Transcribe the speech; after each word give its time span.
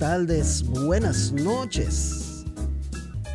tardes, 0.00 0.66
buenas 0.66 1.30
noches. 1.30 2.44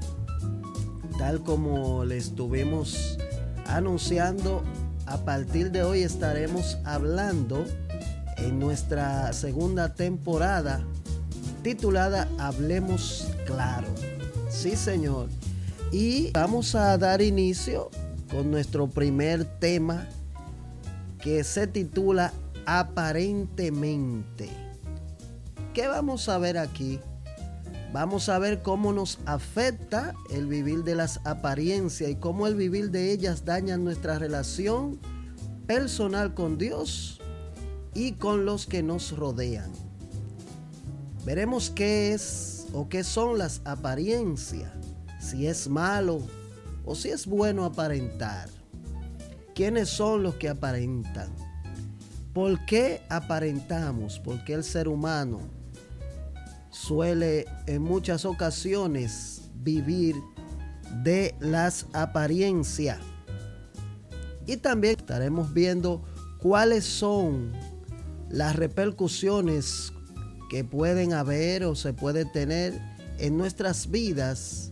tal 1.23 1.41
como 1.41 2.03
le 2.03 2.17
estuvimos 2.17 3.17
anunciando, 3.67 4.61
a 5.05 5.19
partir 5.19 5.71
de 5.71 5.81
hoy 5.81 6.03
estaremos 6.03 6.77
hablando 6.83 7.63
en 8.35 8.59
nuestra 8.59 9.31
segunda 9.31 9.93
temporada 9.93 10.85
titulada 11.61 12.27
Hablemos 12.39 13.29
Claro. 13.45 13.87
Sí, 14.49 14.75
señor. 14.75 15.29
Y 15.93 16.29
vamos 16.31 16.75
a 16.75 16.97
dar 16.97 17.21
inicio 17.21 17.89
con 18.29 18.51
nuestro 18.51 18.89
primer 18.89 19.45
tema 19.45 20.09
que 21.21 21.45
se 21.45 21.67
titula 21.67 22.33
Aparentemente. 22.65 24.49
¿Qué 25.73 25.87
vamos 25.87 26.27
a 26.27 26.37
ver 26.37 26.57
aquí? 26.57 26.99
Vamos 27.93 28.27
a 28.27 28.39
ver 28.39 28.63
cómo 28.63 28.91
nos 28.91 29.19
afecta 29.27 30.15
el 30.31 30.47
vivir 30.47 30.83
de 30.83 30.95
las 30.95 31.19
apariencias 31.25 32.09
y 32.09 32.15
cómo 32.15 32.47
el 32.47 32.55
vivir 32.55 32.89
de 32.89 33.11
ellas 33.11 33.45
daña 33.45 33.77
nuestra 33.77 34.17
relación 34.17 34.99
personal 35.67 36.33
con 36.33 36.57
Dios 36.57 37.21
y 37.93 38.13
con 38.13 38.45
los 38.45 38.65
que 38.65 38.81
nos 38.81 39.15
rodean. 39.15 39.71
Veremos 41.23 41.69
qué 41.69 42.13
es 42.13 42.65
o 42.73 42.89
qué 42.89 43.03
son 43.03 43.37
las 43.37 43.61
apariencias, 43.63 44.71
si 45.21 45.45
es 45.45 45.69
malo 45.69 46.19
o 46.85 46.95
si 46.95 47.09
es 47.09 47.27
bueno 47.27 47.63
aparentar. 47.63 48.49
¿Quiénes 49.53 49.87
son 49.89 50.23
los 50.23 50.33
que 50.37 50.49
aparentan? 50.49 51.29
¿Por 52.33 52.65
qué 52.65 53.03
aparentamos? 53.09 54.17
Porque 54.17 54.55
el 54.55 54.63
ser 54.63 54.87
humano 54.87 55.62
suele 56.73 57.45
en 57.67 57.81
muchas 57.83 58.25
ocasiones 58.25 59.43
vivir 59.63 60.15
de 61.03 61.35
las 61.39 61.85
apariencias. 61.93 62.99
Y 64.45 64.57
también 64.57 64.97
estaremos 64.97 65.53
viendo 65.53 66.03
cuáles 66.39 66.83
son 66.83 67.53
las 68.29 68.55
repercusiones 68.55 69.93
que 70.49 70.63
pueden 70.63 71.13
haber 71.13 71.63
o 71.63 71.75
se 71.75 71.93
puede 71.93 72.25
tener 72.25 72.73
en 73.19 73.37
nuestras 73.37 73.89
vidas 73.89 74.71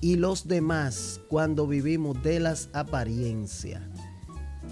y 0.00 0.16
los 0.16 0.48
demás 0.48 1.20
cuando 1.28 1.66
vivimos 1.66 2.20
de 2.22 2.40
las 2.40 2.68
apariencias. 2.72 3.82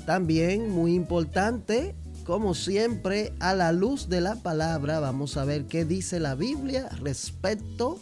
También 0.07 0.71
muy 0.71 0.95
importante, 0.95 1.95
como 2.25 2.55
siempre, 2.55 3.33
a 3.41 3.55
la 3.55 3.73
luz 3.73 4.09
de 4.09 4.21
la 4.21 4.37
palabra, 4.37 5.01
vamos 5.01 5.37
a 5.37 5.45
ver 5.45 5.67
qué 5.67 5.85
dice 5.85 6.21
la 6.21 6.35
Biblia 6.35 6.89
respecto 7.01 8.01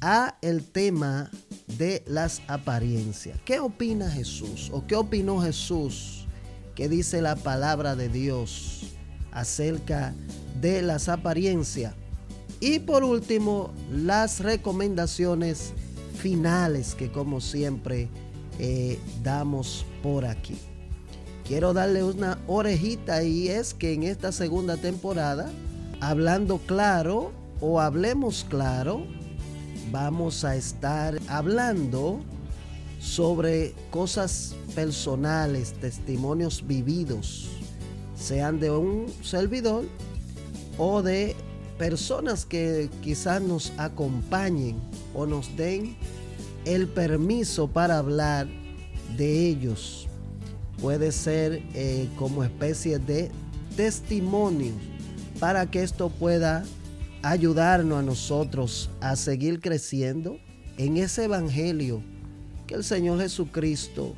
a 0.00 0.36
el 0.42 0.64
tema 0.64 1.30
de 1.78 2.02
las 2.06 2.42
apariencias. 2.48 3.38
¿Qué 3.44 3.60
opina 3.60 4.10
Jesús 4.10 4.70
o 4.72 4.86
qué 4.86 4.96
opinó 4.96 5.40
Jesús? 5.40 6.26
¿Qué 6.74 6.88
dice 6.88 7.20
la 7.20 7.36
palabra 7.36 7.96
de 7.96 8.08
Dios? 8.08 8.80
acerca 9.32 10.14
de 10.60 10.82
las 10.82 11.08
apariencias. 11.08 11.94
Y 12.60 12.80
por 12.80 13.04
último, 13.04 13.72
las 13.90 14.40
recomendaciones 14.40 15.72
finales 16.18 16.94
que 16.94 17.10
como 17.10 17.40
siempre 17.40 18.08
eh, 18.58 18.98
damos 19.22 19.86
por 20.02 20.26
aquí. 20.26 20.56
Quiero 21.50 21.72
darle 21.72 22.04
una 22.04 22.38
orejita 22.46 23.24
y 23.24 23.48
es 23.48 23.74
que 23.74 23.92
en 23.92 24.04
esta 24.04 24.30
segunda 24.30 24.76
temporada, 24.76 25.50
hablando 26.00 26.58
claro 26.58 27.32
o 27.60 27.80
hablemos 27.80 28.46
claro, 28.48 29.04
vamos 29.90 30.44
a 30.44 30.54
estar 30.54 31.18
hablando 31.26 32.20
sobre 33.00 33.74
cosas 33.90 34.54
personales, 34.76 35.72
testimonios 35.80 36.64
vividos 36.64 37.48
sean 38.14 38.60
de 38.60 38.70
un 38.70 39.06
servidor 39.20 39.86
o 40.78 41.02
de 41.02 41.34
personas 41.78 42.46
que 42.46 42.88
quizás 43.02 43.42
nos 43.42 43.72
acompañen 43.76 44.76
o 45.16 45.26
nos 45.26 45.56
den 45.56 45.96
el 46.64 46.86
permiso 46.86 47.66
para 47.66 47.98
hablar 47.98 48.46
de 49.16 49.48
ellos. 49.48 50.09
Puede 50.80 51.12
ser 51.12 51.62
eh, 51.74 52.08
como 52.16 52.42
especie 52.42 52.98
de 52.98 53.30
testimonio 53.76 54.72
para 55.38 55.70
que 55.70 55.82
esto 55.82 56.08
pueda 56.08 56.64
ayudarnos 57.22 57.98
a 57.98 58.02
nosotros 58.02 58.90
a 59.00 59.16
seguir 59.16 59.60
creciendo 59.60 60.38
en 60.78 60.96
ese 60.96 61.24
evangelio 61.24 62.02
que 62.66 62.74
el 62.74 62.84
Señor 62.84 63.20
Jesucristo 63.20 64.14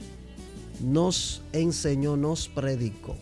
nos 0.80 1.42
enseñó, 1.52 2.16
nos 2.16 2.48
predicó. 2.48 3.16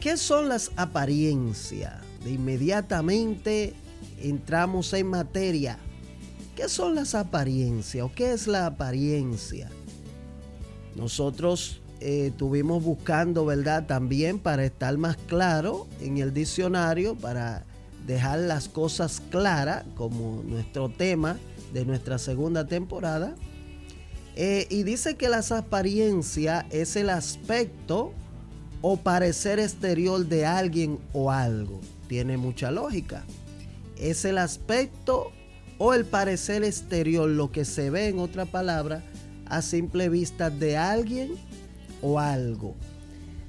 ¿Qué 0.00 0.16
son 0.16 0.48
las 0.48 0.70
apariencias? 0.76 1.94
De 2.24 2.32
inmediatamente 2.32 3.74
entramos 4.20 4.92
en 4.94 5.06
materia. 5.08 5.78
¿Qué 6.56 6.68
son 6.68 6.94
las 6.94 7.14
apariencias 7.14 8.04
o 8.04 8.12
qué 8.14 8.32
es 8.32 8.46
la 8.46 8.66
apariencia? 8.66 9.70
Nosotros 11.00 11.80
eh, 12.00 12.26
estuvimos 12.26 12.84
buscando, 12.84 13.46
¿verdad? 13.46 13.86
También 13.86 14.38
para 14.38 14.66
estar 14.66 14.98
más 14.98 15.16
claro 15.16 15.88
en 16.02 16.18
el 16.18 16.34
diccionario, 16.34 17.14
para 17.14 17.64
dejar 18.06 18.40
las 18.40 18.68
cosas 18.68 19.22
claras, 19.30 19.84
como 19.96 20.42
nuestro 20.44 20.90
tema 20.90 21.38
de 21.72 21.86
nuestra 21.86 22.18
segunda 22.18 22.66
temporada. 22.66 23.34
Eh, 24.36 24.66
y 24.68 24.82
dice 24.82 25.16
que 25.16 25.30
las 25.30 25.52
apariencias 25.52 26.66
es 26.70 26.96
el 26.96 27.08
aspecto 27.08 28.12
o 28.82 28.98
parecer 28.98 29.58
exterior 29.58 30.26
de 30.26 30.44
alguien 30.44 30.98
o 31.14 31.30
algo. 31.30 31.80
Tiene 32.08 32.36
mucha 32.36 32.70
lógica. 32.70 33.24
Es 33.96 34.26
el 34.26 34.36
aspecto 34.36 35.32
o 35.78 35.94
el 35.94 36.04
parecer 36.04 36.62
exterior, 36.62 37.26
lo 37.26 37.50
que 37.50 37.64
se 37.64 37.88
ve 37.88 38.08
en 38.08 38.18
otra 38.18 38.44
palabra, 38.44 39.02
a 39.50 39.62
simple 39.62 40.08
vista 40.08 40.48
de 40.48 40.76
alguien 40.76 41.32
o 42.00 42.18
algo. 42.18 42.74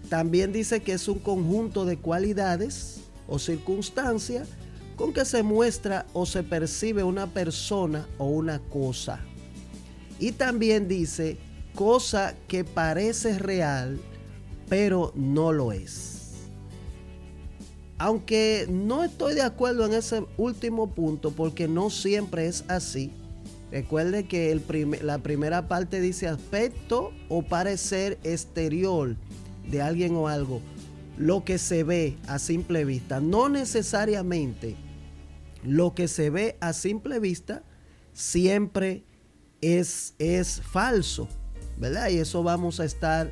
También 0.10 0.52
dice 0.52 0.82
que 0.82 0.94
es 0.94 1.08
un 1.08 1.20
conjunto 1.20 1.86
de 1.86 1.98
cualidades 1.98 3.02
o 3.28 3.40
circunstancias 3.40 4.50
con 4.98 5.14
que 5.14 5.24
se 5.24 5.42
muestra 5.42 6.06
o 6.14 6.26
se 6.26 6.44
percibe 6.44 7.04
una 7.04 7.28
persona 7.28 8.08
o 8.18 8.26
una 8.26 8.60
cosa. 8.60 9.22
Y 10.20 10.34
también 10.34 10.88
dice 10.88 11.38
cosa 11.74 12.36
que 12.48 12.66
parece 12.66 13.40
real 13.40 14.00
pero 14.72 15.12
no 15.16 15.52
lo 15.52 15.74
es. 15.74 16.48
Aunque 17.98 18.68
no 18.70 19.04
estoy 19.04 19.36
de 19.36 19.42
acuerdo 19.42 19.86
en 19.86 19.94
ese 19.94 20.26
último 20.38 20.96
punto, 20.96 21.32
porque 21.32 21.68
no 21.68 21.90
siempre 21.90 22.48
es 22.48 22.64
así. 22.70 23.12
Recuerde 23.72 24.28
que 24.28 24.60
la 25.02 25.20
primera 25.20 25.70
parte 25.70 26.02
dice 26.02 26.28
aspecto 26.28 27.14
o 27.30 27.42
parecer 27.42 28.20
exterior 28.24 29.16
de 29.70 29.82
alguien 29.82 30.16
o 30.16 30.28
algo. 30.28 30.62
Lo 31.18 31.46
que 31.46 31.58
se 31.58 31.84
ve 31.84 32.18
a 32.28 32.38
simple 32.38 32.84
vista. 32.84 33.22
No 33.22 33.48
necesariamente 33.48 34.76
lo 35.64 35.96
que 35.96 36.08
se 36.08 36.30
ve 36.30 36.58
a 36.60 36.74
simple 36.74 37.20
vista 37.20 37.64
siempre 38.14 39.06
es, 39.62 40.16
es 40.20 40.62
falso. 40.62 41.30
¿Verdad? 41.78 42.10
Y 42.10 42.18
eso 42.18 42.44
vamos 42.44 42.80
a 42.80 42.86
estar 42.86 43.32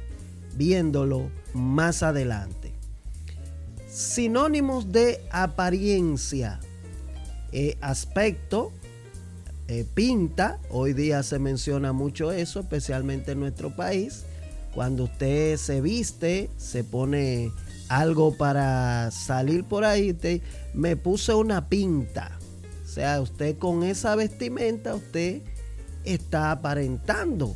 viéndolo 0.55 1.29
más 1.53 2.01
adelante. 2.01 2.73
Sinónimos 3.87 4.91
de 4.91 5.19
apariencia, 5.31 6.59
eh, 7.51 7.77
aspecto, 7.81 8.71
eh, 9.71 9.85
pinta, 9.93 10.59
hoy 10.71 10.93
día 10.93 11.21
se 11.21 11.37
menciona 11.37 11.93
mucho 11.93 12.31
eso, 12.31 12.59
especialmente 12.59 13.33
en 13.33 13.39
nuestro 13.39 13.75
país. 13.75 14.23
Cuando 14.73 15.03
usted 15.03 15.57
se 15.57 15.79
viste, 15.79 16.49
se 16.57 16.83
pone 16.83 17.51
algo 17.87 18.35
para 18.35 19.11
salir 19.11 19.63
por 19.63 19.85
ahí, 19.85 20.13
te, 20.13 20.41
me 20.73 20.95
puse 20.95 21.35
una 21.35 21.69
pinta. 21.69 22.39
O 22.83 22.87
sea, 22.87 23.21
usted 23.21 23.59
con 23.59 23.83
esa 23.83 24.15
vestimenta, 24.15 24.95
usted 24.95 25.43
está 26.03 26.49
aparentando. 26.49 27.55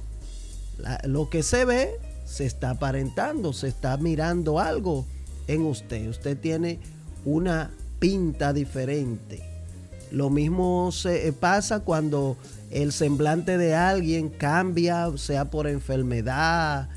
lo 1.06 1.32
que 1.32 1.42
se 1.42 1.66
ve 1.66 2.00
se 2.26 2.46
está 2.46 2.70
aparentando, 2.70 3.54
se 3.54 3.70
está 3.70 3.98
mirando 3.98 4.60
algo 4.60 5.08
en 5.48 5.66
usted. 5.66 6.10
Usted 6.10 6.38
tiene 6.38 6.80
una 7.26 7.72
pinta 7.98 8.54
diferente. 8.54 9.53
Lo 10.14 10.30
mismo 10.30 10.92
se 10.92 11.28
eh, 11.28 11.34
pasa 11.34 11.80
cuando 11.80 12.38
el 12.70 12.92
semblante 12.92 13.58
de 13.58 13.74
alguien 13.74 14.30
cambia, 14.30 15.08
sea 15.18 15.50
por 15.50 15.66
enfermedad, 15.66 16.88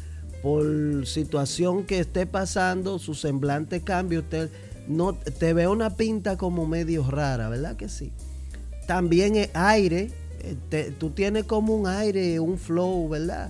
por 0.42 1.06
situación 1.06 1.84
que 1.84 1.98
esté 1.98 2.26
pasando, 2.26 2.98
su 2.98 3.14
semblante 3.14 3.80
cambia, 3.80 4.18
usted 4.18 4.50
no 4.86 5.14
te 5.14 5.54
ve 5.54 5.66
una 5.66 5.96
pinta 5.96 6.36
como 6.36 6.66
medio 6.66 7.10
rara, 7.10 7.48
¿verdad 7.48 7.76
que 7.76 7.88
sí? 7.88 8.12
También 8.86 9.36
el 9.36 9.48
aire, 9.54 10.10
eh, 10.70 10.92
tú 10.98 11.08
tienes 11.08 11.44
como 11.44 11.74
un 11.74 11.86
aire, 11.86 12.38
un 12.38 12.58
flow, 12.58 13.08
¿verdad? 13.08 13.48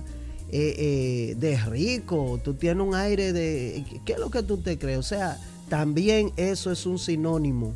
Eh, 0.49 1.35
de 1.37 1.57
rico, 1.57 2.39
tú 2.41 2.53
tienes 2.53 2.87
un 2.87 2.95
aire 2.95 3.33
de... 3.33 3.83
¿Qué 4.05 4.13
es 4.13 4.19
lo 4.19 4.31
que 4.31 4.43
tú 4.43 4.59
te 4.59 4.77
crees? 4.79 4.99
O 4.99 5.03
sea, 5.03 5.37
también 5.67 6.31
eso 6.37 6.71
es 6.71 6.85
un 6.85 6.97
sinónimo 6.97 7.73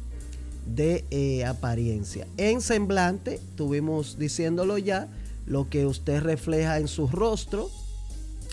de 0.65 1.45
apariencia. 1.47 2.27
En 2.37 2.61
semblante, 2.61 3.39
tuvimos 3.55 4.17
diciéndolo 4.17 4.77
ya, 4.77 5.07
lo 5.45 5.69
que 5.69 5.85
usted 5.85 6.21
refleja 6.21 6.77
en 6.77 6.87
su 6.87 7.07
rostro, 7.07 7.69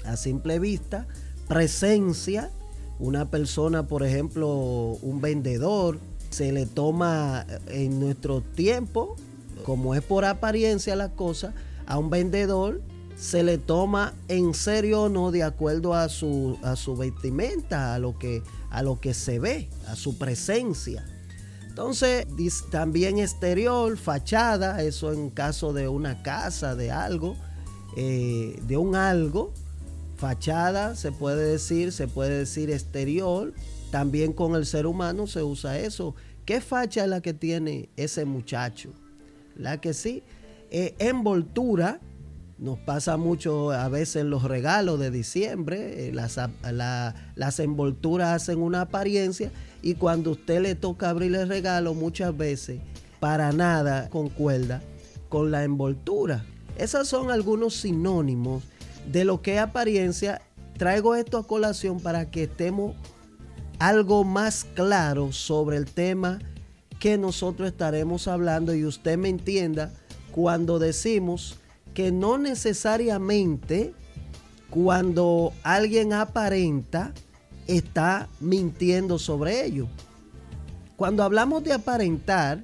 a 0.05 0.17
simple 0.17 0.59
vista, 0.59 1.07
presencia, 1.47 2.51
una 2.99 3.31
persona, 3.31 3.87
por 3.87 4.05
ejemplo, 4.05 4.49
un 5.03 5.21
vendedor, 5.21 5.99
se 6.31 6.53
le 6.53 6.67
toma 6.67 7.47
en 7.69 8.01
nuestro 8.01 8.41
tiempo, 8.41 9.17
como 9.65 9.95
es 9.95 10.03
por 10.03 10.25
apariencia 10.25 10.97
la 10.97 11.11
cosa, 11.11 11.55
a 11.87 11.99
un 11.99 12.11
vendedor 12.11 12.81
se 13.19 13.43
le 13.43 13.59
toma 13.59 14.15
en 14.29 14.55
serio 14.55 15.03
o 15.03 15.09
no 15.09 15.33
de 15.33 15.43
acuerdo 15.43 15.95
a 15.95 16.09
su, 16.09 16.57
a 16.63 16.77
su 16.77 16.97
vestimenta, 16.97 17.95
a 17.95 17.99
lo, 17.99 18.17
que, 18.17 18.43
a 18.71 18.83
lo 18.83 19.01
que 19.01 19.13
se 19.13 19.41
ve, 19.41 19.69
a 19.89 19.97
su 19.97 20.17
presencia. 20.19 21.05
Entonces, 21.79 22.27
también 22.73 23.21
exterior, 23.21 23.97
fachada, 23.97 24.83
eso 24.83 25.13
en 25.13 25.31
caso 25.31 25.73
de 25.73 25.87
una 25.87 26.25
casa, 26.25 26.75
de 26.75 26.91
algo, 26.91 27.37
eh, 27.97 28.59
de 28.67 28.77
un 28.77 28.97
algo, 28.97 29.53
fachada 30.17 30.97
se 30.97 31.13
puede 31.13 31.53
decir, 31.53 31.93
se 31.93 32.09
puede 32.09 32.39
decir 32.39 32.73
exterior, 32.73 33.55
también 33.93 34.33
con 34.33 34.57
el 34.57 34.67
ser 34.67 34.89
humano 34.89 35.29
se 35.29 35.45
usa 35.45 35.79
eso. 35.79 36.17
¿Qué 36.45 36.61
facha 36.61 37.05
es 37.05 37.11
la 37.11 37.21
que 37.21 37.33
tiene 37.33 37.91
ese 37.97 38.25
muchacho? 38.25 38.91
La 39.55 39.81
que 39.81 39.95
sí. 39.95 40.25
Eh, 40.73 40.97
envoltura, 40.99 42.01
nos 42.59 42.79
pasa 42.79 43.17
mucho 43.17 43.71
a 43.71 43.89
veces 43.89 44.25
los 44.25 44.43
regalos 44.43 44.99
de 44.99 45.11
diciembre, 45.11 46.09
eh, 46.09 46.13
las, 46.13 46.41
las 47.37 47.61
envolturas 47.61 48.43
hacen 48.43 48.59
una 48.59 48.83
apariencia 48.83 49.51
y 49.81 49.95
cuando 49.95 50.33
usted 50.33 50.61
le 50.61 50.75
toca 50.75 51.11
abrir 51.11 51.35
el 51.35 51.49
regalo 51.49 51.95
muchas 51.95 52.37
veces 52.37 52.81
para 53.21 53.53
nada 53.53 54.09
concuerda 54.11 54.83
con 55.29 55.51
la 55.51 55.65
envoltura. 55.65 56.45
Esos 56.77 57.09
son 57.09 57.31
algunos 57.31 57.75
sinónimos 57.75 58.65
de 59.11 59.25
lo 59.25 59.41
que 59.41 59.55
es 59.55 59.61
apariencia. 59.61 60.43
Traigo 60.77 61.15
esto 61.15 61.39
a 61.39 61.47
colación 61.47 62.01
para 62.01 62.31
que 62.31 62.45
estemos 62.45 62.95
algo 63.79 64.25
más 64.25 64.65
claro 64.75 65.33
sobre 65.33 65.77
el 65.77 65.87
tema 65.87 66.41
que 66.99 67.19
nosotros 67.19 67.69
estaremos 67.69 68.27
hablando 68.27 68.75
y 68.75 68.85
usted 68.85 69.17
me 69.17 69.29
entienda 69.29 69.93
cuando 70.33 70.79
decimos 70.79 71.59
que 71.99 72.13
no 72.13 72.39
necesariamente 72.39 73.93
cuando 74.71 75.53
alguien 75.65 76.13
aparenta 76.13 77.13
está 77.67 78.29
mintiendo 78.39 79.19
sobre 79.19 79.65
ello. 79.65 79.89
Cuando 80.95 81.25
hablamos 81.25 81.65
de 81.65 81.73
aparentar 81.73 82.63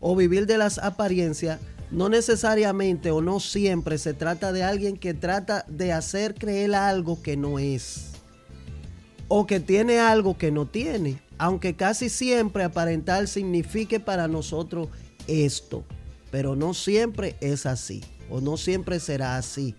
o 0.00 0.14
vivir 0.14 0.44
de 0.44 0.58
las 0.58 0.76
apariencias, 0.76 1.60
no 1.90 2.10
necesariamente 2.10 3.10
o 3.10 3.22
no 3.22 3.40
siempre 3.40 3.96
se 3.96 4.12
trata 4.12 4.52
de 4.52 4.64
alguien 4.64 4.98
que 4.98 5.14
trata 5.14 5.64
de 5.66 5.90
hacer 5.90 6.34
creer 6.34 6.74
algo 6.74 7.22
que 7.22 7.38
no 7.38 7.58
es 7.58 8.10
o 9.28 9.46
que 9.46 9.60
tiene 9.60 9.98
algo 9.98 10.36
que 10.36 10.52
no 10.52 10.66
tiene, 10.66 11.22
aunque 11.38 11.74
casi 11.74 12.10
siempre 12.10 12.64
aparentar 12.64 13.28
signifique 13.28 13.98
para 13.98 14.28
nosotros 14.28 14.88
esto, 15.26 15.84
pero 16.30 16.54
no 16.54 16.74
siempre 16.74 17.38
es 17.40 17.64
así 17.64 18.02
o 18.30 18.40
no 18.40 18.56
siempre 18.56 19.00
será 19.00 19.36
así. 19.36 19.74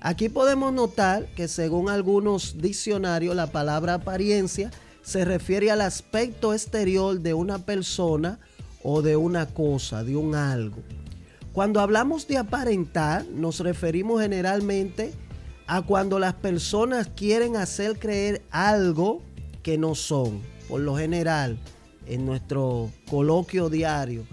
Aquí 0.00 0.28
podemos 0.28 0.72
notar 0.72 1.26
que 1.34 1.48
según 1.48 1.90
algunos 1.90 2.58
diccionarios 2.58 3.34
la 3.34 3.48
palabra 3.48 3.94
apariencia 3.94 4.70
se 5.02 5.24
refiere 5.24 5.70
al 5.70 5.80
aspecto 5.80 6.52
exterior 6.52 7.20
de 7.20 7.34
una 7.34 7.58
persona 7.58 8.38
o 8.82 9.02
de 9.02 9.16
una 9.16 9.46
cosa, 9.46 10.04
de 10.04 10.16
un 10.16 10.34
algo. 10.34 10.82
Cuando 11.52 11.80
hablamos 11.80 12.28
de 12.28 12.36
aparentar 12.36 13.26
nos 13.26 13.60
referimos 13.60 14.22
generalmente 14.22 15.12
a 15.66 15.82
cuando 15.82 16.18
las 16.18 16.34
personas 16.34 17.08
quieren 17.08 17.56
hacer 17.56 17.98
creer 17.98 18.42
algo 18.50 19.22
que 19.62 19.76
no 19.76 19.94
son. 19.94 20.40
Por 20.68 20.80
lo 20.80 20.96
general, 20.96 21.58
en 22.06 22.24
nuestro 22.24 22.90
coloquio 23.10 23.68
diario, 23.68 24.24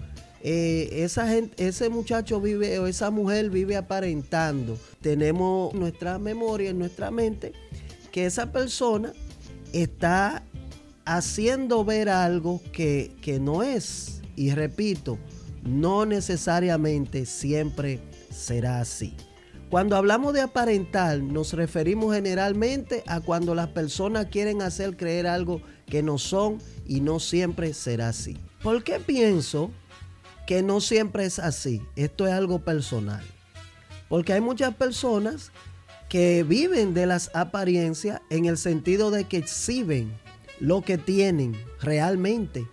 eh, 0.48 1.02
esa 1.02 1.26
ese 1.56 1.88
muchacho 1.88 2.40
vive 2.40 2.78
o 2.78 2.86
esa 2.86 3.10
mujer 3.10 3.50
vive 3.50 3.74
aparentando. 3.74 4.78
Tenemos 5.00 5.74
nuestra 5.74 6.20
memoria, 6.20 6.70
en 6.70 6.78
nuestra 6.78 7.10
mente, 7.10 7.52
que 8.12 8.26
esa 8.26 8.52
persona 8.52 9.12
está 9.72 10.44
haciendo 11.04 11.84
ver 11.84 12.08
algo 12.08 12.62
que, 12.72 13.16
que 13.22 13.40
no 13.40 13.64
es. 13.64 14.22
Y 14.36 14.52
repito, 14.52 15.18
no 15.64 16.06
necesariamente 16.06 17.26
siempre 17.26 17.98
será 18.30 18.78
así. 18.78 19.16
Cuando 19.68 19.96
hablamos 19.96 20.32
de 20.32 20.42
aparentar, 20.42 21.18
nos 21.20 21.54
referimos 21.54 22.14
generalmente 22.14 23.02
a 23.08 23.18
cuando 23.18 23.56
las 23.56 23.70
personas 23.70 24.26
quieren 24.26 24.62
hacer 24.62 24.96
creer 24.96 25.26
algo 25.26 25.60
que 25.86 26.04
no 26.04 26.18
son 26.18 26.58
y 26.86 27.00
no 27.00 27.18
siempre 27.18 27.74
será 27.74 28.10
así. 28.10 28.36
¿Por 28.62 28.84
qué 28.84 29.00
pienso 29.00 29.72
que 30.46 30.62
no 30.62 30.80
siempre 30.80 31.24
es 31.24 31.38
así? 31.38 31.82
Esto 31.96 32.26
es 32.26 32.32
algo 32.32 32.60
personal. 32.60 33.22
Porque 34.08 34.32
hay 34.32 34.40
muchas 34.40 34.74
personas 34.74 35.50
que 36.08 36.44
viven 36.44 36.94
de 36.94 37.06
las 37.06 37.30
apariencias 37.34 38.20
en 38.30 38.46
el 38.46 38.56
sentido 38.56 39.10
de 39.10 39.24
que 39.24 39.38
exhiben 39.38 40.16
lo 40.60 40.82
que 40.82 40.98
tienen 40.98 41.56
realmente 41.80 42.66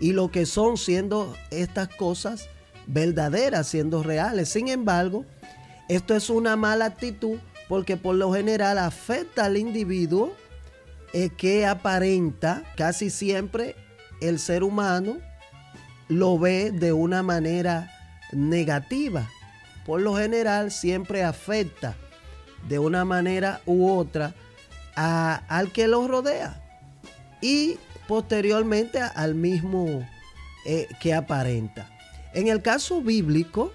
y 0.00 0.12
lo 0.12 0.30
que 0.30 0.46
son 0.46 0.76
siendo 0.76 1.34
estas 1.50 1.88
cosas 1.88 2.48
verdaderas, 2.86 3.68
siendo 3.68 4.02
reales. 4.02 4.48
Sin 4.48 4.68
embargo, 4.68 5.24
esto 5.88 6.16
es 6.16 6.30
una 6.30 6.56
mala 6.56 6.86
actitud 6.86 7.38
porque 7.68 7.96
por 7.96 8.16
lo 8.16 8.32
general 8.32 8.78
afecta 8.78 9.44
al 9.44 9.56
individuo 9.56 10.32
eh, 11.12 11.30
que 11.30 11.66
aparenta 11.66 12.64
casi 12.76 13.10
siempre 13.10 13.76
el 14.20 14.38
ser 14.40 14.64
humano 14.64 15.18
lo 16.10 16.38
ve 16.38 16.70
de 16.72 16.92
una 16.92 17.22
manera 17.22 17.90
negativa. 18.32 19.30
Por 19.86 20.02
lo 20.02 20.16
general 20.16 20.70
siempre 20.70 21.22
afecta 21.22 21.96
de 22.68 22.78
una 22.78 23.06
manera 23.06 23.62
u 23.64 23.90
otra 23.90 24.34
al 24.94 25.72
que 25.72 25.88
lo 25.88 26.06
rodea 26.06 26.60
y 27.40 27.78
posteriormente 28.06 29.00
al 29.00 29.34
mismo 29.34 30.06
eh, 30.66 30.86
que 31.00 31.14
aparenta. 31.14 31.88
En 32.34 32.48
el 32.48 32.60
caso 32.60 33.00
bíblico, 33.00 33.72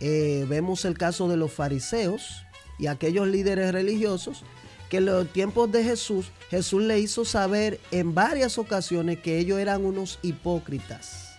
eh, 0.00 0.44
vemos 0.48 0.84
el 0.84 0.98
caso 0.98 1.28
de 1.28 1.38
los 1.38 1.52
fariseos 1.52 2.44
y 2.78 2.88
aquellos 2.88 3.26
líderes 3.26 3.72
religiosos 3.72 4.44
que 4.90 4.96
en 4.98 5.06
los 5.06 5.32
tiempos 5.32 5.70
de 5.70 5.84
Jesús, 5.84 6.32
Jesús 6.50 6.82
le 6.82 6.98
hizo 6.98 7.24
saber 7.24 7.78
en 7.92 8.12
varias 8.12 8.58
ocasiones 8.58 9.20
que 9.20 9.38
ellos 9.38 9.60
eran 9.60 9.84
unos 9.84 10.18
hipócritas, 10.20 11.29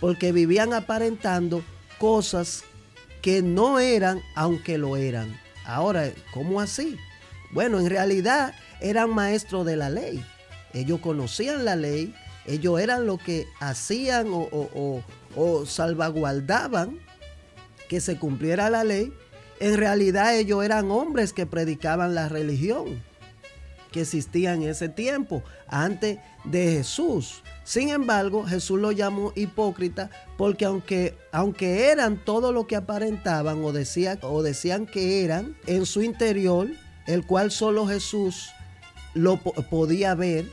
porque 0.00 0.32
vivían 0.32 0.72
aparentando 0.72 1.62
cosas 1.98 2.64
que 3.22 3.42
no 3.42 3.78
eran, 3.78 4.22
aunque 4.34 4.78
lo 4.78 4.96
eran. 4.96 5.38
Ahora, 5.64 6.10
¿cómo 6.32 6.60
así? 6.60 6.96
Bueno, 7.52 7.80
en 7.80 7.90
realidad 7.90 8.54
eran 8.80 9.10
maestros 9.10 9.66
de 9.66 9.76
la 9.76 9.90
ley. 9.90 10.24
Ellos 10.72 11.00
conocían 11.00 11.64
la 11.64 11.76
ley, 11.76 12.14
ellos 12.46 12.80
eran 12.80 13.06
lo 13.06 13.18
que 13.18 13.46
hacían 13.60 14.28
o 14.30 15.66
salvaguardaban 15.66 16.98
que 17.88 18.00
se 18.00 18.18
cumpliera 18.18 18.70
la 18.70 18.84
ley, 18.84 19.12
en 19.60 19.76
realidad 19.76 20.36
ellos 20.36 20.64
eran 20.64 20.90
hombres 20.90 21.32
que 21.32 21.46
predicaban 21.46 22.14
la 22.14 22.28
religión 22.28 23.02
que 23.90 24.02
existía 24.02 24.54
en 24.54 24.62
ese 24.62 24.88
tiempo, 24.88 25.42
antes 25.66 26.18
de 26.44 26.72
Jesús. 26.72 27.42
Sin 27.64 27.90
embargo, 27.90 28.44
Jesús 28.44 28.80
lo 28.80 28.92
llamó 28.92 29.32
hipócrita 29.36 30.10
porque 30.36 30.64
aunque, 30.64 31.16
aunque 31.32 31.90
eran 31.90 32.24
todo 32.24 32.52
lo 32.52 32.66
que 32.66 32.76
aparentaban 32.76 33.62
o, 33.62 33.72
decía, 33.72 34.18
o 34.22 34.42
decían 34.42 34.86
que 34.86 35.24
eran, 35.24 35.56
en 35.66 35.86
su 35.86 36.02
interior, 36.02 36.68
el 37.06 37.26
cual 37.26 37.50
solo 37.50 37.86
Jesús 37.86 38.50
lo 39.14 39.36
podía 39.38 40.14
ver, 40.14 40.46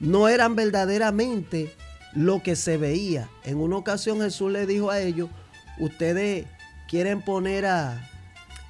no 0.00 0.28
eran 0.28 0.56
verdaderamente 0.56 1.74
lo 2.12 2.42
que 2.42 2.56
se 2.56 2.76
veía. 2.76 3.30
En 3.44 3.58
una 3.58 3.76
ocasión 3.76 4.20
Jesús 4.20 4.50
le 4.52 4.66
dijo 4.66 4.90
a 4.90 5.00
ellos, 5.00 5.30
ustedes 5.78 6.46
quieren 6.88 7.22
poner 7.22 7.66
a, 7.66 8.08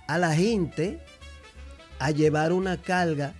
a 0.07 0.19
la 0.19 0.35
gente 0.35 1.01
a 2.03 2.11
llevar 2.11 2.53
una 2.53 2.83
carga 2.83 3.33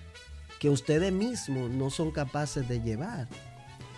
que 0.61 0.71
ustedes 0.71 1.13
mismos 1.13 1.69
no 1.69 1.91
son 1.91 2.13
capaces 2.13 2.69
de 2.69 2.81
llevar. 2.81 3.27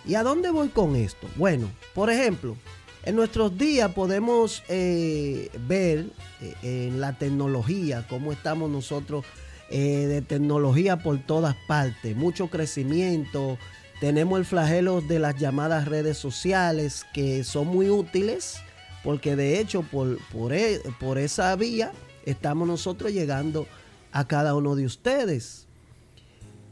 ¿Y 0.05 0.15
a 0.15 0.23
dónde 0.23 0.49
voy 0.49 0.69
con 0.69 0.95
esto? 0.95 1.27
Bueno, 1.35 1.69
por 1.93 2.09
ejemplo, 2.09 2.57
en 3.03 3.15
nuestros 3.15 3.55
días 3.59 3.93
podemos 3.93 4.63
eh, 4.67 5.51
ver 5.67 6.07
eh, 6.41 6.87
en 6.87 6.99
la 6.99 7.15
tecnología 7.15 8.07
cómo 8.09 8.31
estamos 8.31 8.71
nosotros 8.71 9.23
eh, 9.69 10.07
de 10.07 10.23
tecnología 10.23 10.97
por 10.97 11.19
todas 11.19 11.55
partes, 11.67 12.15
mucho 12.15 12.47
crecimiento. 12.47 13.59
Tenemos 13.99 14.39
el 14.39 14.45
flagelo 14.45 15.01
de 15.01 15.19
las 15.19 15.35
llamadas 15.35 15.87
redes 15.87 16.17
sociales 16.17 17.05
que 17.13 17.43
son 17.43 17.67
muy 17.67 17.91
útiles 17.91 18.57
porque 19.03 19.35
de 19.35 19.59
hecho 19.59 19.83
por, 19.83 20.17
por, 20.31 20.53
e, 20.53 20.81
por 20.99 21.19
esa 21.19 21.55
vía 21.55 21.91
estamos 22.25 22.67
nosotros 22.67 23.11
llegando 23.11 23.61
a 23.61 23.84
cada 24.23 24.55
uno 24.55 24.75
de 24.75 24.85
ustedes. 24.85 25.67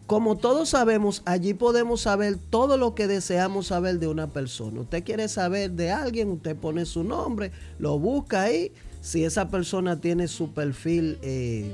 Como 0.07 0.38
todos 0.38 0.69
sabemos, 0.69 1.21
allí 1.25 1.53
podemos 1.53 2.01
saber 2.01 2.38
todo 2.50 2.77
lo 2.77 2.95
que 2.95 3.07
deseamos 3.07 3.67
saber 3.67 4.00
de 4.00 4.07
una 4.07 4.27
persona. 4.27 4.81
Usted 4.81 5.03
quiere 5.03 5.27
saber 5.27 5.71
de 5.71 5.91
alguien, 5.91 6.31
usted 6.31 6.55
pone 6.55 6.85
su 6.85 7.03
nombre, 7.03 7.51
lo 7.79 8.00
busca 8.00 8.43
ahí. 8.43 8.71
Si 9.01 9.25
esa 9.25 9.50
persona 9.50 10.00
tiene 10.00 10.27
su 10.27 10.53
perfil 10.53 11.19
eh, 11.21 11.73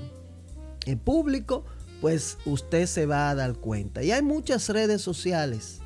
público, 1.04 1.64
pues 2.02 2.38
usted 2.46 2.86
se 2.86 3.06
va 3.06 3.30
a 3.30 3.36
dar 3.36 3.54
cuenta. 3.56 4.04
Y 4.04 4.12
hay 4.12 4.22
muchas 4.22 4.70
redes 4.70 5.02
sociales 5.02 5.80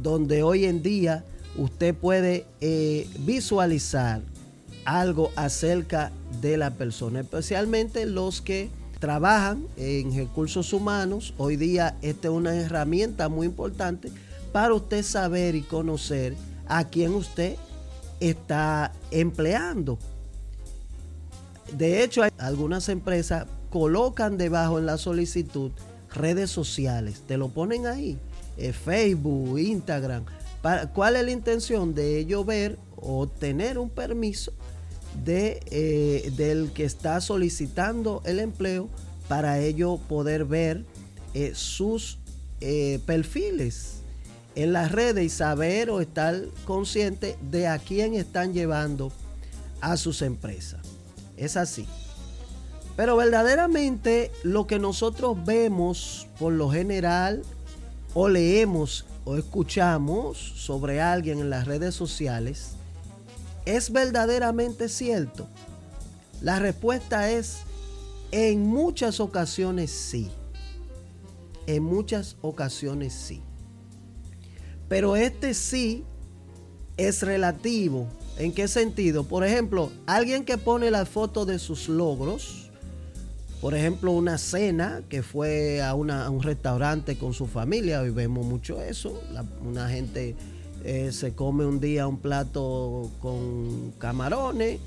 donde 0.00 0.42
hoy 0.42 0.64
en 0.64 0.82
día 0.82 1.24
usted 1.56 1.94
puede 1.94 2.46
eh, 2.60 3.08
visualizar 3.20 4.22
algo 4.84 5.30
acerca 5.36 6.12
de 6.40 6.56
la 6.56 6.70
persona, 6.72 7.20
especialmente 7.20 8.06
los 8.06 8.40
que 8.40 8.68
trabajan 9.04 9.66
en 9.76 10.16
recursos 10.16 10.72
humanos, 10.72 11.34
hoy 11.36 11.56
día 11.56 11.94
esta 12.00 12.28
es 12.28 12.32
una 12.32 12.54
herramienta 12.54 13.28
muy 13.28 13.46
importante 13.46 14.10
para 14.50 14.72
usted 14.72 15.02
saber 15.02 15.54
y 15.56 15.60
conocer 15.60 16.34
a 16.66 16.84
quién 16.84 17.14
usted 17.14 17.56
está 18.18 18.92
empleando. 19.10 19.98
De 21.76 22.02
hecho, 22.02 22.22
algunas 22.38 22.88
empresas 22.88 23.44
colocan 23.68 24.38
debajo 24.38 24.78
en 24.78 24.86
la 24.86 24.96
solicitud 24.96 25.70
redes 26.10 26.48
sociales, 26.50 27.20
te 27.26 27.36
lo 27.36 27.48
ponen 27.50 27.86
ahí, 27.86 28.16
eh, 28.56 28.72
Facebook, 28.72 29.58
Instagram. 29.58 30.24
¿Cuál 30.94 31.16
es 31.16 31.24
la 31.26 31.30
intención 31.30 31.94
de 31.94 32.20
ello 32.20 32.42
ver 32.42 32.78
o 32.96 33.28
tener 33.28 33.76
un 33.76 33.90
permiso 33.90 34.54
de, 35.24 35.60
eh, 35.70 36.32
del 36.36 36.72
que 36.72 36.84
está 36.84 37.20
solicitando 37.20 38.22
el 38.24 38.40
empleo 38.40 38.88
para 39.28 39.60
ello 39.60 39.98
poder 40.08 40.44
ver 40.44 40.84
eh, 41.34 41.52
sus 41.54 42.18
eh, 42.60 43.00
perfiles 43.06 43.96
en 44.54 44.72
las 44.72 44.92
redes 44.92 45.24
y 45.24 45.28
saber 45.28 45.90
o 45.90 46.00
estar 46.00 46.40
consciente 46.64 47.36
de 47.50 47.66
a 47.66 47.78
quién 47.78 48.14
están 48.14 48.52
llevando 48.52 49.12
a 49.80 49.96
sus 49.96 50.22
empresas. 50.22 50.80
Es 51.36 51.56
así. 51.56 51.86
Pero 52.96 53.16
verdaderamente 53.16 54.30
lo 54.44 54.66
que 54.66 54.78
nosotros 54.78 55.36
vemos 55.44 56.28
por 56.38 56.52
lo 56.52 56.70
general 56.70 57.42
o 58.14 58.28
leemos 58.28 59.04
o 59.24 59.36
escuchamos 59.36 60.38
sobre 60.38 61.00
alguien 61.00 61.40
en 61.40 61.50
las 61.50 61.66
redes 61.66 61.94
sociales 61.94 62.73
¿Es 63.64 63.90
verdaderamente 63.90 64.88
cierto? 64.88 65.48
La 66.40 66.58
respuesta 66.58 67.30
es, 67.30 67.58
en 68.30 68.66
muchas 68.66 69.20
ocasiones 69.20 69.90
sí. 69.90 70.30
En 71.66 71.82
muchas 71.82 72.36
ocasiones 72.42 73.14
sí. 73.14 73.42
Pero 74.88 75.16
este 75.16 75.54
sí 75.54 76.04
es 76.96 77.22
relativo. 77.22 78.06
¿En 78.36 78.52
qué 78.52 78.68
sentido? 78.68 79.24
Por 79.24 79.44
ejemplo, 79.44 79.90
alguien 80.06 80.44
que 80.44 80.58
pone 80.58 80.90
la 80.90 81.06
foto 81.06 81.46
de 81.46 81.58
sus 81.58 81.88
logros, 81.88 82.70
por 83.60 83.74
ejemplo, 83.74 84.12
una 84.12 84.36
cena 84.36 85.02
que 85.08 85.22
fue 85.22 85.80
a, 85.82 85.94
un 85.94 86.42
restaurante 86.42 87.16
con 87.16 87.32
su 87.32 87.46
familia, 87.46 88.02
hoy 88.02 88.10
vemos 88.10 88.44
mucho 88.44 88.82
eso, 88.82 89.22
una 89.64 89.88
gente 89.88 90.36
eh, 90.84 91.12
se 91.12 91.34
come 91.34 91.64
un 91.64 91.80
día 91.80 92.06
un 92.06 92.18
plato 92.18 93.10
con 93.20 93.92
camarones 93.98 94.80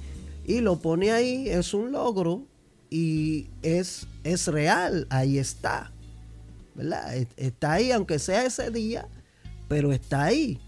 y 0.45 0.61
lo 0.61 0.79
pone 0.79 1.11
ahí, 1.11 1.49
es 1.49 1.73
un 1.73 1.91
logro 1.91 2.43
y 2.89 3.47
es, 3.63 4.07
es 4.23 4.47
real, 4.47 5.07
ahí 5.09 5.39
está. 5.39 5.91
¿verdad? 6.75 7.27
Está 7.35 7.73
ahí, 7.73 7.91
aunque 7.91 8.19
sea 8.19 8.45
ese 8.45 8.69
día, 8.69 9.07
pero 9.67 9.91
está 9.91 10.25
ahí. 10.25 10.59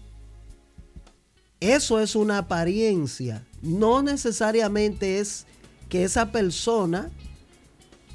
Eso 1.60 2.00
es 2.00 2.16
una 2.16 2.38
apariencia. 2.38 3.46
No 3.62 4.02
necesariamente 4.02 5.20
es 5.20 5.46
que 5.88 6.02
esa 6.02 6.32
persona 6.32 7.10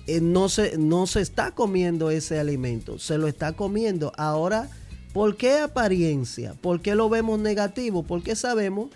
eh, 0.08 0.20
no, 0.20 0.50
se, 0.50 0.78
no 0.78 1.08
se 1.08 1.22
está 1.22 1.52
comiendo 1.52 2.12
ese 2.12 2.40
alimento, 2.40 3.00
se 3.00 3.18
lo 3.18 3.28
está 3.28 3.54
comiendo. 3.54 4.12
Ahora 4.18 4.70
¿Por 5.16 5.38
qué 5.38 5.60
apariencia? 5.60 6.56
¿Por 6.56 6.82
qué 6.82 6.94
lo 6.94 7.08
vemos 7.08 7.40
negativo? 7.40 8.04
Porque 8.04 8.36
sabemos 8.36 8.90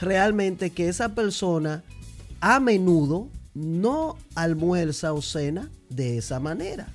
realmente 0.00 0.70
que 0.70 0.88
esa 0.88 1.14
persona 1.14 1.84
a 2.40 2.58
menudo 2.58 3.28
no 3.52 4.16
almuerza 4.34 5.12
o 5.12 5.20
cena 5.20 5.70
de 5.90 6.16
esa 6.16 6.40
manera. 6.40 6.88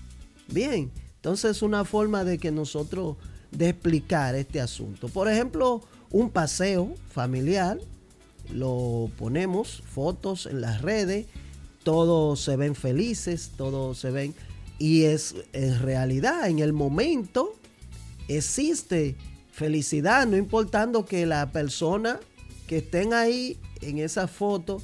Bien, 0.48 0.92
entonces 1.18 1.58
es 1.58 1.62
una 1.62 1.86
forma 1.86 2.24
de 2.24 2.40
que 2.40 2.50
nosotros 2.50 3.18
de 3.52 3.70
explicar 3.70 4.34
este 4.34 4.60
asunto. 4.60 5.08
Por 5.08 5.30
ejemplo, 5.30 5.84
un 6.10 6.32
paseo 6.32 6.96
familiar, 7.12 7.78
lo 8.52 9.12
ponemos, 9.20 9.84
fotos 9.86 10.48
en 10.48 10.62
las 10.62 10.82
redes, 10.82 11.28
todos 11.84 12.42
se 12.42 12.56
ven 12.56 12.74
felices, 12.74 13.52
todos 13.56 14.00
se 14.00 14.10
ven, 14.10 14.34
y 14.80 15.04
es 15.04 15.36
en 15.54 15.78
realidad 15.78 16.50
en 16.50 16.58
el 16.58 16.74
momento 16.74 17.54
existe 18.38 19.16
felicidad, 19.52 20.26
no 20.28 20.38
importando 20.38 21.06
que 21.06 21.26
la 21.26 21.52
persona 21.52 22.20
que 22.68 22.78
estén 22.78 23.14
ahí 23.14 23.58
en 23.82 24.00
esa 24.00 24.28
foto 24.28 24.82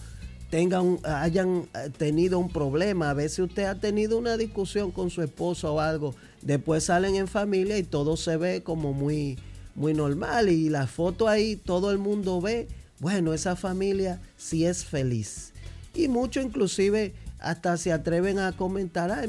tengan, 0.49 0.99
hayan 1.03 1.67
eh, 1.73 1.89
tenido 1.97 2.39
un 2.39 2.49
problema. 2.49 3.09
A 3.09 3.13
veces 3.13 3.39
usted 3.39 3.63
ha 3.63 3.75
tenido 3.75 4.17
una 4.17 4.37
discusión 4.37 4.91
con 4.91 5.09
su 5.09 5.21
esposo 5.21 5.73
o 5.73 5.79
algo, 5.79 6.15
después 6.41 6.85
salen 6.85 7.15
en 7.15 7.27
familia 7.27 7.77
y 7.77 7.83
todo 7.83 8.17
se 8.17 8.37
ve 8.37 8.63
como 8.63 8.93
muy, 8.93 9.37
muy 9.75 9.93
normal 9.93 10.49
y 10.49 10.69
la 10.69 10.87
foto 10.87 11.27
ahí 11.27 11.55
todo 11.55 11.91
el 11.91 11.97
mundo 11.97 12.41
ve, 12.41 12.67
bueno, 12.99 13.33
esa 13.33 13.55
familia 13.55 14.21
sí 14.37 14.65
es 14.65 14.85
feliz. 14.85 15.53
Y 15.95 16.07
muchos 16.07 16.43
inclusive 16.43 17.13
hasta 17.39 17.77
se 17.77 17.91
atreven 17.91 18.39
a 18.39 18.51
comentar 18.51 19.27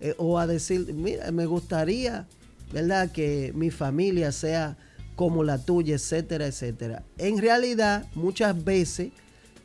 eh, 0.00 0.14
o 0.16 0.38
a 0.38 0.46
decir, 0.46 0.92
mira, 0.94 1.30
me 1.32 1.46
gustaría 1.46 2.26
¿verdad? 2.72 3.10
Que 3.12 3.52
mi 3.54 3.70
familia 3.70 4.32
sea 4.32 4.76
como 5.16 5.42
la 5.42 5.58
tuya, 5.58 5.96
etcétera, 5.96 6.46
etcétera. 6.46 7.02
En 7.18 7.38
realidad, 7.38 8.06
muchas 8.14 8.64
veces 8.64 9.10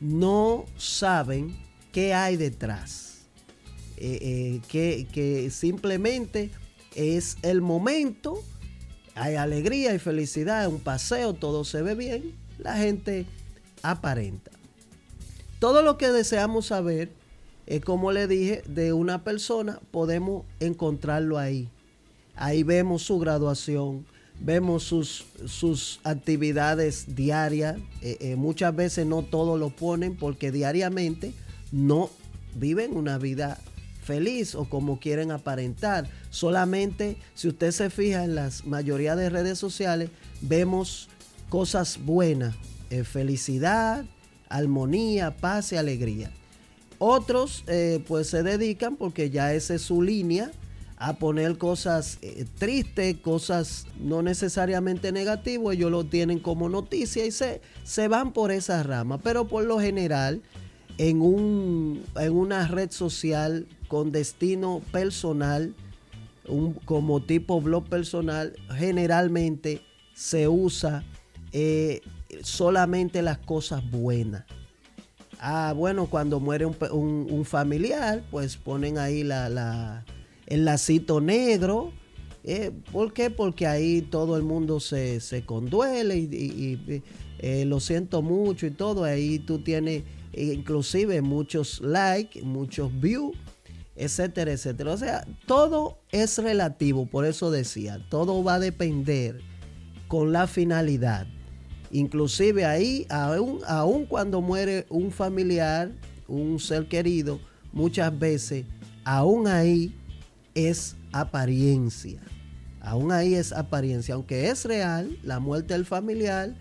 no 0.00 0.64
saben 0.76 1.56
qué 1.92 2.12
hay 2.12 2.36
detrás. 2.36 3.14
Eh, 3.96 4.60
eh, 4.72 5.06
que, 5.12 5.48
simplemente 5.50 6.50
es 6.96 7.38
el 7.42 7.60
momento, 7.60 8.42
hay 9.14 9.36
alegría 9.36 9.94
y 9.94 10.00
felicidad, 10.00 10.66
un 10.66 10.80
paseo, 10.80 11.34
todo 11.34 11.64
se 11.64 11.82
ve 11.82 11.94
bien, 11.94 12.34
la 12.58 12.76
gente 12.76 13.26
aparenta. 13.82 14.50
Todo 15.60 15.82
lo 15.82 15.96
que 15.96 16.08
deseamos 16.08 16.66
saber, 16.66 17.12
es 17.66 17.80
como 17.80 18.10
le 18.10 18.26
dije, 18.26 18.62
de 18.66 18.92
una 18.92 19.22
persona, 19.22 19.80
podemos 19.92 20.44
encontrarlo 20.58 21.38
ahí. 21.38 21.70
Ahí 22.36 22.62
vemos 22.62 23.02
su 23.02 23.18
graduación, 23.18 24.04
vemos 24.40 24.82
sus, 24.82 25.26
sus 25.46 26.00
actividades 26.04 27.14
diarias. 27.14 27.76
Eh, 28.02 28.16
eh, 28.20 28.36
muchas 28.36 28.74
veces 28.74 29.06
no 29.06 29.22
todos 29.22 29.58
lo 29.58 29.70
ponen 29.70 30.16
porque 30.16 30.50
diariamente 30.50 31.32
no 31.70 32.10
viven 32.54 32.96
una 32.96 33.18
vida 33.18 33.58
feliz 34.02 34.54
o 34.54 34.64
como 34.64 34.98
quieren 34.98 35.30
aparentar. 35.30 36.08
Solamente 36.30 37.16
si 37.34 37.48
usted 37.48 37.70
se 37.70 37.90
fija 37.90 38.24
en 38.24 38.34
la 38.34 38.50
mayoría 38.64 39.16
de 39.16 39.30
redes 39.30 39.58
sociales, 39.58 40.10
vemos 40.40 41.08
cosas 41.48 42.00
buenas, 42.04 42.54
eh, 42.90 43.04
felicidad, 43.04 44.04
armonía, 44.48 45.36
paz 45.36 45.72
y 45.72 45.76
alegría. 45.76 46.30
Otros 46.98 47.64
pues 48.06 48.28
se 48.28 48.42
dedican, 48.42 48.96
porque 48.96 49.28
ya 49.28 49.52
esa 49.52 49.74
es 49.74 49.82
su 49.82 50.00
línea, 50.00 50.52
a 51.08 51.14
poner 51.18 51.58
cosas 51.58 52.18
eh, 52.22 52.46
tristes, 52.58 53.16
cosas 53.18 53.86
no 54.00 54.22
necesariamente 54.22 55.12
negativas, 55.12 55.74
ellos 55.74 55.90
lo 55.90 56.04
tienen 56.04 56.38
como 56.38 56.68
noticia 56.68 57.26
y 57.26 57.30
se, 57.30 57.60
se 57.82 58.08
van 58.08 58.32
por 58.32 58.50
esa 58.50 58.82
rama. 58.82 59.18
Pero 59.18 59.46
por 59.46 59.64
lo 59.64 59.78
general, 59.78 60.40
en, 60.96 61.20
un, 61.20 62.02
en 62.16 62.32
una 62.32 62.66
red 62.68 62.90
social 62.90 63.66
con 63.88 64.12
destino 64.12 64.80
personal, 64.92 65.74
un, 66.48 66.72
como 66.72 67.22
tipo 67.22 67.60
blog 67.60 67.84
personal, 67.88 68.54
generalmente 68.74 69.82
se 70.14 70.48
usa 70.48 71.04
eh, 71.52 72.00
solamente 72.42 73.20
las 73.20 73.38
cosas 73.38 73.88
buenas. 73.90 74.44
Ah, 75.38 75.74
bueno, 75.76 76.06
cuando 76.06 76.40
muere 76.40 76.64
un, 76.64 77.44
familiar, 77.44 78.22
pues 78.30 78.56
ponen 78.56 78.96
ahí 78.96 79.22
la, 79.22 80.04
el 80.46 80.64
lacito 80.64 81.20
negro. 81.20 81.92
Eh, 82.44 82.72
¿Por 82.92 83.12
qué? 83.12 83.30
Porque 83.30 83.66
ahí 83.66 84.02
todo 84.02 84.36
el 84.36 84.42
mundo 84.42 84.80
se, 84.80 85.20
conduele 85.46 86.18
y, 86.18 87.02
eh, 87.38 87.64
lo 87.64 87.80
siento 87.80 88.22
mucho 88.22 88.66
y 88.66 88.70
todo. 88.70 89.04
Ahí 89.04 89.38
tú 89.38 89.60
tienes 89.60 90.02
inclusive 90.36 91.22
muchos 91.22 91.80
likes, 91.80 92.42
muchos 92.42 92.90
views, 93.00 93.36
etcétera, 93.96 94.52
etcétera. 94.52 94.92
O 94.92 94.96
sea, 94.96 95.26
todo 95.46 95.98
es 96.10 96.38
relativo, 96.38 97.06
por 97.06 97.24
eso 97.24 97.50
decía, 97.50 98.00
todo 98.10 98.42
va 98.42 98.54
a 98.54 98.60
depender 98.60 99.40
con 100.08 100.32
la 100.32 100.46
finalidad. 100.46 101.26
Inclusive 101.90 102.64
ahí, 102.64 103.06
aún, 103.08 103.60
aún 103.66 104.06
cuando 104.06 104.40
muere 104.40 104.86
un 104.90 105.12
familiar, 105.12 105.92
un 106.26 106.58
ser 106.58 106.88
querido, 106.88 107.38
muchas 107.72 108.16
veces, 108.18 108.64
aún 109.04 109.46
ahí 109.46 109.94
es 110.54 110.96
apariencia. 111.12 112.20
Aún 112.80 113.12
ahí 113.12 113.34
es 113.34 113.52
apariencia, 113.52 114.14
aunque 114.14 114.48
es 114.48 114.64
real 114.64 115.16
la 115.22 115.40
muerte 115.40 115.74
del 115.74 115.86
familiar, 115.86 116.54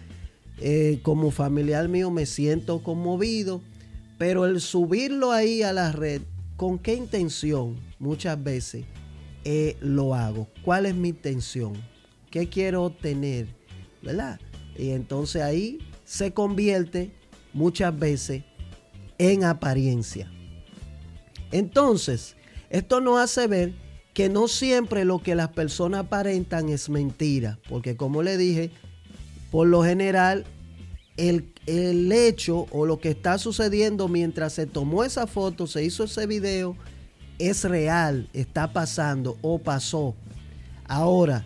eh, 0.59 0.99
como 1.03 1.31
familiar 1.31 1.89
mío 1.89 2.11
me 2.11 2.25
siento 2.25 2.81
conmovido, 2.81 3.61
pero 4.17 4.45
el 4.45 4.61
subirlo 4.61 5.31
ahí 5.31 5.63
a 5.63 5.73
la 5.73 5.91
red, 5.91 6.21
¿con 6.55 6.79
qué 6.79 6.95
intención? 6.95 7.75
Muchas 7.99 8.41
veces 8.41 8.85
eh, 9.43 9.75
lo 9.81 10.15
hago. 10.15 10.47
¿Cuál 10.63 10.85
es 10.85 10.95
mi 10.95 11.09
intención? 11.09 11.73
¿Qué 12.31 12.47
quiero 12.47 12.83
obtener? 12.83 13.47
¿Verdad? 14.01 14.39
Y 14.77 14.91
entonces 14.91 15.41
ahí 15.41 15.79
se 16.05 16.31
convierte 16.31 17.11
muchas 17.53 17.97
veces 17.97 18.43
en 19.17 19.43
apariencia. 19.43 20.31
Entonces, 21.51 22.35
esto 22.69 23.01
nos 23.01 23.19
hace 23.19 23.47
ver 23.47 23.82
que 24.13 24.29
no 24.29 24.47
siempre 24.47 25.05
lo 25.05 25.19
que 25.19 25.35
las 25.35 25.49
personas 25.49 26.01
aparentan 26.01 26.69
es 26.69 26.89
mentira, 26.89 27.59
porque 27.67 27.97
como 27.97 28.21
le 28.21 28.37
dije, 28.37 28.71
por 29.51 29.67
lo 29.67 29.83
general 29.83 30.45
el, 31.17 32.11
hecho 32.11 32.67
o 32.71 32.85
lo 32.85 32.99
que 32.99 33.09
está 33.09 33.37
sucediendo 33.37 34.07
mientras 34.07 34.53
se 34.53 34.65
tomó 34.65 35.03
esa 35.03 35.27
foto, 35.27 35.67
se 35.67 35.83
hizo 35.83 36.03
ese 36.03 36.27
video, 36.27 36.75
es 37.39 37.63
real, 37.63 38.29
está 38.33 38.73
pasando 38.73 39.37
o 39.41 39.59
pasó. 39.59 40.15
Ahora, 40.85 41.45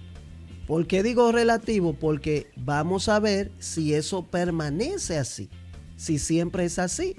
¿por 0.65 0.87
qué 0.87 1.03
digo 1.03 1.31
relativo? 1.31 1.93
Porque 1.93 2.47
vamos 2.57 3.09
a 3.09 3.19
ver 3.19 3.51
si 3.59 3.93
eso 3.93 4.25
permanece 4.25 5.17
así, 5.17 5.49
si 5.95 6.19
siempre 6.19 6.65
es 6.65 6.79
así. 6.79 7.15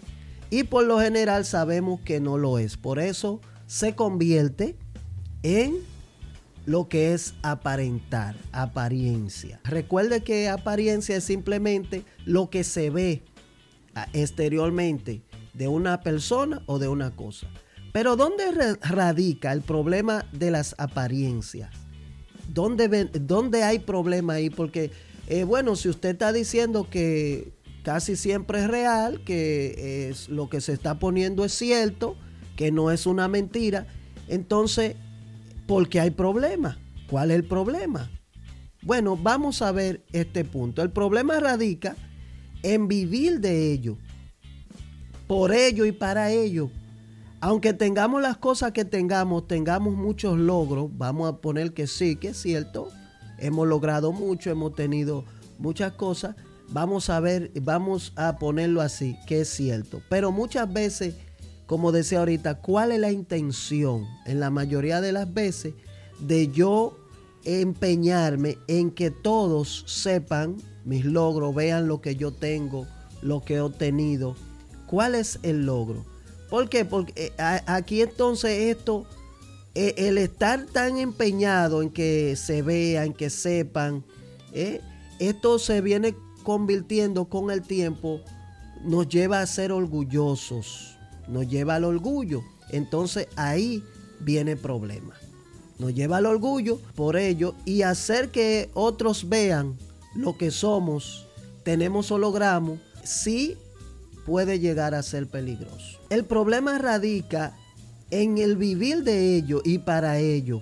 Y 0.50 0.64
por 0.64 0.84
lo 0.84 0.98
general 0.98 1.44
sabemos 1.44 2.00
que 2.00 2.20
no 2.20 2.38
lo 2.38 2.58
es. 2.58 2.76
Por 2.76 2.98
eso 2.98 3.40
se 3.66 3.94
convierte 3.94 4.76
en 5.42 5.76
lo 6.66 6.88
que 6.88 7.14
es 7.14 7.34
aparentar, 7.42 8.36
apariencia. 8.52 9.60
Recuerde 9.64 10.22
que 10.22 10.48
apariencia 10.48 11.16
es 11.16 11.24
simplemente 11.24 12.04
lo 12.26 12.50
que 12.50 12.62
se 12.62 12.90
ve 12.90 13.22
ah, 13.94 14.06
exteriormente 14.12 15.22
de 15.54 15.68
una 15.68 16.00
persona 16.00 16.62
o 16.66 16.78
de 16.78 16.88
una 16.88 17.10
cosa. 17.16 17.48
Pero 17.92 18.16
¿dónde 18.16 18.76
radica 18.82 19.52
el 19.52 19.62
problema 19.62 20.26
de 20.32 20.50
las 20.50 20.74
apariencias? 20.78 21.70
¿Dónde, 22.48 23.62
hay 23.62 23.78
problema 23.78 24.34
ahí? 24.34 24.50
Porque, 24.50 24.90
eh, 25.26 25.44
bueno, 25.44 25.74
si 25.74 25.88
usted 25.88 26.10
está 26.10 26.32
diciendo 26.32 26.88
que 26.90 27.52
casi 27.82 28.16
siempre 28.16 28.60
es 28.60 28.68
real, 28.68 29.22
que 29.24 30.08
es, 30.10 30.28
lo 30.28 30.48
que 30.48 30.60
se 30.60 30.72
está 30.74 30.98
poniendo 30.98 31.44
es 31.44 31.52
cierto, 31.52 32.16
que 32.56 32.70
no 32.70 32.90
es 32.90 33.06
una 33.06 33.28
mentira, 33.28 33.86
entonces 34.28 34.96
porque 35.68 36.00
hay 36.00 36.10
problema. 36.10 36.78
¿Cuál 37.08 37.30
es 37.30 37.36
el 37.36 37.44
problema? 37.44 38.10
Bueno, 38.82 39.16
vamos 39.16 39.60
a 39.62 39.70
ver 39.70 40.02
este 40.12 40.44
punto. 40.44 40.82
El 40.82 40.90
problema 40.90 41.38
radica 41.38 41.94
en 42.62 42.88
vivir 42.88 43.38
de 43.38 43.70
ello, 43.70 43.98
por 45.28 45.52
ello 45.52 45.84
y 45.84 45.92
para 45.92 46.32
ello. 46.32 46.70
Aunque 47.40 47.74
tengamos 47.74 48.20
las 48.22 48.38
cosas 48.38 48.72
que 48.72 48.84
tengamos, 48.84 49.46
tengamos 49.46 49.94
muchos 49.94 50.38
logros, 50.38 50.88
vamos 50.96 51.28
a 51.28 51.36
poner 51.36 51.72
que 51.72 51.86
sí, 51.86 52.16
que 52.16 52.28
es 52.28 52.38
cierto, 52.38 52.88
hemos 53.38 53.68
logrado 53.68 54.10
mucho, 54.10 54.50
hemos 54.50 54.74
tenido 54.74 55.24
muchas 55.58 55.92
cosas, 55.92 56.34
vamos 56.70 57.10
a 57.10 57.20
ver, 57.20 57.52
vamos 57.60 58.12
a 58.16 58.38
ponerlo 58.38 58.80
así, 58.80 59.16
que 59.26 59.42
es 59.42 59.48
cierto. 59.50 60.02
Pero 60.08 60.32
muchas 60.32 60.72
veces 60.72 61.14
como 61.68 61.92
decía 61.92 62.20
ahorita, 62.20 62.62
cuál 62.62 62.92
es 62.92 62.98
la 62.98 63.12
intención 63.12 64.08
en 64.24 64.40
la 64.40 64.48
mayoría 64.48 65.02
de 65.02 65.12
las 65.12 65.32
veces 65.34 65.74
de 66.18 66.48
yo 66.48 66.96
empeñarme 67.44 68.56
en 68.68 68.90
que 68.90 69.10
todos 69.10 69.84
sepan 69.86 70.56
mis 70.86 71.04
logros, 71.04 71.54
vean 71.54 71.86
lo 71.86 72.00
que 72.00 72.16
yo 72.16 72.32
tengo, 72.32 72.86
lo 73.20 73.44
que 73.44 73.56
he 73.56 73.60
obtenido. 73.60 74.34
¿Cuál 74.86 75.14
es 75.14 75.40
el 75.42 75.66
logro? 75.66 76.06
¿Por 76.48 76.70
qué? 76.70 76.86
Porque 76.86 77.34
eh, 77.36 77.62
aquí 77.66 78.00
entonces 78.00 78.74
esto, 78.74 79.04
eh, 79.74 79.92
el 79.98 80.16
estar 80.16 80.64
tan 80.64 80.96
empeñado 80.96 81.82
en 81.82 81.90
que 81.90 82.34
se 82.36 82.62
vean, 82.62 83.12
que 83.12 83.28
sepan, 83.28 84.02
eh, 84.54 84.80
esto 85.18 85.58
se 85.58 85.82
viene 85.82 86.16
convirtiendo 86.44 87.26
con 87.26 87.50
el 87.50 87.60
tiempo, 87.60 88.22
nos 88.82 89.06
lleva 89.06 89.42
a 89.42 89.46
ser 89.46 89.70
orgullosos 89.70 90.97
nos 91.28 91.48
lleva 91.48 91.76
al 91.76 91.84
orgullo. 91.84 92.42
Entonces 92.70 93.28
ahí 93.36 93.82
viene 94.20 94.52
el 94.52 94.58
problema. 94.58 95.14
Nos 95.78 95.94
lleva 95.94 96.16
al 96.16 96.26
orgullo 96.26 96.80
por 96.94 97.16
ello 97.16 97.54
y 97.64 97.82
hacer 97.82 98.30
que 98.30 98.70
otros 98.74 99.28
vean 99.28 99.76
lo 100.14 100.36
que 100.36 100.50
somos, 100.50 101.26
tenemos 101.62 102.10
o 102.10 102.18
logramos, 102.18 102.80
sí 103.04 103.56
puede 104.26 104.58
llegar 104.58 104.94
a 104.94 105.02
ser 105.02 105.28
peligroso. 105.28 106.00
El 106.10 106.24
problema 106.24 106.78
radica 106.78 107.56
en 108.10 108.38
el 108.38 108.56
vivir 108.56 109.04
de 109.04 109.36
ello 109.36 109.62
y 109.64 109.78
para 109.78 110.18
ello. 110.18 110.60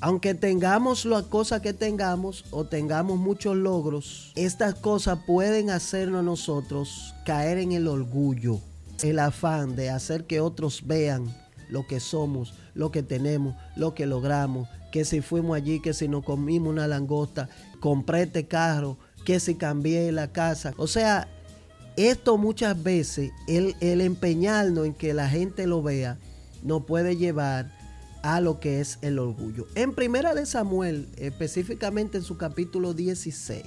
Aunque 0.00 0.34
tengamos 0.34 1.04
las 1.04 1.24
cosas 1.24 1.60
que 1.60 1.72
tengamos 1.72 2.44
o 2.50 2.64
tengamos 2.64 3.18
muchos 3.18 3.56
logros, 3.56 4.32
estas 4.36 4.74
cosas 4.74 5.18
pueden 5.26 5.70
hacernos 5.70 6.24
nosotros 6.24 7.14
caer 7.24 7.58
en 7.58 7.72
el 7.72 7.88
orgullo 7.88 8.60
el 9.02 9.18
afán 9.18 9.76
de 9.76 9.90
hacer 9.90 10.24
que 10.24 10.40
otros 10.40 10.86
vean 10.86 11.34
lo 11.68 11.86
que 11.86 12.00
somos, 12.00 12.54
lo 12.74 12.90
que 12.90 13.02
tenemos, 13.02 13.54
lo 13.76 13.94
que 13.94 14.06
logramos, 14.06 14.68
que 14.92 15.04
si 15.04 15.20
fuimos 15.20 15.56
allí, 15.56 15.80
que 15.80 15.94
si 15.94 16.08
nos 16.08 16.24
comimos 16.24 16.70
una 16.70 16.86
langosta, 16.86 17.48
compré 17.80 18.22
este 18.22 18.46
carro, 18.46 18.96
que 19.24 19.40
si 19.40 19.54
cambié 19.56 20.12
la 20.12 20.32
casa. 20.32 20.72
O 20.76 20.86
sea, 20.86 21.28
esto 21.96 22.38
muchas 22.38 22.80
veces, 22.82 23.32
el, 23.48 23.74
el 23.80 24.00
empeñarnos 24.00 24.86
en 24.86 24.94
que 24.94 25.14
la 25.14 25.28
gente 25.28 25.66
lo 25.66 25.82
vea, 25.82 26.18
nos 26.62 26.84
puede 26.84 27.16
llevar 27.16 27.74
a 28.22 28.40
lo 28.40 28.60
que 28.60 28.80
es 28.80 28.98
el 29.02 29.18
orgullo. 29.18 29.66
En 29.74 29.94
primera 29.94 30.34
de 30.34 30.46
Samuel, 30.46 31.08
específicamente 31.16 32.18
en 32.18 32.24
su 32.24 32.36
capítulo 32.36 32.92
16 32.92 33.62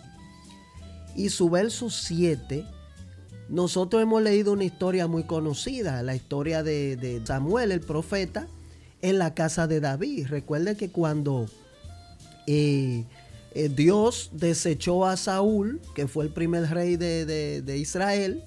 y 1.15 1.29
su 1.29 1.49
verso 1.49 1.89
7, 1.89 2.65
nosotros 3.49 4.01
hemos 4.01 4.21
leído 4.21 4.53
una 4.53 4.63
historia 4.63 5.07
muy 5.07 5.23
conocida, 5.23 6.03
la 6.03 6.15
historia 6.15 6.63
de, 6.63 7.21
Samuel, 7.25 7.71
el 7.71 7.81
profeta, 7.81 8.47
en 9.01 9.17
la 9.17 9.33
casa 9.33 9.67
de 9.67 9.79
David. 9.79 10.27
Recuerde 10.27 10.75
que 10.75 10.89
cuando 10.89 11.47
eh, 12.45 13.05
eh, 13.53 13.69
Dios 13.69 14.29
desechó 14.33 15.05
a 15.05 15.17
Saúl, 15.17 15.81
que 15.95 16.07
fue 16.07 16.25
el 16.25 16.31
primer 16.31 16.69
rey 16.69 16.95
de, 16.95 17.77
Israel, 17.77 18.43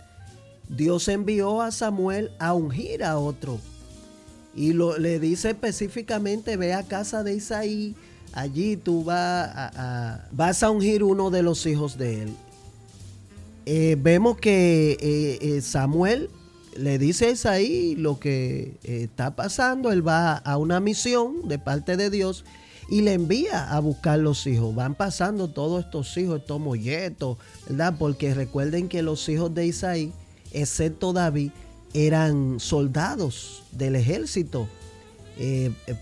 Dios 0.69 1.09
envió 1.09 1.63
a 1.63 1.73
Samuel 1.73 2.31
a 2.39 2.55
ungir 2.55 3.03
a 3.03 3.19
otro. 3.19 3.59
Y 4.55 4.75
le 4.75 5.19
dice 5.19 5.51
específicamente, 5.51 6.57
ve 6.57 6.75
a 6.75 6.83
casa 6.83 7.25
de 7.25 7.35
Isaí, 7.35 7.97
allí 8.33 8.77
tú 8.77 9.03
vas 9.03 10.63
a 10.63 10.71
ungir 10.71 11.03
uno 11.03 11.31
de 11.31 11.43
los 11.43 11.67
hijos 11.67 11.99
de 11.99 12.23
él. 12.23 12.37
Eh, 13.65 13.97
vemos 14.01 14.39
que 14.39 14.93
eh, 15.01 15.39
eh, 15.41 15.61
Samuel 15.61 16.31
le 16.77 16.99
dice 16.99 17.27
a 17.27 17.31
Isaí 17.31 17.95
lo 17.97 18.19
que 18.19 18.79
está 18.83 19.37
pasando, 19.37 19.93
él 19.93 20.07
va 20.07 20.37
a 20.37 20.57
una 20.57 20.81
misión 20.81 21.47
de 21.47 21.59
parte 21.59 21.97
de 21.97 22.11
Dios 22.11 22.45
y 22.89 23.03
le 23.03 23.13
envía 23.13 23.71
a 23.71 23.79
buscar 23.79 24.19
los 24.19 24.47
hijos. 24.47 24.75
Van 24.75 24.95
pasando 24.95 25.51
todos 25.51 25.85
estos 25.85 26.17
hijos, 26.17 26.41
estos 26.41 26.61
molletos, 26.61 27.37
¿verdad? 27.69 27.95
Porque 27.99 28.35
recuerden 28.35 28.89
que 28.89 29.03
los 29.03 29.29
hijos 29.29 29.55
de 29.55 29.67
Isaí, 29.67 30.13
excepto 30.53 31.13
David, 31.13 31.51
eran 31.95 32.59
soldados 32.59 33.63
del 33.73 33.95
ejército 33.95 34.67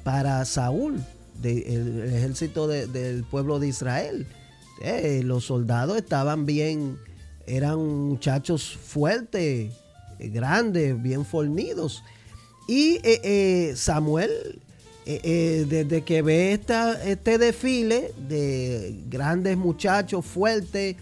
para 0.04 0.44
Saúl 0.44 1.00
del 1.42 2.12
ejército 2.12 2.68
del 2.68 3.24
pueblo 3.24 3.58
de 3.58 3.68
Israel. 3.68 4.26
Los 5.24 5.46
soldados 5.46 5.96
estaban 5.96 6.46
bien, 6.46 6.96
eran 7.56 7.78
muchachos 8.08 8.76
fuertes, 8.76 9.72
eh, 10.18 10.28
grandes, 10.28 11.00
bien 11.00 11.24
fornidos. 11.24 12.02
Y 12.68 13.00
eh, 13.02 13.72
Samuel, 13.76 14.60
desde 15.04 16.02
que 16.02 16.22
ve 16.22 16.52
esta, 16.52 17.02
este 17.02 17.36
desfile 17.36 18.12
de 18.28 18.94
grandes 19.08 19.56
muchachos 19.56 20.24
fuertes, 20.24 20.94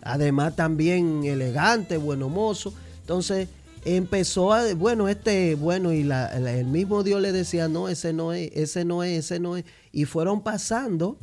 además 0.00 0.56
también 0.56 1.24
elegantes, 1.24 2.00
bueno 2.00 2.30
mozo, 2.30 2.72
entonces 3.02 3.48
empezó 3.84 4.52
a, 4.52 4.74
bueno, 4.74 5.08
este, 5.08 5.54
bueno, 5.54 5.92
y 5.92 6.08
el 6.10 6.66
mismo 6.66 7.02
Dios 7.02 7.20
le 7.20 7.32
decía, 7.32 7.68
no, 7.68 7.88
ese 7.88 8.12
no 8.12 8.32
es, 8.32 8.50
ese 8.54 8.84
no 8.84 9.02
es, 9.02 9.24
ese 9.26 9.40
no 9.40 9.56
es. 9.56 9.64
Y 9.92 10.04
fueron 10.04 10.42
pasando 10.42 11.18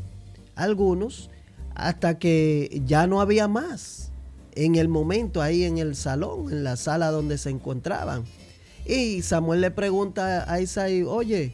algunos 0.56 1.30
hasta 1.76 2.20
que 2.20 2.82
ya 2.86 3.08
no 3.08 3.22
había 3.22 3.48
más 3.48 4.09
en 4.56 4.76
el 4.76 4.88
momento 4.88 5.42
ahí 5.42 5.64
en 5.64 5.78
el 5.78 5.96
salón, 5.96 6.52
en 6.52 6.64
la 6.64 6.76
sala 6.76 7.12
donde 7.12 7.38
se 7.38 7.50
encontraban. 7.50 8.24
Y 8.86 9.22
Samuel 9.22 9.62
le 9.62 9.72
pregunta 9.72 10.52
a 10.52 10.62
Isaí, 10.62 11.04
oye, 11.04 11.54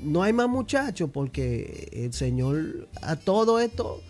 no 0.00 0.22
hay 0.22 0.32
más 0.32 0.48
muchachos 0.48 1.10
porque 1.12 1.88
el 1.92 2.12
Señor 2.12 2.88
a 3.02 3.16
todo 3.16 3.60
esto 3.60 4.00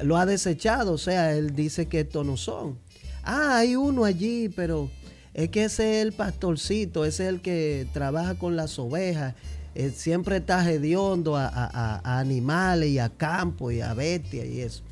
lo 0.00 0.16
ha 0.16 0.26
desechado, 0.26 0.92
o 0.92 0.98
sea, 0.98 1.36
él 1.36 1.54
dice 1.54 1.86
que 1.86 2.00
estos 2.00 2.26
no 2.26 2.36
son. 2.36 2.78
Ah, 3.22 3.58
hay 3.58 3.76
uno 3.76 4.04
allí, 4.04 4.48
pero 4.48 4.90
es 5.32 5.48
que 5.50 5.64
ese 5.64 6.00
es 6.00 6.06
el 6.06 6.12
pastorcito, 6.12 7.04
ese 7.04 7.24
es 7.24 7.28
el 7.28 7.40
que 7.40 7.86
trabaja 7.92 8.34
con 8.36 8.56
las 8.56 8.78
ovejas. 8.78 9.34
Eh, 9.74 9.90
siempre 9.90 10.36
está 10.36 10.70
hediondo 10.70 11.36
a, 11.36 12.00
animales 12.04 12.90
y 12.90 12.98
a 13.00 13.08
campo 13.08 13.70
y 13.70 13.80
a 13.80 13.92
bestias 13.94 14.46
y 14.46 14.60
eso. 14.60 14.82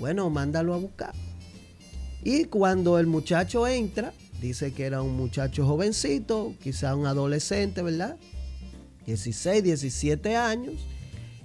Bueno, 0.00 0.30
mándalo 0.30 0.74
a 0.74 0.78
buscar. 0.78 1.12
Y 2.24 2.44
cuando 2.46 2.98
el 2.98 3.06
muchacho 3.06 3.66
entra, 3.66 4.12
dice 4.40 4.72
que 4.72 4.84
era 4.84 5.02
un 5.02 5.16
muchacho 5.16 5.66
jovencito, 5.66 6.54
quizá 6.62 6.96
un 6.96 7.06
adolescente, 7.06 7.82
¿verdad? 7.82 8.16
16, 9.06 9.62
17 9.62 10.34
años. 10.34 10.74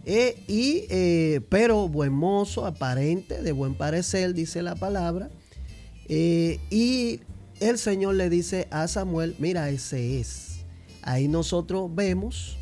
Eh, 0.05 0.41
y, 0.47 0.85
eh, 0.89 1.41
pero 1.49 1.87
buen 1.87 2.13
mozo, 2.13 2.65
aparente, 2.65 3.41
de 3.41 3.51
buen 3.51 3.75
parecer, 3.75 4.33
dice 4.33 4.61
la 4.61 4.75
palabra. 4.75 5.29
y 6.07 7.19
el 7.59 7.77
Señor 7.77 8.15
le 8.15 8.29
dice 8.29 8.67
a 8.71 8.87
Samuel, 8.87 9.35
mira, 9.37 9.69
ese 9.69 10.19
es. 10.19 10.59
Ahí 11.01 11.27
nosotros 11.27 11.93
vemos 11.93 12.57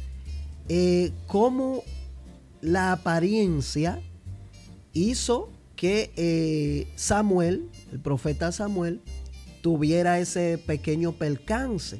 eh, 0.70 1.12
cómo 1.28 1.84
la 2.62 2.92
apariencia 2.92 4.02
hizo 4.94 5.50
que 5.76 6.12
eh, 6.16 6.88
Samuel, 6.96 7.70
el 7.92 8.00
profeta 8.00 8.52
Samuel, 8.52 9.02
tuviera 9.62 10.20
ese 10.20 10.58
pequeño 10.58 11.14
percance, 11.14 12.00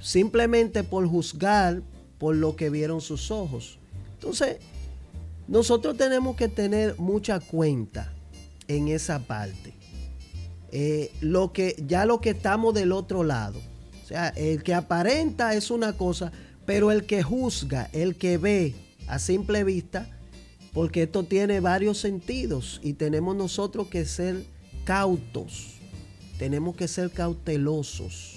simplemente 0.00 0.84
por 0.84 1.06
juzgar 1.06 1.82
por 2.18 2.36
lo 2.36 2.56
que 2.56 2.70
vieron 2.70 3.00
sus 3.00 3.30
ojos. 3.30 3.78
Entonces, 4.14 4.58
nosotros 5.48 5.96
tenemos 5.96 6.36
que 6.36 6.48
tener 6.48 6.98
mucha 6.98 7.40
cuenta 7.40 8.12
en 8.68 8.88
esa 8.88 9.18
parte. 9.20 9.74
Eh, 10.72 11.12
lo 11.20 11.52
que, 11.52 11.76
ya 11.86 12.06
lo 12.06 12.20
que 12.20 12.30
estamos 12.30 12.74
del 12.74 12.92
otro 12.92 13.22
lado. 13.22 13.60
O 14.02 14.06
sea, 14.06 14.28
el 14.30 14.62
que 14.62 14.74
aparenta 14.74 15.54
es 15.54 15.70
una 15.70 15.96
cosa, 15.96 16.32
pero 16.66 16.90
el 16.90 17.04
que 17.04 17.22
juzga, 17.22 17.88
el 17.92 18.16
que 18.16 18.38
ve 18.38 18.74
a 19.06 19.18
simple 19.18 19.64
vista, 19.64 20.08
porque 20.72 21.04
esto 21.04 21.24
tiene 21.24 21.60
varios 21.60 21.98
sentidos 21.98 22.80
y 22.82 22.94
tenemos 22.94 23.36
nosotros 23.36 23.88
que 23.88 24.04
ser 24.04 24.44
cautos, 24.84 25.74
tenemos 26.38 26.76
que 26.76 26.88
ser 26.88 27.10
cautelosos 27.10 28.36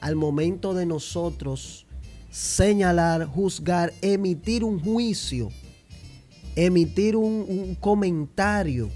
al 0.00 0.16
momento 0.16 0.74
de 0.74 0.86
nosotros 0.86 1.86
señalar, 2.30 3.26
juzgar, 3.26 3.92
emitir 4.02 4.64
un 4.64 4.80
juicio, 4.80 5.50
emitir 6.56 7.16
un, 7.16 7.44
un 7.48 7.74
comentario 7.74 8.90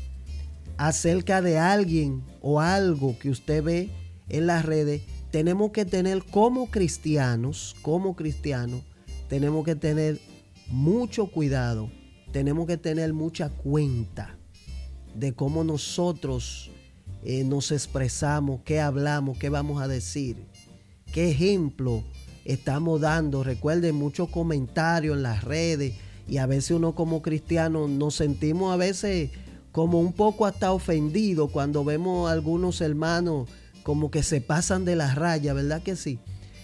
acerca 0.77 1.43
de 1.43 1.59
alguien 1.59 2.23
o 2.41 2.61
algo 2.61 3.19
que 3.19 3.31
usted 3.31 3.63
ve 3.63 3.91
en 4.29 4.47
las 4.47 4.65
redes, 4.65 5.03
tenemos 5.31 5.73
que 5.73 5.85
tener 5.85 6.25
como 6.25 6.71
cristianos, 6.71 7.77
como 7.83 8.15
cristianos, 8.17 8.83
tenemos 9.29 9.65
que 9.65 9.75
tener 9.75 10.21
mucho 10.69 11.27
cuidado, 11.27 11.91
tenemos 12.33 12.67
que 12.67 12.77
tener 12.77 13.13
mucha 13.13 13.49
cuenta 13.51 14.38
de 15.19 15.33
cómo 15.35 15.65
nosotros 15.65 16.71
eh, 17.25 17.43
nos 17.45 17.73
expresamos, 17.73 18.61
qué 18.65 18.81
hablamos, 18.81 19.39
qué 19.39 19.49
vamos 19.49 19.83
a 19.83 19.89
decir, 19.89 20.37
qué 21.13 21.31
ejemplo 21.31 22.05
estamos 22.45 23.01
dando. 23.01 23.43
Recuerden 23.43 23.97
muchos 23.97 24.29
comentarios 24.29 25.17
en 25.17 25.23
las 25.23 25.43
redes 25.43 25.95
y 26.29 26.39
a 26.39 26.47
veces 26.47 26.73
uno 26.73 26.95
como 26.95 27.23
cristiano 27.23 27.89
nos 27.89 28.15
sentimos 28.15 28.73
a 28.73 28.77
veces 28.77 29.31
como 29.73 30.01
un 30.01 30.13
poco 30.13 30.47
hasta 30.47 30.73
ofendido 30.73 31.49
cuando 31.49 31.85
vemos 31.85 32.29
a 32.29 32.33
algunos 32.33 32.81
hermanos 32.81 33.49
como 33.83 34.11
que 34.11 34.23
se 34.23 34.41
pasan 34.41 34.85
de 34.85 34.97
las 34.97 35.15
rayas, 35.15 35.55
¿verdad 35.55 35.83
que 35.83 35.97
sí? 35.97 36.19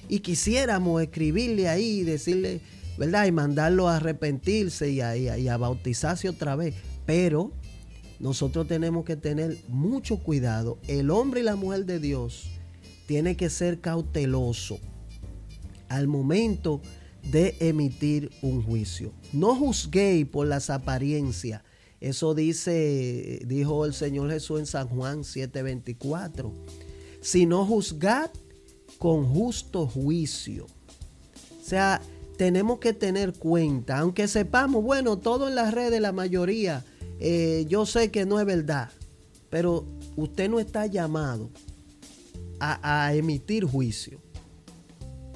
Y 0.08 0.20
quisiéramos 0.20 1.02
escribirle 1.02 1.68
ahí, 1.68 2.02
decirle, 2.02 2.60
¿verdad? 2.98 3.26
Y 3.26 3.32
mandarlo 3.32 3.88
a 3.88 3.96
arrepentirse 3.96 4.90
y 4.90 5.00
a, 5.00 5.16
y 5.16 5.48
a 5.48 5.56
bautizarse 5.56 6.28
otra 6.28 6.54
vez. 6.54 6.74
Pero 7.06 7.52
nosotros 8.20 8.66
tenemos 8.66 9.04
que 9.04 9.16
tener 9.16 9.58
mucho 9.68 10.18
cuidado. 10.18 10.78
El 10.88 11.10
hombre 11.10 11.40
y 11.40 11.44
la 11.44 11.56
mujer 11.56 11.84
de 11.84 11.98
Dios 11.98 12.50
tiene 13.06 13.36
que 13.36 13.50
ser 13.50 13.80
cauteloso 13.80 14.78
al 15.88 16.06
momento 16.06 16.80
de 17.30 17.56
emitir 17.60 18.30
un 18.42 18.62
juicio. 18.62 19.12
No 19.32 19.54
juzguéis 19.54 20.26
por 20.26 20.46
las 20.46 20.70
apariencias 20.70 21.62
eso 22.04 22.34
dice, 22.34 23.40
dijo 23.46 23.86
el 23.86 23.94
Señor 23.94 24.30
Jesús 24.30 24.60
en 24.60 24.66
San 24.66 24.88
Juan 24.88 25.24
7:24. 25.24 26.52
Sino 27.22 27.64
juzgad 27.64 28.30
con 28.98 29.24
justo 29.24 29.86
juicio. 29.86 30.66
O 30.66 31.64
sea, 31.64 32.02
tenemos 32.36 32.78
que 32.78 32.92
tener 32.92 33.32
cuenta, 33.32 34.00
aunque 34.00 34.28
sepamos, 34.28 34.84
bueno, 34.84 35.16
todo 35.16 35.48
en 35.48 35.54
las 35.54 35.72
redes, 35.72 35.98
la 36.02 36.12
mayoría, 36.12 36.84
eh, 37.20 37.64
yo 37.68 37.86
sé 37.86 38.10
que 38.10 38.26
no 38.26 38.40
es 38.40 38.46
verdad, 38.46 38.90
pero 39.50 39.86
usted 40.16 40.48
no 40.48 40.60
está 40.60 40.86
llamado 40.86 41.50
a, 42.60 43.12
emitir 43.14 43.64
juicio. 43.64 44.18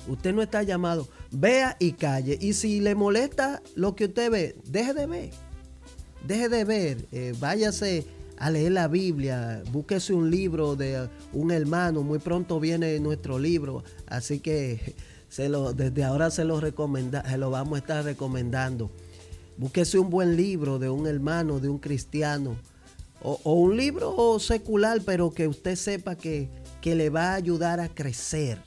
Usted 0.09 0.33
no 0.33 0.41
está 0.41 0.62
llamado, 0.62 1.07
vea 1.31 1.77
y 1.79 1.93
calle. 1.93 2.38
Y 2.41 2.55
si 2.55 2.81
le 2.81 2.95
molesta 2.95 3.62
lo 3.75 3.95
que 3.95 4.07
usted 4.07 4.31
ve, 4.31 4.57
deje 4.64 4.95
de 4.95 5.07
ver 5.07 5.31
deje 6.27 6.49
de 6.49 6.64
ver, 6.64 7.07
eh, 7.12 7.35
váyase 7.38 8.05
a 8.38 8.51
leer 8.51 8.73
la 8.73 8.88
Biblia, 8.88 9.62
búsquese 9.73 10.12
un 10.12 10.31
libro 10.31 10.77
de 10.77 11.09
un 11.33 11.51
hermano, 11.51 12.03
muy 12.03 12.19
pronto 12.19 12.61
viene 12.61 12.99
nuestro 13.01 13.38
libro, 13.38 13.83
así 14.07 14.38
que 14.41 14.95
desde 15.37 16.05
ahora 16.05 16.31
se 16.31 16.45
lo, 16.45 16.61
recomenda, 16.61 17.29
se 17.29 17.38
lo 17.38 17.51
vamos 17.51 17.77
a 17.77 17.79
estar 17.79 18.05
recomendando. 18.05 18.91
Búsquese 19.59 19.99
un 19.99 20.09
buen 20.09 20.37
libro 20.37 20.79
de 20.79 20.88
un 20.88 21.09
hermano, 21.09 21.59
de 21.59 21.68
un 21.68 21.79
cristiano, 21.79 22.57
o, 23.21 23.53
un 23.53 23.77
libro 23.77 24.38
secular, 24.38 25.01
pero 25.05 25.31
que 25.33 25.49
usted 25.49 25.75
sepa 25.75 26.16
que, 26.16 26.49
que 26.81 26.94
le 26.94 27.11
va 27.11 27.33
a 27.33 27.35
ayudar 27.35 27.81
a 27.81 27.88
crecer 27.88 28.62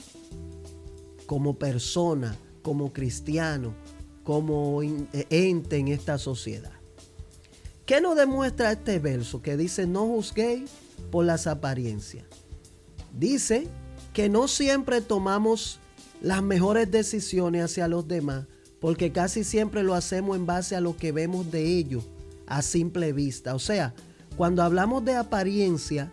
como 1.25 1.57
persona, 1.57 2.35
como 2.61 2.91
cristiano, 2.91 3.73
como 4.25 4.81
ente 4.83 5.77
en 5.77 5.87
esta 5.87 6.17
sociedad. 6.17 6.73
¿Qué 7.85 8.01
nos 8.01 8.17
demuestra 8.17 8.73
este 8.73 8.99
verso 8.99 9.41
que 9.41 9.55
dice 9.55 9.87
no 9.87 10.05
juzguéis 10.07 10.69
por 11.09 11.25
las 11.25 11.47
apariencias? 11.47 12.25
Dice 13.17 13.67
que 14.13 14.27
no 14.27 14.49
siempre 14.49 14.99
tomamos 14.99 15.79
las 16.21 16.43
mejores 16.43 16.91
decisiones 16.91 17.63
hacia 17.63 17.87
los 17.87 18.07
demás, 18.07 18.45
porque 18.81 19.11
casi 19.11 19.45
siempre 19.45 19.83
lo 19.83 19.93
hacemos 19.93 20.35
en 20.35 20.45
base 20.45 20.75
a 20.75 20.81
lo 20.81 20.97
que 20.97 21.13
vemos 21.13 21.51
de 21.51 21.77
ellos 21.77 22.03
a 22.47 22.61
simple 22.63 23.13
vista. 23.13 23.55
O 23.55 23.59
sea, 23.59 23.93
cuando 24.35 24.63
hablamos 24.63 25.05
de 25.05 25.15
apariencia, 25.15 26.11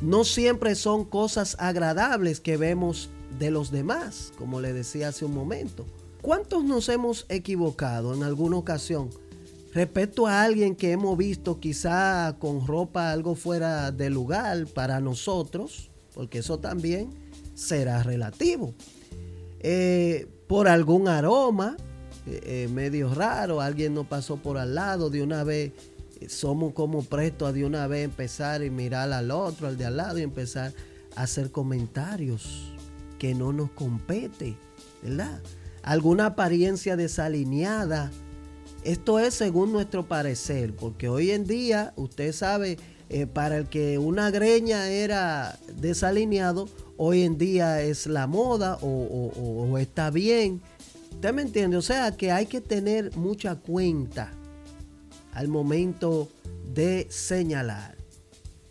no 0.00 0.24
siempre 0.24 0.74
son 0.76 1.04
cosas 1.04 1.56
agradables 1.58 2.40
que 2.40 2.56
vemos 2.56 3.10
de 3.38 3.50
los 3.50 3.70
demás, 3.70 4.32
como 4.38 4.60
le 4.60 4.72
decía 4.72 5.08
hace 5.08 5.24
un 5.24 5.34
momento. 5.34 5.84
¿Cuántos 6.22 6.64
nos 6.64 6.88
hemos 6.88 7.26
equivocado 7.28 8.14
en 8.14 8.22
alguna 8.22 8.56
ocasión 8.56 9.10
respecto 9.74 10.28
a 10.28 10.42
alguien 10.44 10.76
que 10.76 10.92
hemos 10.92 11.18
visto 11.18 11.58
quizá 11.58 12.36
con 12.38 12.64
ropa 12.64 13.10
algo 13.10 13.34
fuera 13.34 13.90
de 13.90 14.08
lugar 14.08 14.66
para 14.68 15.00
nosotros? 15.00 15.90
Porque 16.14 16.38
eso 16.38 16.60
también 16.60 17.10
será 17.54 18.04
relativo. 18.04 18.72
Eh, 19.60 20.28
por 20.52 20.68
algún 20.68 21.08
aroma 21.08 21.78
eh, 22.26 22.40
eh, 22.44 22.68
medio 22.70 23.14
raro, 23.14 23.62
alguien 23.62 23.94
nos 23.94 24.06
pasó 24.06 24.36
por 24.36 24.58
al 24.58 24.74
lado, 24.74 25.08
de 25.08 25.22
una 25.22 25.44
vez 25.44 25.72
somos 26.28 26.74
como 26.74 27.02
prestos 27.04 27.48
a 27.48 27.52
de 27.52 27.64
una 27.64 27.86
vez 27.86 28.04
empezar 28.04 28.62
y 28.62 28.68
mirar 28.68 29.10
al 29.14 29.30
otro, 29.30 29.66
al 29.66 29.78
de 29.78 29.86
al 29.86 29.96
lado 29.96 30.18
y 30.18 30.22
empezar 30.22 30.74
a 31.16 31.22
hacer 31.22 31.50
comentarios 31.50 32.70
que 33.18 33.34
no 33.34 33.54
nos 33.54 33.70
compete, 33.70 34.58
¿verdad? 35.02 35.40
Alguna 35.82 36.26
apariencia 36.26 36.96
desalineada. 36.96 38.10
Esto 38.84 39.20
es 39.20 39.32
según 39.32 39.72
nuestro 39.72 40.06
parecer, 40.06 40.76
porque 40.76 41.08
hoy 41.08 41.30
en 41.30 41.46
día, 41.46 41.94
usted 41.96 42.30
sabe, 42.34 42.76
eh, 43.08 43.26
para 43.26 43.56
el 43.56 43.68
que 43.68 43.96
una 43.96 44.30
greña 44.30 44.88
era 44.88 45.58
desalineado, 45.76 46.68
hoy 47.04 47.22
en 47.22 47.36
día 47.36 47.82
es 47.82 48.06
la 48.06 48.28
moda 48.28 48.78
o, 48.80 49.76
está 49.76 50.10
bien. 50.10 50.62
¿Usted 51.10 51.34
me 51.34 51.42
entiende? 51.42 51.76
O 51.76 51.82
sea 51.82 52.16
que 52.16 52.30
hay 52.30 52.46
que 52.46 52.60
tener 52.60 53.16
mucha 53.16 53.56
cuenta 53.56 54.30
al 55.32 55.48
momento 55.48 56.28
de 56.72 57.08
señalar. 57.10 57.96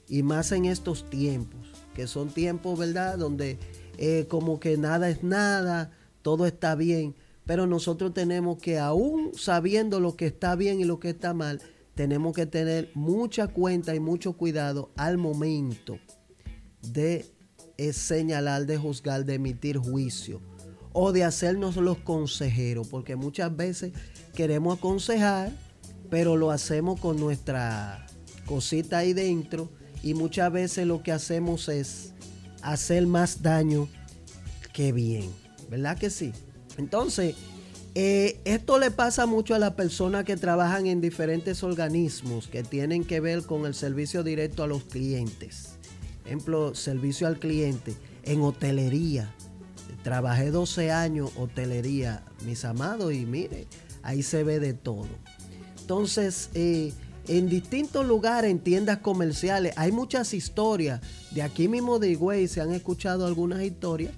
Y 0.08 0.24
más 0.24 0.54
en 0.54 0.64
estos 0.64 1.10
tiempos, 1.10 1.60
que 1.94 2.08
son 2.08 2.30
tiempos, 2.30 2.80
¿verdad? 2.80 3.18
Donde 3.18 3.60
eh, 3.98 4.28
como 4.30 4.62
que 4.62 4.78
nada 4.78 5.10
es 5.10 5.24
nada, 5.24 5.92
todo 6.22 6.46
está 6.46 6.76
bien. 6.76 7.16
Pero 7.46 7.68
nosotros 7.68 8.14
tenemos 8.14 8.60
que, 8.60 8.80
aún 8.80 9.32
sabiendo 9.36 10.00
lo 10.00 10.16
que 10.16 10.28
está 10.28 10.56
bien 10.56 10.80
y 10.80 10.86
lo 10.86 11.02
que 11.02 11.10
está 11.10 11.34
mal, 11.34 11.62
tenemos 11.96 12.34
que 12.34 12.46
tener 12.46 12.92
mucha 12.94 13.48
cuenta 13.48 13.94
y 13.94 14.00
mucho 14.00 14.38
cuidado 14.38 14.90
al 14.96 15.18
momento 15.18 16.00
de 16.82 17.26
eh, 17.82 17.94
señalar, 17.94 18.68
de 18.68 18.78
juzgar, 18.78 19.26
de 19.26 19.34
emitir 19.34 19.80
juicio 19.80 20.40
o 20.94 21.12
de 21.12 21.24
hacernos 21.24 21.78
los 21.78 21.98
consejeros, 21.98 22.88
porque 22.88 23.16
muchas 23.16 23.56
veces 23.58 23.92
queremos 24.36 24.78
aconsejar, 24.78 25.52
pero 26.08 26.38
lo 26.38 26.52
hacemos 26.52 27.00
con 27.00 27.20
nuestra 27.20 28.06
cosita 28.46 29.00
ahí 29.00 29.14
dentro 29.14 29.68
y 30.04 30.14
muchas 30.14 30.52
veces 30.52 30.86
lo 30.86 31.02
que 31.02 31.12
hacemos 31.12 31.70
es 31.70 32.14
hacer 32.62 33.08
más 33.08 33.42
daño 33.42 33.88
que 34.74 34.92
bien, 34.92 35.32
¿verdad 35.68 35.98
que 35.98 36.12
sí? 36.12 36.34
Entonces, 36.78 37.34
eh, 37.96 38.40
esto 38.46 38.78
le 38.78 38.92
pasa 38.92 39.26
mucho 39.26 39.56
a 39.56 39.60
las 39.60 39.74
personas 39.74 40.24
que 40.24 40.38
trabajan 40.38 40.86
en 40.86 41.02
diferentes 41.02 41.64
organismos 41.64 42.48
que 42.48 42.62
tienen 42.62 43.06
que 43.06 43.20
ver 43.22 43.42
con 43.42 43.66
el 43.66 43.74
servicio 43.74 44.22
directo 44.22 44.62
a 44.62 44.68
los 44.68 44.84
clientes. 44.84 45.80
Ejemplo, 46.26 46.76
servicio 46.76 47.28
al 47.28 47.40
cliente 47.40 47.96
en 48.24 48.42
hotelería. 48.42 49.34
Trabajé 50.04 50.52
12 50.52 50.92
años 50.92 51.32
hotelería, 51.38 52.24
mis 52.46 52.66
amados, 52.66 53.14
y 53.14 53.26
mire, 53.26 53.68
ahí 54.02 54.24
se 54.24 54.44
ve 54.44 54.60
de 54.60 54.74
todo. 54.74 55.08
Entonces, 55.80 56.50
eh, 56.54 56.94
en 57.28 57.50
distintos 57.50 58.06
lugares, 58.06 58.50
en 58.50 58.60
tiendas 58.60 59.00
comerciales, 59.00 59.74
hay 59.76 59.92
muchas 59.92 60.34
historias. 60.34 61.02
De 61.32 61.42
aquí 61.42 61.68
mismo 61.68 62.00
de 62.00 62.10
Higüey 62.10 62.48
se 62.48 62.62
han 62.62 62.72
escuchado 62.72 63.26
algunas 63.26 63.62
historias 63.62 64.14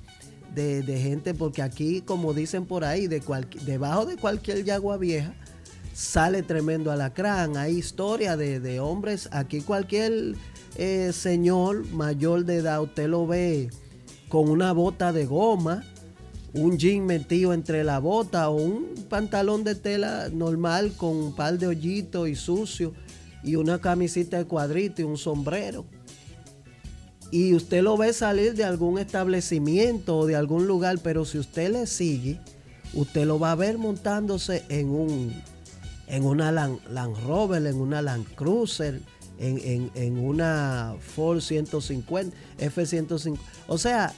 de, 0.56 0.84
gente, 1.00 1.34
porque 1.34 1.62
aquí, 1.62 2.02
como 2.02 2.34
dicen 2.34 2.66
por 2.66 2.86
ahí, 2.86 3.08
de 3.08 3.22
debajo 3.66 4.06
de 4.06 4.18
cualquier 4.18 4.64
yagua 4.64 4.98
vieja 4.98 5.34
sale 5.94 6.44
tremendo 6.44 6.92
alacrán. 6.92 7.58
Hay 7.58 7.78
historias 7.78 8.38
de, 8.38 8.80
hombres, 8.80 9.30
aquí 9.32 9.62
cualquier 9.62 10.36
eh, 10.76 11.12
señor 11.14 11.86
mayor 11.92 12.46
de 12.46 12.58
edad, 12.58 12.82
usted 12.82 13.08
lo 13.08 13.28
ve 13.28 13.70
con 14.30 14.50
una 14.50 14.72
bota 14.74 15.12
de 15.12 15.26
goma 15.26 15.84
un 16.54 16.78
jean 16.78 17.06
metido 17.06 17.54
entre 17.54 17.84
la 17.84 18.00
bota 18.00 18.50
o 18.50 18.56
un 18.56 18.94
pantalón 19.10 19.64
de 19.64 19.76
tela 19.76 20.30
normal 20.32 20.94
con 20.96 21.16
un 21.16 21.36
par 21.36 21.58
de 21.58 21.68
hoyitos 21.68 22.30
y 22.30 22.36
sucio 22.36 22.94
y 23.44 23.56
una 23.56 23.82
camisita 23.82 24.38
de 24.38 24.46
cuadrito 24.46 25.02
y 25.02 25.06
un 25.06 25.18
sombrero. 25.18 25.86
Y 27.32 27.56
usted 27.56 27.82
lo 27.82 27.98
ve 27.98 28.14
salir 28.14 28.54
de 28.54 28.64
algún 28.64 29.00
establecimiento 29.00 30.20
o 30.20 30.26
de 30.28 30.36
algún 30.36 30.68
lugar, 30.68 31.00
pero 31.02 31.26
si 31.26 31.40
usted 31.40 31.72
le 31.72 31.88
sigue, 31.88 32.40
usted 32.94 33.26
lo 33.26 33.40
va 33.40 33.52
a 33.52 33.56
ver 33.56 33.80
montándose 33.80 34.64
en 34.70 34.90
un 34.90 35.34
en 36.06 36.26
una 36.26 36.52
Land, 36.52 37.26
Rover, 37.26 37.66
en 37.66 37.78
una 37.78 38.04
Land 38.04 38.36
Cruiser, 38.36 39.02
en, 39.44 39.92
en 39.96 40.18
una 40.18 40.96
Ford 41.00 41.42
150, 41.42 42.36
F-150. 42.58 43.38
O 43.68 43.78
sea, 43.78 44.14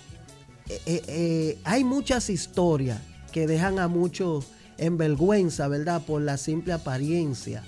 eh, 0.68 0.82
eh, 0.88 1.02
eh, 1.08 1.58
hay 1.64 1.84
muchas 1.84 2.30
historias 2.30 3.00
que 3.32 3.46
dejan 3.46 3.80
a 3.80 3.88
muchos 3.88 4.48
en 4.78 4.98
vergüenza, 4.98 5.68
¿verdad? 5.68 6.02
Por 6.06 6.22
la 6.22 6.38
simple 6.38 6.74
apariencia. 6.74 7.64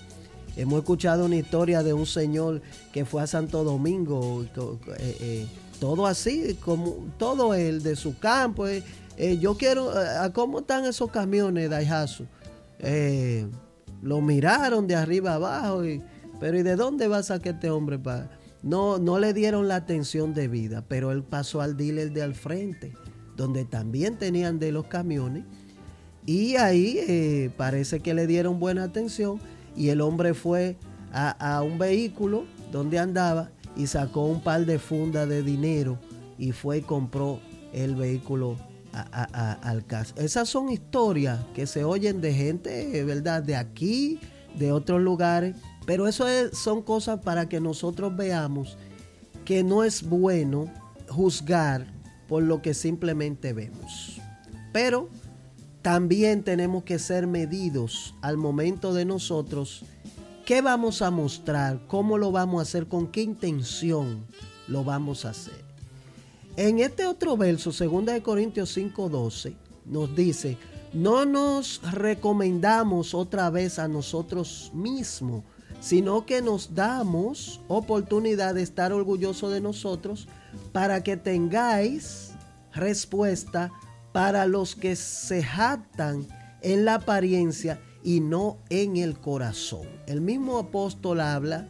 Hemos 0.55 0.79
escuchado 0.79 1.25
una 1.25 1.35
historia 1.35 1.83
de 1.83 1.93
un 1.93 2.07
señor 2.07 2.61
que 2.91 3.05
fue 3.05 3.21
a 3.21 3.27
Santo 3.27 3.63
Domingo, 3.63 4.43
todo 5.79 6.07
así, 6.07 6.57
como 6.65 7.05
todo 7.19 7.53
el 7.53 7.83
de 7.83 7.95
su 7.95 8.17
campo. 8.17 8.65
yo 9.39 9.55
quiero, 9.55 9.93
¿cómo 10.33 10.59
están 10.59 10.85
esos 10.85 11.11
camiones, 11.11 11.69
Daihatsu? 11.69 12.25
lo 14.01 14.21
miraron 14.21 14.87
de 14.87 14.95
arriba 14.95 15.35
abajo, 15.35 15.83
pero 16.39 16.57
¿y 16.57 16.63
de 16.63 16.75
dónde 16.75 17.07
va 17.07 17.17
a 17.17 17.23
sacar 17.23 17.55
este 17.55 17.69
hombre 17.69 17.97
para.? 17.99 18.29
no, 18.63 18.97
no 18.97 19.19
le 19.19 19.33
dieron 19.33 19.67
la 19.67 19.75
atención 19.75 20.33
debida, 20.33 20.83
pero 20.87 21.11
él 21.11 21.23
pasó 21.23 21.61
al 21.61 21.77
dealer 21.77 22.11
de 22.11 22.23
al 22.23 22.35
frente, 22.35 22.93
donde 23.35 23.65
también 23.65 24.17
tenían 24.17 24.59
de 24.59 24.71
los 24.71 24.87
camiones. 24.87 25.43
Y 26.25 26.55
ahí 26.57 26.97
eh, 27.07 27.51
parece 27.55 28.01
que 28.01 28.13
le 28.13 28.27
dieron 28.27 28.59
buena 28.59 28.83
atención 28.83 29.39
y 29.75 29.89
el 29.89 30.01
hombre 30.01 30.33
fue 30.33 30.75
a, 31.13 31.61
un 31.63 31.77
vehículo 31.77 32.43
donde 32.71 32.99
andaba 32.99 33.49
y 33.77 33.87
sacó 33.87 34.25
un 34.25 34.41
par 34.41 34.65
de 34.65 34.77
fundas 34.77 35.29
de 35.29 35.41
dinero 35.41 35.97
y 36.37 36.51
fue 36.51 36.79
y 36.79 36.81
compró 36.81 37.39
el 37.71 37.95
vehículo 37.95 38.57
al 38.91 39.85
caso. 39.85 40.15
Esas 40.17 40.49
son 40.49 40.69
historias 40.69 41.39
que 41.53 41.67
se 41.67 41.85
oyen 41.85 42.19
de 42.19 42.33
gente, 42.33 43.03
¿verdad? 43.05 43.43
De 43.43 43.55
aquí, 43.55 44.19
de 44.57 44.71
otros 44.71 45.01
lugares, 45.01 45.55
pero 45.87 46.05
eso 46.05 46.25
son 46.51 46.81
cosas 46.81 47.21
para 47.21 47.47
que 47.47 47.61
nosotros 47.61 48.13
veamos 48.13 48.77
que 49.45 49.63
no 49.63 49.85
es 49.85 50.03
bueno 50.03 50.69
juzgar 51.07 51.87
por 52.27 52.43
lo 52.43 52.61
que 52.61 52.73
simplemente 52.73 53.53
vemos. 53.53 54.19
Pero 54.73 55.07
también 55.81 56.43
tenemos 56.43 56.83
que 56.83 56.99
ser 56.99 57.25
medidos 57.25 58.13
al 58.21 58.35
momento 58.35 58.93
de 58.93 59.05
nosotros 59.05 59.85
qué 60.45 60.61
vamos 60.61 61.01
a 61.01 61.09
mostrar, 61.09 61.79
cómo 61.87 62.17
lo 62.17 62.33
vamos 62.33 62.59
a 62.59 62.63
hacer, 62.63 62.87
con 62.87 63.07
qué 63.07 63.21
intención 63.21 64.25
lo 64.67 64.83
vamos 64.83 65.23
a 65.23 65.29
hacer. 65.29 65.63
En 66.57 66.79
este 66.79 67.05
otro 67.05 67.37
verso, 67.37 67.71
2 67.71 68.19
Corintios 68.21 68.75
5:12, 68.75 69.55
nos 69.85 70.13
dice, 70.13 70.57
no 70.91 71.23
nos 71.23 71.81
recomendamos 71.93 73.13
otra 73.13 73.49
vez 73.49 73.79
a 73.79 73.87
nosotros 73.87 74.69
mismos, 74.73 75.43
sino 75.79 76.25
que 76.25 76.41
nos 76.41 76.73
damos 76.75 77.61
oportunidad 77.67 78.55
de 78.55 78.63
estar 78.63 78.93
orgullosos 78.93 79.51
de 79.51 79.61
nosotros 79.61 80.27
para 80.71 81.03
que 81.03 81.17
tengáis 81.17 82.31
respuesta 82.73 83.71
para 84.11 84.45
los 84.45 84.75
que 84.75 84.95
se 84.95 85.43
jactan 85.43 86.27
en 86.61 86.85
la 86.85 86.95
apariencia 86.95 87.79
y 88.03 88.19
no 88.19 88.57
en 88.69 88.97
el 88.97 89.19
corazón. 89.19 89.87
El 90.07 90.21
mismo 90.21 90.57
apóstol 90.57 91.21
habla 91.21 91.67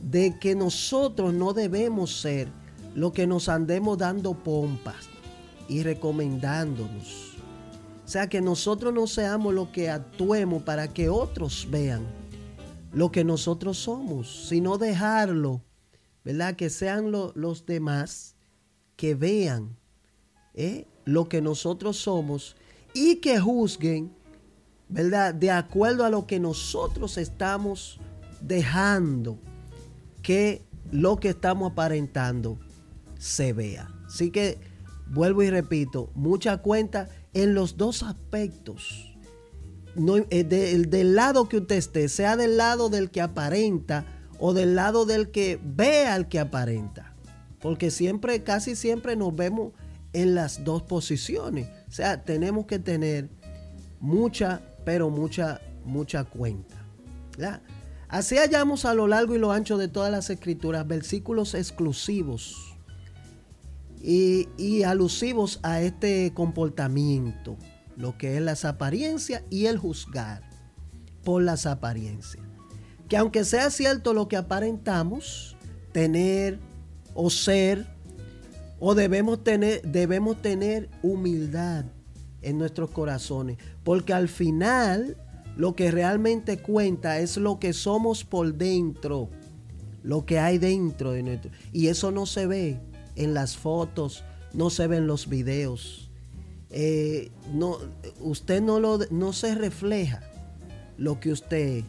de 0.00 0.38
que 0.38 0.54
nosotros 0.54 1.34
no 1.34 1.52
debemos 1.52 2.20
ser 2.20 2.48
lo 2.94 3.12
que 3.12 3.26
nos 3.26 3.48
andemos 3.48 3.98
dando 3.98 4.34
pompas 4.34 5.08
y 5.68 5.82
recomendándonos. 5.82 7.34
O 8.04 8.08
sea, 8.08 8.28
que 8.28 8.40
nosotros 8.40 8.92
no 8.92 9.06
seamos 9.06 9.54
lo 9.54 9.72
que 9.72 9.88
actuemos 9.90 10.62
para 10.62 10.88
que 10.88 11.08
otros 11.08 11.66
vean 11.70 12.02
lo 12.94 13.10
que 13.10 13.24
nosotros 13.24 13.78
somos, 13.78 14.48
sino 14.48 14.78
dejarlo, 14.78 15.62
¿verdad? 16.24 16.56
Que 16.56 16.70
sean 16.70 17.10
los 17.10 17.66
demás 17.66 18.36
que 18.96 19.14
vean 19.14 19.76
¿eh? 20.54 20.86
lo 21.04 21.28
que 21.28 21.42
nosotros 21.42 21.96
somos 21.96 22.56
y 22.94 23.16
que 23.16 23.40
juzguen, 23.40 24.12
¿verdad? 24.88 25.34
De 25.34 25.50
acuerdo 25.50 26.04
a 26.04 26.10
lo 26.10 26.26
que 26.26 26.38
nosotros 26.38 27.18
estamos 27.18 27.98
dejando 28.40 29.38
que 30.22 30.62
lo 30.90 31.16
que 31.16 31.30
estamos 31.30 31.72
aparentando 31.72 32.58
se 33.18 33.52
vea. 33.52 33.92
Así 34.06 34.30
que 34.30 34.58
vuelvo 35.08 35.42
y 35.42 35.50
repito, 35.50 36.10
mucha 36.14 36.58
cuenta 36.58 37.08
en 37.32 37.54
los 37.54 37.76
dos 37.76 38.02
aspectos. 38.02 39.13
Eh, 39.96 40.44
del 40.44 41.14
lado 41.14 41.48
que 41.48 41.58
usted 41.58 41.76
esté, 41.76 42.08
sea 42.08 42.36
del 42.36 42.56
lado 42.56 42.88
del 42.88 43.10
que 43.10 43.20
aparenta 43.20 44.04
o 44.38 44.52
del 44.52 44.74
lado 44.74 45.06
del 45.06 45.30
que 45.30 45.58
ve 45.62 46.06
al 46.06 46.28
que 46.28 46.40
aparenta. 46.40 47.14
Porque 47.60 47.90
siempre, 47.90 48.42
casi 48.42 48.76
siempre 48.76 49.16
nos 49.16 49.34
vemos 49.34 49.72
en 50.12 50.34
las 50.34 50.64
dos 50.64 50.82
posiciones. 50.82 51.68
O 51.88 51.92
sea, 51.92 52.24
tenemos 52.24 52.66
que 52.66 52.78
tener 52.78 53.30
mucha, 54.00 54.62
pero 54.84 55.10
mucha, 55.10 55.60
mucha 55.84 56.24
cuenta. 56.24 56.76
Así 58.08 58.36
hallamos 58.36 58.84
a 58.84 58.94
lo 58.94 59.06
largo 59.06 59.34
y 59.34 59.38
lo 59.38 59.52
ancho 59.52 59.76
de 59.76 59.88
todas 59.88 60.10
las 60.10 60.30
escrituras 60.30 60.86
versículos 60.86 61.54
exclusivos 61.54 62.76
y, 64.00 64.48
y 64.56 64.82
alusivos 64.82 65.58
a 65.62 65.80
este 65.80 66.32
comportamiento, 66.34 67.56
lo 67.96 68.16
que 68.18 68.36
es 68.36 68.42
las 68.42 68.64
apariencias 68.64 69.42
y 69.50 69.66
el 69.66 69.78
juzgar 69.78 70.42
por 71.22 71.42
las 71.42 71.66
apariencias. 71.66 72.44
Que 73.08 73.16
aunque 73.16 73.44
sea 73.44 73.70
cierto 73.70 74.14
lo 74.14 74.28
que 74.28 74.36
aparentamos, 74.36 75.56
tener 75.92 76.58
o 77.14 77.30
ser, 77.30 77.86
o 78.80 78.94
debemos 78.94 79.44
tener, 79.44 79.82
debemos 79.82 80.40
tener 80.42 80.90
humildad 81.02 81.84
en 82.42 82.58
nuestros 82.58 82.90
corazones, 82.90 83.58
porque 83.84 84.12
al 84.12 84.28
final 84.28 85.16
lo 85.56 85.76
que 85.76 85.90
realmente 85.90 86.58
cuenta 86.58 87.18
es 87.18 87.36
lo 87.36 87.58
que 87.58 87.72
somos 87.72 88.24
por 88.24 88.54
dentro, 88.54 89.30
lo 90.02 90.26
que 90.26 90.38
hay 90.38 90.58
dentro 90.58 91.12
de 91.12 91.22
nuestro. 91.22 91.50
Y 91.72 91.88
eso 91.88 92.10
no 92.10 92.26
se 92.26 92.46
ve 92.46 92.80
en 93.16 93.34
las 93.34 93.56
fotos, 93.56 94.24
no 94.52 94.70
se 94.70 94.86
ve 94.86 94.96
en 94.96 95.06
los 95.06 95.28
videos. 95.28 96.03
Eh, 96.76 97.30
no, 97.52 97.78
usted 98.20 98.60
no, 98.60 98.80
lo, 98.80 98.98
no 99.10 99.32
se 99.32 99.54
refleja 99.54 100.20
lo 100.96 101.20
que 101.20 101.30
usted 101.30 101.78
es. 101.78 101.84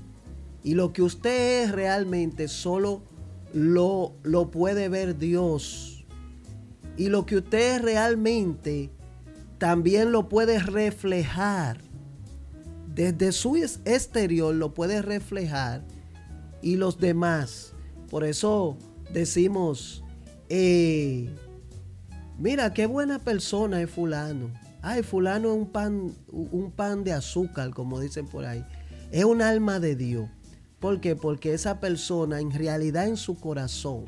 Y 0.64 0.76
lo 0.76 0.94
que 0.94 1.02
usted 1.02 1.64
es 1.64 1.72
realmente 1.72 2.48
solo 2.48 3.02
lo, 3.54 4.14
lo 4.24 4.52
puede 4.52 4.90
ver 4.90 5.18
Dios. 5.18 6.06
Y 6.98 7.10
lo 7.10 7.26
que 7.26 7.38
usted 7.38 7.78
es 7.78 7.82
realmente 7.82 8.92
también 9.58 10.12
lo 10.12 10.30
puede 10.30 10.60
reflejar 10.60 11.86
desde 12.96 13.34
su 13.34 13.58
exterior 13.58 14.56
lo 14.56 14.74
puede 14.74 15.02
reflejar 15.02 15.84
y 16.62 16.78
los 16.78 16.98
demás. 16.98 17.74
Por 18.10 18.24
eso 18.24 18.78
decimos, 19.12 20.04
eh, 20.48 21.30
mira, 22.40 22.74
qué 22.74 22.86
buena 22.86 23.20
persona 23.20 23.82
es 23.82 23.90
fulano. 23.90 24.50
Ay, 24.88 25.02
fulano 25.02 25.50
es 25.52 25.58
un 25.58 25.72
pan, 25.72 26.14
un 26.32 26.72
pan 26.72 27.04
de 27.04 27.12
azúcar, 27.12 27.72
como 27.72 28.00
dicen 28.00 28.28
por 28.28 28.46
ahí. 28.46 28.64
Es 29.12 29.26
un 29.26 29.42
alma 29.42 29.80
de 29.80 29.96
Dios. 29.96 30.30
¿Por 30.80 31.02
qué? 31.02 31.16
Porque 31.16 31.54
esa 31.54 31.80
persona 31.80 32.40
en 32.40 32.52
realidad 32.52 33.08
en 33.08 33.18
su 33.18 33.40
corazón 33.40 34.06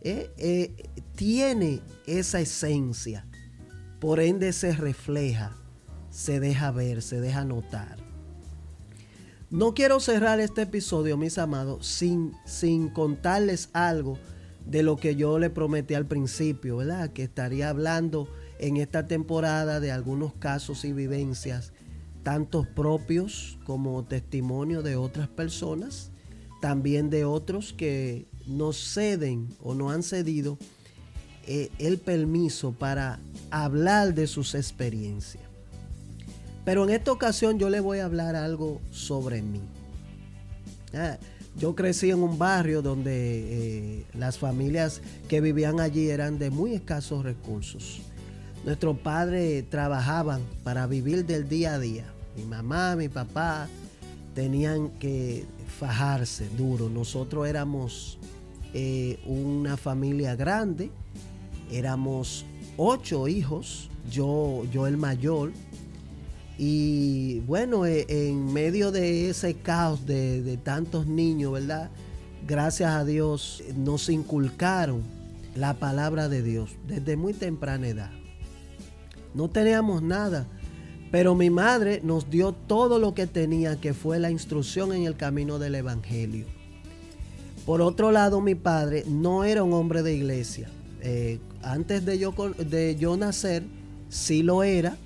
eh, 0.00 0.30
eh, 0.38 0.90
tiene 1.16 1.80
esa 2.06 2.40
esencia. 2.40 3.26
Por 3.98 4.20
ende 4.20 4.52
se 4.52 4.72
refleja 4.72 5.56
se 6.14 6.38
deja 6.38 6.70
ver, 6.70 7.02
se 7.02 7.20
deja 7.20 7.44
notar. 7.44 7.96
No 9.50 9.74
quiero 9.74 9.98
cerrar 9.98 10.38
este 10.38 10.62
episodio, 10.62 11.16
mis 11.16 11.38
amados, 11.38 11.86
sin, 11.86 12.32
sin 12.46 12.88
contarles 12.88 13.68
algo 13.72 14.16
de 14.64 14.84
lo 14.84 14.96
que 14.96 15.16
yo 15.16 15.40
le 15.40 15.50
prometí 15.50 15.94
al 15.94 16.06
principio, 16.06 16.76
¿verdad? 16.76 17.10
Que 17.12 17.24
estaría 17.24 17.68
hablando 17.68 18.28
en 18.58 18.76
esta 18.76 19.06
temporada 19.06 19.80
de 19.80 19.92
algunos 19.92 20.34
casos 20.34 20.84
y 20.84 20.92
vivencias, 20.92 21.72
tantos 22.22 22.66
propios 22.66 23.58
como 23.64 24.04
testimonio 24.04 24.82
de 24.82 24.96
otras 24.96 25.28
personas, 25.28 26.10
también 26.60 27.10
de 27.10 27.24
otros 27.24 27.72
que 27.72 28.26
nos 28.46 28.76
ceden 28.76 29.48
o 29.62 29.74
no 29.74 29.90
han 29.90 30.02
cedido 30.02 30.58
eh, 31.46 31.70
el 31.78 31.98
permiso 31.98 32.72
para 32.72 33.20
hablar 33.50 34.14
de 34.14 34.26
sus 34.26 34.54
experiencias. 34.54 35.44
Pero 36.64 36.84
en 36.84 36.90
esta 36.90 37.12
ocasión 37.12 37.58
yo 37.58 37.68
le 37.68 37.80
voy 37.80 37.98
a 37.98 38.06
hablar 38.06 38.36
algo 38.36 38.80
sobre 38.90 39.42
mí. 39.42 39.60
Ah, 40.94 41.18
yo 41.58 41.74
crecí 41.74 42.10
en 42.10 42.22
un 42.22 42.38
barrio 42.38 42.80
donde 42.80 43.98
eh, 43.98 44.06
las 44.14 44.38
familias 44.38 45.02
que 45.28 45.40
vivían 45.40 45.80
allí 45.80 46.08
eran 46.08 46.38
de 46.38 46.50
muy 46.50 46.72
escasos 46.72 47.22
recursos. 47.24 48.00
Nuestros 48.64 48.98
padres 48.98 49.68
trabajaban 49.68 50.40
para 50.62 50.86
vivir 50.86 51.26
del 51.26 51.48
día 51.48 51.74
a 51.74 51.78
día. 51.78 52.06
Mi 52.36 52.44
mamá, 52.44 52.96
mi 52.96 53.08
papá 53.08 53.68
tenían 54.34 54.88
que 54.98 55.44
fajarse 55.78 56.48
duro. 56.56 56.88
Nosotros 56.88 57.46
éramos 57.46 58.18
eh, 58.72 59.20
una 59.26 59.76
familia 59.76 60.34
grande, 60.34 60.90
éramos 61.70 62.46
ocho 62.76 63.28
hijos, 63.28 63.90
yo, 64.10 64.64
yo 64.72 64.86
el 64.86 64.96
mayor, 64.96 65.52
y 66.56 67.40
bueno, 67.40 67.84
e, 67.84 68.06
en 68.08 68.52
medio 68.52 68.92
de 68.92 69.28
ese 69.28 69.54
caos 69.54 70.06
de, 70.06 70.58
tantos 70.62 71.06
niños, 71.06 71.52
¿verdad? 71.52 71.90
Gracias 72.46 72.92
a 72.92 73.04
Dios 73.04 73.62
nos 73.76 74.08
inculcaron 74.08 75.02
la 75.54 75.74
palabra 75.74 76.28
de 76.28 76.42
Dios 76.42 76.70
desde 76.86 77.16
muy 77.16 77.32
temprana 77.32 77.88
edad. 77.88 78.23
No 79.34 79.50
teníamos 79.50 80.00
nada, 80.00 80.46
pero 81.10 81.34
mi 81.34 81.50
madre 81.50 82.00
nos 82.02 82.30
dio 82.30 82.52
todo 82.52 82.98
lo 82.98 83.14
que 83.14 83.26
tenía, 83.26 83.80
que 83.80 83.94
fue 83.94 84.18
la 84.18 84.30
instrucción 84.30 84.92
en 84.92 85.04
el 85.04 85.16
camino 85.16 85.58
del 85.58 85.74
Evangelio. 85.74 86.46
Por 87.66 87.80
otro 87.80 88.12
lado, 88.12 88.40
mi 88.40 88.54
padre 88.54 89.04
no 89.08 89.44
era 89.44 89.62
un 89.64 89.72
hombre 89.72 90.02
de 90.02 90.14
iglesia. 90.14 90.68
Eh, 91.00 91.38
antes 91.62 92.04
de 92.04 92.18
yo, 92.18 92.32
de 92.58 92.96
yo 92.96 93.16
nacer, 93.16 93.64
sí 94.08 94.42
lo 94.42 94.62
era, 94.62 94.96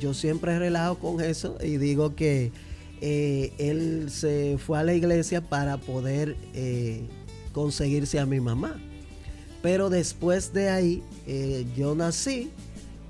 yo 0.00 0.14
siempre 0.14 0.58
relajo 0.58 0.98
con 0.98 1.20
eso 1.20 1.56
y 1.62 1.76
digo 1.76 2.14
que 2.14 2.52
eh, 3.00 3.52
él 3.58 4.10
se 4.10 4.58
fue 4.58 4.78
a 4.78 4.82
la 4.82 4.94
iglesia 4.94 5.42
para 5.42 5.76
poder 5.76 6.36
eh, 6.54 7.06
conseguirse 7.52 8.18
a 8.18 8.26
mi 8.26 8.40
mamá. 8.40 8.80
Pero 9.62 9.90
después 9.90 10.52
de 10.52 10.70
ahí 10.70 11.02
yo 11.76 11.94
nací 11.94 12.50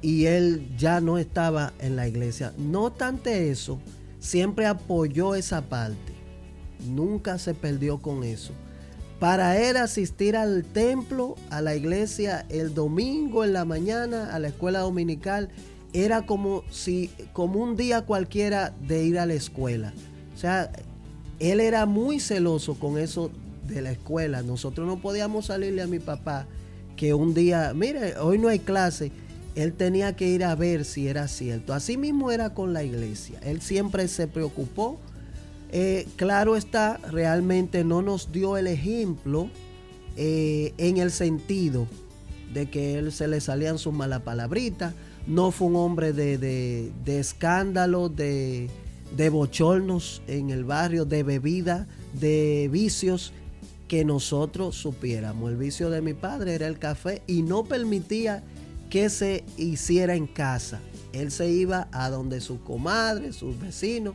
y 0.07 0.27
él 0.27 0.69
ya 0.79 1.01
no 1.01 1.19
estaba 1.19 1.73
en 1.81 1.97
la 1.97 2.07
iglesia. 2.07 2.53
No 2.57 2.85
obstante 2.85 3.51
eso, 3.51 3.81
siempre 4.21 4.65
apoyó 4.67 5.35
esa 5.35 5.63
parte. 5.63 6.13
Nunca 6.89 7.41
se 7.41 7.55
perdió 7.55 7.99
con 7.99 8.23
eso. 8.23 8.53
Para 9.19 9.59
él 9.59 9.77
asistir 9.77 10.37
al 10.37 10.63
templo, 10.63 11.35
a 11.51 11.61
la 11.61 11.75
iglesia 11.75 12.47
el 12.51 12.73
domingo 12.73 13.43
en 13.43 13.53
la 13.53 13.65
mañana, 13.65 14.33
a 14.33 14.39
la 14.39 14.47
escuela 14.47 14.79
dominical, 14.79 15.49
era 15.93 16.25
como 16.25 16.63
si, 16.71 17.11
como 17.33 17.61
un 17.61 17.75
día 17.75 18.03
cualquiera 18.03 18.73
de 18.87 19.05
ir 19.05 19.19
a 19.19 19.27
la 19.27 19.35
escuela. 19.35 19.93
O 20.37 20.39
sea, 20.39 20.71
él 21.41 21.59
era 21.59 21.85
muy 21.85 22.21
celoso 22.21 22.75
con 22.75 22.97
eso 22.97 23.33
de 23.67 23.83
la 23.83 23.91
escuela. 23.91 24.43
Nosotros 24.43 24.87
no 24.87 25.01
podíamos 25.01 25.47
salirle 25.47 25.83
a 25.83 25.89
mi 25.89 25.99
papá 25.99 26.47
que 26.95 27.13
un 27.13 27.35
día, 27.35 27.73
mire, 27.75 28.17
hoy 28.19 28.39
no 28.39 28.47
hay 28.47 28.61
clase. 28.61 29.11
Él 29.57 29.73
tenía 29.73 30.15
que 30.15 30.29
ir 30.29 30.45
a 30.45 30.55
ver 30.55 30.85
si 30.85 31.09
era 31.09 31.27
cierto. 31.27 31.75
Así 31.75 31.97
mismo 31.97 32.31
era 32.31 32.55
con 32.55 32.73
la 32.73 32.85
iglesia. 32.85 33.41
Él 33.43 33.61
siempre 33.61 34.07
se 34.07 34.29
preocupó. 34.29 34.99
Eh, 35.73 36.07
claro 36.15 36.55
está, 36.55 36.99
realmente 37.11 37.83
no 37.83 38.01
nos 38.01 38.31
dio 38.31 38.57
el 38.57 38.69
ejemplo 38.69 39.51
eh, 40.17 40.73
en 40.79 40.99
el 40.99 41.11
sentido 41.11 41.89
de 42.55 42.71
que 42.71 42.99
él 42.99 43.11
se 43.11 43.27
le 43.27 43.41
salían 43.41 43.79
sus 43.79 43.93
malas 43.93 44.21
palabritas 44.21 44.95
no 45.27 45.51
fue 45.51 45.69
un 45.69 45.77
hombre 45.77 46.13
de, 46.13 46.39
de, 46.39 47.19
escándalo, 47.19 48.09
de, 48.09 48.71
de 49.17 49.29
bochornos 49.29 50.23
en 50.29 50.51
el 50.51 50.65
barrio, 50.65 51.05
de 51.05 51.23
bebida, 51.23 51.87
de 52.13 52.69
vicios 52.71 53.33
que 53.89 54.05
nosotros 54.05 54.77
supiéramos. 54.77 55.51
El 55.51 55.57
vicio 55.57 55.91
de 55.91 56.01
mi 56.01 56.15
padre 56.15 56.55
era 56.55 56.67
el 56.69 56.79
café 56.79 57.23
y 57.27 57.43
no 57.43 57.65
permitía 57.65 58.45
que 58.89 59.11
se 59.11 59.45
hiciera 59.57 60.15
en 60.15 60.27
casa. 60.27 60.81
Él 61.13 61.31
se 61.31 61.49
iba 61.49 61.89
a 61.93 62.11
donde 62.11 62.41
su 62.41 62.63
comadre, 62.63 63.33
sus 63.33 63.59
vecinos, 63.61 64.15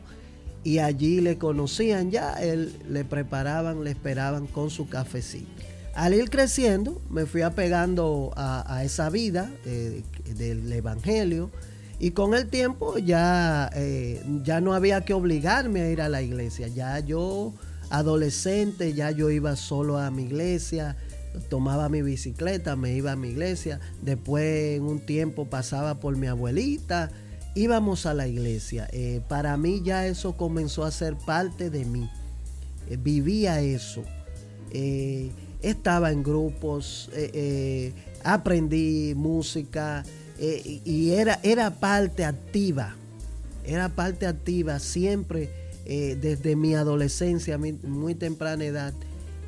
y 0.64 0.78
allí 0.78 1.20
le 1.20 1.38
conocían 1.38 2.10
ya, 2.10 2.34
él 2.34 2.72
le 2.88 3.04
preparaban, 3.04 3.82
le 3.82 3.90
esperaban 3.90 4.46
con 4.46 4.70
su 4.70 4.88
cafecito. 4.88 5.50
Al 5.94 6.14
ir 6.14 6.30
creciendo, 6.30 7.02
me 7.10 7.26
fui 7.26 7.42
apegando 7.42 8.32
a, 8.36 8.82
esa 8.84 9.10
vida 9.10 9.50
eh, 9.66 10.02
del 10.36 10.72
Evangelio 10.72 11.50
y 11.98 12.12
con 12.12 12.34
el 12.34 12.48
tiempo 12.48 12.96
ya, 12.98 13.70
eh, 13.74 14.22
ya 14.42 14.60
no 14.60 14.72
había 14.72 15.02
que 15.02 15.12
obligarme 15.12 15.82
a 15.82 15.90
ir 15.90 16.00
a 16.00 16.08
la 16.08 16.22
iglesia. 16.22 16.68
Ya 16.68 16.98
yo, 17.00 17.52
adolescente, 17.90 18.94
ya 18.94 19.10
yo 19.10 19.30
iba 19.30 19.54
solo 19.54 19.98
a 19.98 20.10
mi 20.10 20.22
iglesia, 20.22 20.96
tomaba 21.48 21.88
mi 21.88 22.02
bicicleta, 22.02 22.76
me 22.76 22.94
iba 22.94 23.12
a 23.12 23.16
mi 23.16 23.28
iglesia. 23.28 23.80
Después, 24.02 24.76
en 24.76 24.84
un 24.84 25.00
tiempo, 25.00 25.46
pasaba 25.46 26.00
por 26.00 26.16
mi 26.16 26.26
abuelita, 26.26 27.10
íbamos 27.54 28.06
a 28.06 28.14
la 28.14 28.28
iglesia. 28.28 28.88
Eh, 28.92 29.20
para 29.28 29.56
mí 29.56 29.82
ya 29.84 30.06
eso 30.06 30.36
comenzó 30.36 30.84
a 30.84 30.90
ser 30.90 31.16
parte 31.16 31.70
de 31.70 31.84
mí. 31.84 32.08
vivía 32.88 33.60
eso 33.60 34.02
estaba 35.62 36.10
en 36.10 36.22
grupos, 36.22 37.08
eh, 37.14 37.30
eh, 37.32 37.92
aprendí 38.24 39.14
música 39.14 40.04
eh, 40.38 40.80
y 40.84 41.10
era, 41.12 41.38
era 41.42 41.70
parte 41.70 42.24
activa, 42.24 42.96
era 43.64 43.88
parte 43.88 44.26
activa 44.26 44.78
siempre 44.78 45.62
desde 45.84 46.54
mi 46.54 46.76
adolescencia, 46.76 47.58
muy 47.58 48.14
temprana 48.14 48.64
edad, 48.64 48.94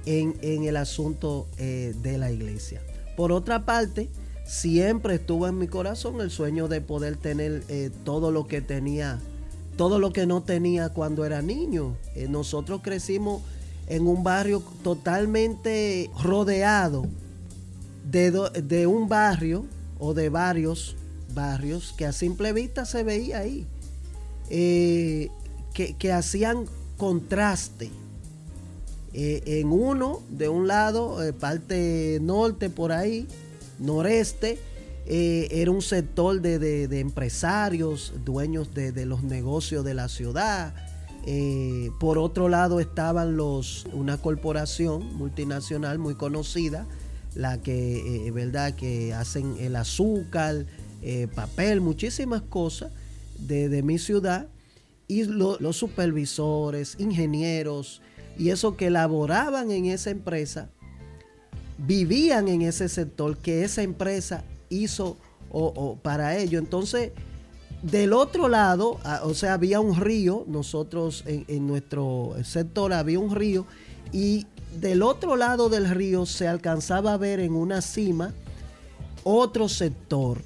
en, 0.07 0.65
el 0.65 0.77
asunto 0.77 1.47
de 1.59 2.19
la 2.19 2.31
iglesia. 2.31 2.81
Por 3.17 3.33
otra 3.33 3.65
parte, 3.65 4.09
siempre 4.47 5.15
estuvo 5.15 5.47
en 5.47 5.59
mi 5.59 5.69
corazón 5.69 6.21
el 6.21 6.31
sueño 6.31 6.69
de 6.69 6.81
poder 6.81 7.17
tener 7.17 7.63
todo 8.05 8.31
lo 8.31 8.47
que 8.47 8.61
tenía, 8.61 9.21
todo 9.77 9.99
lo 9.99 10.13
que 10.13 10.27
no 10.27 10.43
tenía 10.43 10.91
cuando 10.91 11.25
era 11.25 11.43
niño. 11.43 11.97
nosotros 12.29 12.81
crecimos 12.83 13.43
en 13.87 14.07
un 14.07 14.23
barrio 14.23 14.63
totalmente 14.83 16.11
rodeado 16.23 17.07
de, 18.11 18.87
un 18.87 19.09
barrio 19.09 19.65
o 19.99 20.15
de 20.15 20.29
varios 20.29 20.97
barrios 21.35 21.95
que 21.97 22.07
a 22.07 22.13
simple 22.13 22.53
vista 22.53 22.85
se 22.85 23.03
veía 23.03 23.39
ahí, 23.39 23.67
eh, 24.51 25.31
que, 25.73 26.13
hacían 26.13 26.67
contraste. 26.97 27.91
Eh, 29.15 29.61
en 29.61 29.71
uno, 29.71 30.21
de 30.29 30.49
un 30.49 30.67
lado, 30.67 31.23
eh, 31.23 31.33
parte 31.33 32.19
norte 32.21 32.69
por 32.69 32.93
ahí, 32.93 33.27
noreste, 33.79 34.59
era 35.07 35.71
un 35.71 35.83
sector 35.83 36.41
de, 36.41 36.85
empresarios, 36.99 38.15
dueños 38.25 38.73
de, 38.75 39.07
los 39.07 39.23
negocios 39.23 39.85
de 39.85 39.95
la 39.95 40.09
ciudad, 40.09 40.75
eh, 41.27 41.91
por 41.99 42.19
otro 42.19 42.51
lado 42.51 42.81
estaban 42.81 43.37
los, 43.37 43.87
una 43.95 44.19
corporación 44.19 45.17
multinacional 45.17 45.99
muy 45.99 46.17
conocida, 46.17 46.87
la 47.35 47.63
que, 47.63 48.27
eh, 48.27 48.31
¿verdad? 48.31 48.75
que 48.75 49.15
hacen 49.15 49.57
el 49.59 49.77
azúcar, 49.77 50.67
eh, 51.03 51.27
papel, 51.35 51.81
muchísimas 51.81 52.43
cosas 52.43 52.93
de, 53.39 53.83
mi 53.83 53.99
ciudad, 53.99 54.49
y 55.09 55.25
los 55.25 55.77
supervisores, 55.77 56.97
ingenieros, 56.99 58.03
y 58.39 58.51
eso 58.51 58.77
que 58.77 58.91
laboraban 58.91 59.71
en 59.71 59.87
esa 59.87 60.11
empresa, 60.11 60.71
vivían 61.79 62.49
en 62.49 62.63
ese 62.63 62.89
sector 62.89 63.37
que 63.39 63.65
esa 63.65 63.83
empresa 63.83 64.45
hizo 64.69 65.17
o 65.57 65.97
para 66.03 66.37
ello. 66.37 66.59
Entonces, 66.59 67.13
del 67.85 68.15
otro 68.15 68.49
lado, 68.49 68.99
o 69.25 69.35
sea, 69.35 69.53
había 69.53 69.79
un 69.79 70.01
río, 70.01 70.45
nosotros 70.49 71.23
en, 71.27 71.67
nuestro 71.67 72.35
sector 72.43 72.95
había 72.95 73.19
un 73.19 73.35
río 73.35 73.67
y 74.11 74.47
del 74.81 75.03
otro 75.03 75.37
lado 75.37 75.69
del 75.69 75.91
río 75.91 76.25
se 76.25 76.49
alcanzaba 76.49 77.13
a 77.13 77.19
ver 77.19 77.41
en 77.41 77.53
una 77.53 77.83
cima 77.83 78.33
otro 79.23 79.69
sector 79.69 80.39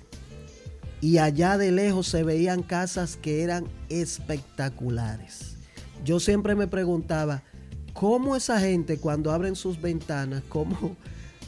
y 1.01 1.19
allá 1.19 1.57
de 1.59 1.71
lejos 1.71 2.09
se 2.09 2.25
veían 2.25 2.65
casas 2.65 3.17
que 3.17 3.45
eran 3.45 3.69
espectaculares. 3.89 5.55
Yo 6.05 6.19
siempre 6.19 6.57
me 6.57 6.67
preguntaba, 6.67 7.45
¿cómo 7.99 8.37
esa 8.37 8.61
gente 8.61 8.99
cuando 8.99 9.33
abren 9.33 9.57
sus 9.57 9.81
ventanas, 9.81 10.45
cómo 10.49 10.97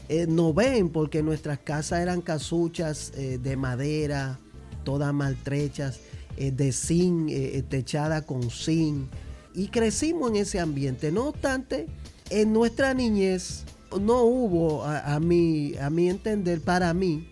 eh, 0.09 0.25
no 0.27 0.53
ven? 0.53 0.89
Porque 0.89 1.23
nuestras 1.23 1.59
casas 1.59 2.01
eran 2.01 2.21
casuchas 2.21 3.13
eh, 3.15 3.39
de 3.41 3.55
madera, 3.55 4.37
todas 4.83 5.13
maltrechas, 5.13 6.01
eh, 6.35 6.51
de 6.51 6.73
zinc, 6.73 7.31
techada 7.69 8.25
con 8.25 8.49
zinc. 8.49 9.07
Y 9.53 9.69
crecimos 9.69 10.31
en 10.31 10.37
ese 10.37 10.59
ambiente. 10.59 11.09
No 11.09 11.29
obstante, 11.29 11.87
en 12.29 12.51
nuestra 12.51 12.93
niñez 12.93 13.63
no 14.01 14.23
hubo, 14.23 14.83
a, 14.83 15.21
mi, 15.21 15.77
a 15.77 15.89
mi 15.89 16.09
entender, 16.09 16.59
para 16.59 16.93
mí, 16.93 17.29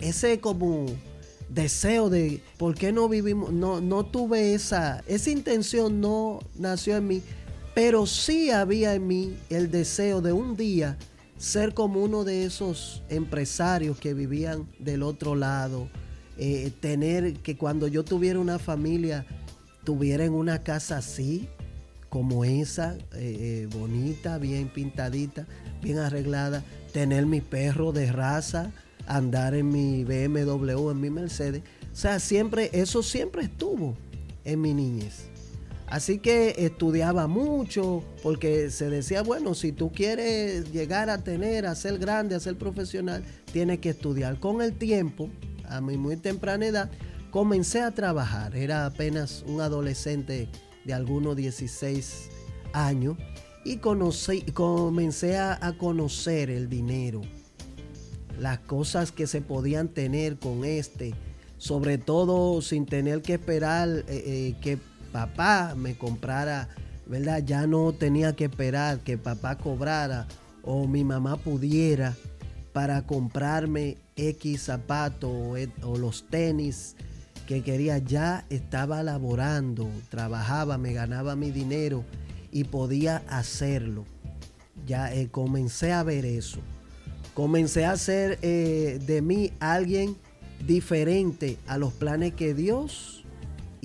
ese 0.00 0.38
como 0.38 0.86
deseo 1.48 2.10
de 2.10 2.42
por 2.58 2.76
qué 2.76 2.92
no 2.92 3.08
vivimos, 3.08 3.52
no, 3.52 3.80
no 3.80 4.06
tuve 4.06 4.54
esa, 4.54 5.02
esa 5.08 5.30
intención, 5.30 6.00
no 6.00 6.40
nació 6.56 6.96
en 6.96 7.06
mí, 7.08 7.22
pero 7.76 8.06
sí 8.06 8.50
había 8.50 8.94
en 8.94 9.06
mí 9.06 9.36
el 9.50 9.70
deseo 9.70 10.22
de 10.22 10.32
un 10.32 10.56
día 10.56 10.96
ser 11.36 11.74
como 11.74 12.02
uno 12.02 12.24
de 12.24 12.46
esos 12.46 13.02
empresarios 13.10 13.98
que 13.98 14.14
vivían 14.14 14.66
del 14.78 15.02
otro 15.02 15.34
lado, 15.34 15.90
eh, 16.38 16.72
tener 16.80 17.34
que 17.40 17.58
cuando 17.58 17.86
yo 17.86 18.02
tuviera 18.02 18.38
una 18.38 18.58
familia, 18.58 19.26
tuviera 19.84 20.24
una 20.30 20.62
casa 20.62 20.96
así, 20.96 21.50
como 22.08 22.46
esa, 22.46 22.94
eh, 22.94 23.66
eh, 23.68 23.68
bonita, 23.70 24.38
bien 24.38 24.68
pintadita, 24.68 25.46
bien 25.82 25.98
arreglada, 25.98 26.64
tener 26.94 27.26
mi 27.26 27.42
perro 27.42 27.92
de 27.92 28.10
raza, 28.10 28.72
andar 29.06 29.54
en 29.54 29.68
mi 29.68 30.02
BMW, 30.02 30.92
en 30.92 31.00
mi 31.02 31.10
Mercedes. 31.10 31.60
O 31.92 31.94
sea, 31.94 32.20
siempre, 32.20 32.70
eso 32.72 33.02
siempre 33.02 33.42
estuvo 33.42 33.98
en 34.46 34.62
mi 34.62 34.72
niñez. 34.72 35.35
Así 35.88 36.18
que 36.18 36.54
estudiaba 36.58 37.28
mucho 37.28 38.02
porque 38.22 38.70
se 38.70 38.90
decía, 38.90 39.22
bueno, 39.22 39.54
si 39.54 39.70
tú 39.70 39.92
quieres 39.92 40.72
llegar 40.72 41.10
a 41.10 41.22
tener, 41.22 41.64
a 41.66 41.76
ser 41.76 41.98
grande, 41.98 42.34
a 42.34 42.40
ser 42.40 42.58
profesional, 42.58 43.22
tienes 43.52 43.78
que 43.78 43.90
estudiar. 43.90 44.40
Con 44.40 44.62
el 44.62 44.76
tiempo, 44.76 45.30
a 45.68 45.80
mi 45.80 45.96
muy 45.96 46.16
temprana 46.16 46.66
edad, 46.66 46.90
comencé 47.30 47.82
a 47.82 47.92
trabajar. 47.92 48.56
Era 48.56 48.86
apenas 48.86 49.44
un 49.46 49.60
adolescente 49.60 50.48
de 50.84 50.92
algunos 50.92 51.36
16 51.36 52.30
años 52.72 53.16
y 53.64 53.76
conocí, 53.76 54.42
comencé 54.52 55.36
a, 55.38 55.74
conocer 55.78 56.50
el 56.50 56.68
dinero, 56.68 57.20
las 58.40 58.58
cosas 58.60 59.12
que 59.12 59.26
se 59.26 59.40
podían 59.40 59.88
tener 59.88 60.36
con 60.38 60.64
este, 60.64 61.14
sobre 61.58 61.98
todo 61.98 62.60
sin 62.60 62.86
tener 62.86 63.22
que 63.22 63.34
esperar 63.34 63.88
eh, 63.88 64.04
eh, 64.08 64.56
que 64.60 64.78
papá 65.16 65.74
me 65.74 65.96
comprara, 65.96 66.68
¿verdad? 67.06 67.42
Ya 67.42 67.66
no 67.66 67.94
tenía 67.94 68.36
que 68.36 68.44
esperar 68.44 69.00
que 69.00 69.16
papá 69.16 69.56
cobrara 69.56 70.26
o 70.62 70.86
mi 70.86 71.04
mamá 71.04 71.38
pudiera 71.38 72.14
para 72.74 73.00
comprarme 73.06 73.96
X 74.14 74.64
zapato 74.64 75.30
o, 75.30 75.96
los 75.96 76.28
tenis 76.28 76.96
que 77.46 77.62
quería. 77.62 77.96
Ya 77.96 78.44
estaba 78.50 79.02
laborando, 79.02 79.88
trabajaba, 80.10 80.76
me 80.76 80.92
ganaba 80.92 81.34
mi 81.34 81.50
dinero 81.50 82.04
y 82.52 82.64
podía 82.64 83.22
hacerlo. 83.26 84.04
Ya 84.86 85.14
eh, 85.14 85.28
comencé 85.30 85.94
a 85.94 86.02
ver 86.02 86.26
eso. 86.26 86.58
Comencé 87.32 87.86
a 87.86 87.96
ser 87.96 88.38
eh, 88.42 89.00
de 89.06 89.22
mí 89.22 89.50
alguien 89.60 90.14
diferente 90.66 91.56
a 91.66 91.78
los 91.78 91.94
planes 91.94 92.34
que 92.34 92.52
Dios 92.52 93.15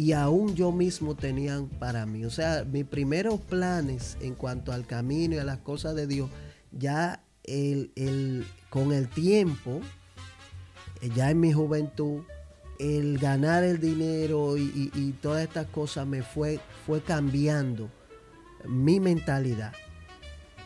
y 0.02 0.14
aún 0.14 0.56
yo 0.56 0.72
mismo 0.72 1.14
tenían 1.14 1.68
para 1.68 2.08
mí. 2.08 2.26
O 2.26 2.32
sea, 2.32 2.66
mis 2.66 2.86
primeros 2.86 3.40
planes 3.40 4.18
en 4.20 4.34
cuanto 4.34 4.72
al 4.72 4.88
camino 4.88 5.36
y 5.36 5.38
a 5.38 5.44
las 5.44 5.60
cosas 5.60 5.94
de 5.94 6.08
Dios 6.08 6.28
ya 6.72 7.24
el, 7.44 8.48
con 8.72 8.94
el 8.94 9.08
tiempo, 9.10 9.80
eh, 11.02 11.12
ya 11.16 11.30
en 11.30 11.40
mi 11.40 11.54
juventud, 11.54 12.24
el 12.80 13.20
ganar 13.20 13.64
el 13.64 13.80
dinero 13.80 14.58
y, 14.58 15.16
todas 15.22 15.44
estas 15.44 15.68
cosas 15.68 16.08
me 16.08 16.24
fue, 16.24 16.60
fue 16.88 17.04
cambiando 17.04 17.88
mi 18.68 19.00
mentalidad. 19.00 19.74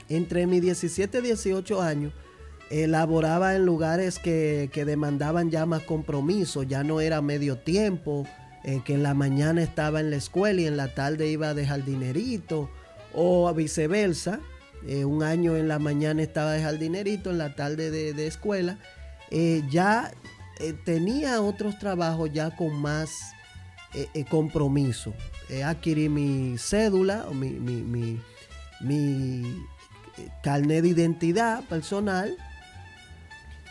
Entre 0.07 0.47
mis 0.47 0.61
17 0.61 1.17
y 1.17 1.21
18 1.21 1.81
años, 1.81 2.13
elaboraba 2.69 3.53
en 3.57 3.65
lugares 3.65 4.17
que, 4.17 4.69
demandaban 4.73 5.51
ya 5.51 5.65
más 5.65 5.81
compromiso, 5.81 6.63
ya 6.63 6.85
no 6.85 7.01
era 7.01 7.21
medio 7.21 7.57
tiempo, 7.57 8.25
eh, 8.67 8.81
que 8.83 8.95
en 8.95 9.03
la 9.03 9.13
mañana 9.13 9.61
estaba 9.61 9.99
en 9.99 10.09
la 10.09 10.15
escuela 10.15 10.59
y 10.59 10.65
en 10.65 10.75
la 10.75 10.95
tarde 10.95 11.29
iba 11.29 11.49
a 11.49 11.53
dejar 11.53 11.85
dinerito, 11.85 12.67
o 13.13 13.53
viceversa. 13.53 14.39
Eh, 14.87 15.05
un 15.05 15.21
año 15.21 15.55
en 15.55 15.67
la 15.67 15.77
mañana 15.77 16.23
estaba 16.23 16.53
de 16.53 16.63
jardinerito, 16.63 17.29
en 17.29 17.37
la 17.37 17.53
tarde 17.53 17.91
de, 17.91 18.27
escuela, 18.27 18.79
eh, 19.29 19.61
ya 19.69 20.11
tenía 20.83 21.41
otros 21.41 21.77
trabajos 21.77 22.31
ya 22.33 22.55
con 22.55 22.73
más 22.81 23.11
compromiso. 24.29 25.13
adquirí 25.63 26.09
mi 26.09 26.57
cédula, 26.57 27.27
mi, 27.33 28.19
mi, 28.81 29.43
carnet 30.41 30.81
de 30.81 30.89
identidad 30.89 31.63
personal, 31.65 32.35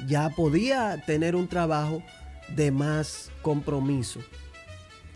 ya 0.07 0.31
podía 0.31 1.03
tener 1.05 1.35
un 1.35 1.49
trabajo 1.49 2.01
de 2.49 2.71
más 2.71 3.31
compromiso, 3.43 4.21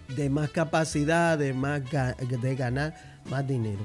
de 0.08 0.30
más 0.30 0.50
capacidad, 0.50 1.38
de, 1.38 1.52
más 1.52 1.82
de 1.84 2.56
ganar 2.56 3.18
más 3.28 3.46
dinero. 3.46 3.84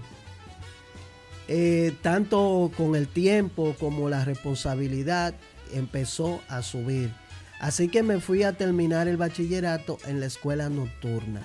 Eh, 1.47 1.93
tanto 2.01 2.71
con 2.77 2.95
el 2.95 3.07
tiempo 3.07 3.75
como 3.79 4.09
la 4.09 4.23
responsabilidad 4.23 5.33
empezó 5.73 6.41
a 6.47 6.61
subir. 6.61 7.11
Así 7.59 7.89
que 7.89 8.03
me 8.03 8.19
fui 8.19 8.43
a 8.43 8.53
terminar 8.53 9.07
el 9.07 9.17
bachillerato 9.17 9.97
en 10.05 10.19
la 10.19 10.25
escuela 10.25 10.69
nocturna. 10.69 11.41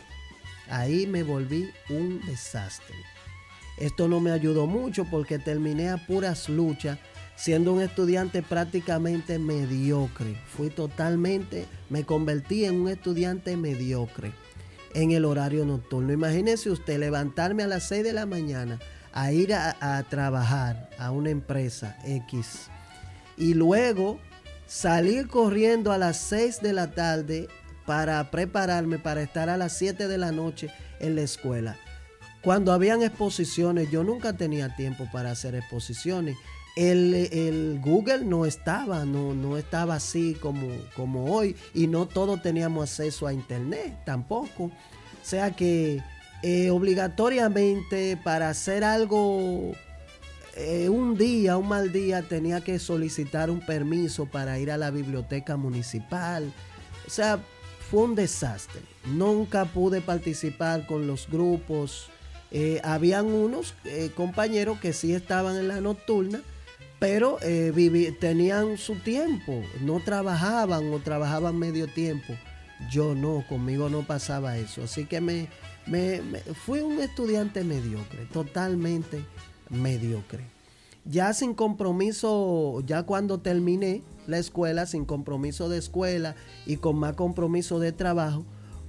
Ahí 0.71 1.07
me 1.07 1.23
volví 1.23 1.69
un 1.91 2.21
desastre. 2.27 2.95
Esto 3.79 4.09
no 4.09 4.21
me 4.21 4.33
ayudó 4.33 4.67
mucho 4.67 5.05
porque 5.05 5.39
terminé 5.39 5.89
a 5.89 5.97
puras 5.97 6.49
luchas 6.49 6.99
siendo 7.37 7.73
un 7.73 7.81
estudiante 7.81 8.43
prácticamente 8.43 9.39
mediocre. 9.39 10.37
Fui 10.57 10.71
totalmente, 10.71 11.67
me 11.89 12.05
convertí 12.05 12.65
en 12.65 12.81
un 12.81 12.89
estudiante 12.89 13.57
mediocre 13.57 14.33
en 14.99 15.13
el 15.13 15.25
horario 15.25 15.65
nocturno. 15.65 16.13
Imagínese 16.13 16.71
usted 16.71 16.99
levantarme 16.99 17.63
a 17.63 17.69
las 17.69 17.85
6 17.85 18.03
de 18.03 18.13
la 18.13 18.27
mañana 18.27 18.81
a 19.13 19.31
ir 19.31 19.55
a, 19.55 20.05
trabajar 20.11 20.91
a 20.99 21.13
una 21.13 21.31
empresa 21.31 21.97
X 22.05 22.69
y 23.37 23.55
luego 23.55 24.19
salir 24.67 25.29
corriendo 25.29 25.93
a 25.93 25.99
las 25.99 26.19
6 26.19 26.61
de 26.63 26.73
la 26.73 26.91
tarde 26.91 27.49
para 27.87 28.31
prepararme 28.33 28.99
para 28.99 29.23
estar 29.23 29.49
a 29.49 29.57
las 29.57 29.79
7 29.79 30.09
de 30.09 30.19
la 30.19 30.33
noche 30.33 30.69
en 30.99 31.15
la 31.15 31.23
escuela. 31.23 31.77
Cuando 32.43 32.73
habían 32.73 33.03
exposiciones, 33.03 33.91
yo 33.93 34.03
nunca 34.03 34.33
tenía 34.33 34.75
tiempo 34.75 35.09
para 35.13 35.31
hacer 35.31 35.55
exposiciones. 35.55 36.37
El, 36.79 37.81
Google 37.83 38.25
no 38.25 38.47
estaba, 38.47 39.05
no, 39.05 39.35
no 39.35 39.59
estaba 39.59 39.97
así 39.97 40.35
como, 40.35 40.69
como 40.95 41.35
hoy 41.35 41.57
y 41.75 41.89
no 41.89 42.07
todos 42.07 42.41
teníamos 42.41 42.89
acceso 42.89 43.27
a 43.27 43.33
Internet 43.33 43.99
tampoco. 44.05 44.65
O 44.65 44.73
sea 45.23 45.51
que 45.57 46.01
eh, 46.45 46.71
obligatoriamente 46.71 48.17
para 48.17 48.49
hacer 48.49 48.85
algo 48.85 49.73
eh, 50.55 50.89
un 50.89 51.19
día, 51.19 51.57
un 51.57 51.67
mal 51.67 51.91
día, 51.93 52.23
tenía 52.23 52.61
que 52.61 52.79
solicitar 52.79 53.51
un 53.51 53.59
permiso 53.61 54.27
para 54.27 54.57
ir 54.61 54.71
a 54.71 54.77
la 54.77 54.93
biblioteca 54.93 55.57
municipal. 55.57 56.53
O 57.09 57.11
sea, 57.11 57.41
fue 57.91 58.03
un 58.05 58.15
desastre. 58.15 58.83
Nunca 59.05 59.65
pude 59.65 60.01
participar 60.01 60.87
con 60.87 61.09
los 61.09 61.29
grupos. 61.29 62.09
Eh, 62.53 62.81
habían 62.85 63.27
unos 63.27 63.75
compañeros 64.15 64.79
que 64.79 64.93
sí 64.93 65.13
estaban 65.13 65.57
en 65.57 65.67
la 65.67 65.81
nocturna, 65.81 66.41
pero 66.99 67.39
tenían 68.19 68.77
su 68.77 68.97
tiempo, 68.97 69.63
no 69.83 70.01
trabajaban 70.01 70.93
o 70.93 70.99
trabajaban 70.99 71.59
medio 71.59 71.87
tiempo. 71.87 72.35
Yo 72.91 73.15
no, 73.15 73.45
conmigo 73.49 73.89
no 73.89 74.03
pasaba 74.03 74.57
eso. 74.57 74.85
Así 74.85 75.05
que 75.07 75.21
me, 75.21 75.49
me, 75.87 76.21
fui 76.65 76.81
un 76.81 77.01
estudiante 77.01 77.65
mediocre, 77.65 78.27
totalmente 78.33 79.25
mediocre. 79.71 80.45
Ya 81.05 81.33
sin 81.33 81.55
compromiso, 81.55 82.83
ya 82.87 83.05
cuando 83.05 83.41
terminé 83.41 84.03
la 84.27 84.39
escuela, 84.39 84.87
sin 84.87 85.05
compromiso 85.05 85.69
de 85.69 85.79
escuela 85.79 86.37
y 86.67 86.77
con 86.77 86.97
más 86.97 87.15
compromiso 87.15 87.79
de 87.79 87.93
trabajo, 87.93 88.45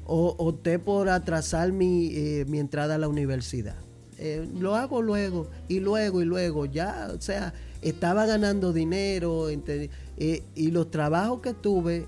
opté 0.05 0.79
por 0.79 1.09
atrasar 1.09 1.71
mi, 1.71 2.07
eh, 2.13 2.45
mi 2.47 2.59
entrada 2.59 2.95
a 2.95 2.97
la 2.97 3.07
universidad. 3.07 3.77
Eh, 4.17 4.49
lo 4.59 4.75
hago 4.75 5.01
luego 5.01 5.47
y 5.69 5.79
luego 5.79 6.21
y 6.21 6.25
luego, 6.25 6.65
ya, 6.65 7.09
o 7.15 7.21
sea, 7.21 7.53
estaba 7.81 8.25
ganando 8.25 8.73
dinero 8.73 9.49
eh, 9.49 10.43
y 10.55 10.71
los 10.71 10.91
trabajos 10.91 11.41
que 11.41 11.53
tuve, 11.53 12.07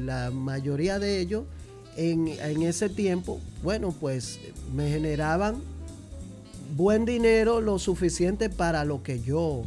la 0.00 0.30
mayoría 0.30 0.98
de 0.98 1.20
ellos, 1.20 1.44
en, 1.96 2.28
ese 2.62 2.88
tiempo, 2.88 3.40
bueno, 3.62 3.94
pues 3.98 4.40
me 4.74 4.90
generaban 4.90 5.56
buen 6.76 7.04
dinero, 7.04 7.60
lo 7.60 7.78
suficiente 7.78 8.50
para 8.50 8.84
lo 8.84 9.02
que 9.02 9.20
yo 9.20 9.62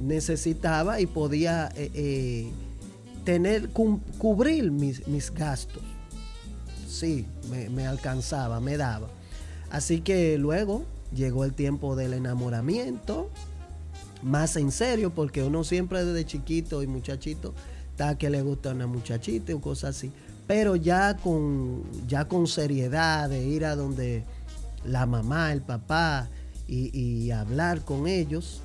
necesitaba 0.00 1.00
y 1.00 1.06
podía 1.06 1.70
eh, 1.76 1.90
eh, 1.94 2.50
tener, 3.24 3.70
cubrir 3.70 4.70
mis, 4.72 5.32
gastos. 5.32 5.82
Sí, 6.88 7.26
me, 7.50 7.68
me, 7.70 7.86
alcanzaba, 7.86 8.60
me 8.60 8.76
daba. 8.76 9.08
Así 9.70 10.00
que 10.00 10.36
luego 10.38 10.84
llegó 11.14 11.44
el 11.44 11.52
tiempo 11.52 11.96
del 11.96 12.12
enamoramiento, 12.12 13.30
más 14.22 14.56
en 14.56 14.70
serio, 14.70 15.10
porque 15.14 15.42
uno 15.42 15.64
siempre 15.64 16.04
desde 16.04 16.24
chiquito 16.24 16.82
y 16.82 16.86
muchachito 16.86 17.54
está 17.90 18.16
que 18.16 18.30
le 18.30 18.42
gusta 18.42 18.70
una 18.70 18.86
muchachita 18.86 19.54
o 19.54 19.60
cosas 19.60 19.96
así 19.96 20.12
pero 20.46 20.76
ya 20.76 21.16
con, 21.16 21.82
ya 22.06 22.26
con 22.26 22.46
seriedad, 22.46 23.28
de 23.30 23.42
ir 23.42 23.64
a 23.64 23.76
donde 23.76 24.24
la 24.84 25.06
mamá, 25.06 25.52
el 25.52 25.62
papá 25.62 26.28
y, 26.66 27.30
hablar 27.30 27.82
con 27.84 28.06
ellos, 28.06 28.60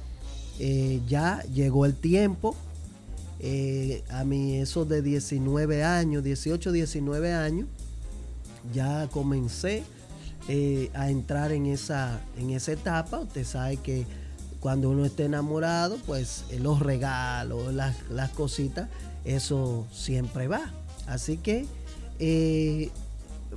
eh, 0.60 1.02
ya 1.08 1.42
llegó 1.54 1.86
el 1.86 1.96
tiempo. 1.96 2.56
Eh, 3.40 4.04
a 4.10 4.24
mí 4.24 4.56
eso 4.56 4.86
de 4.86 5.02
19 5.02 5.84
años, 5.84 6.24
18, 6.24 6.72
19 6.72 7.34
años, 7.34 7.68
ya 8.74 9.08
comencé 9.12 9.84
eh, 10.48 10.90
a 10.94 11.10
entrar 11.10 11.52
en 11.52 11.68
esa, 11.68 12.22
en 12.38 12.50
esa 12.50 12.72
etapa. 12.72 13.20
Usted 13.20 13.46
sabe 13.46 13.78
que 13.78 14.06
cuando 14.60 14.90
uno 14.90 15.06
está 15.06 15.24
enamorado, 15.24 15.98
pues 16.06 16.46
los 16.60 16.80
regalos, 16.80 17.74
las, 17.74 17.96
las 18.10 18.30
cositas, 18.32 18.90
eso 19.26 19.86
siempre 19.92 20.48
va. 20.48 20.72
Así 21.06 21.38
que 21.38 21.66
eh, 22.20 22.90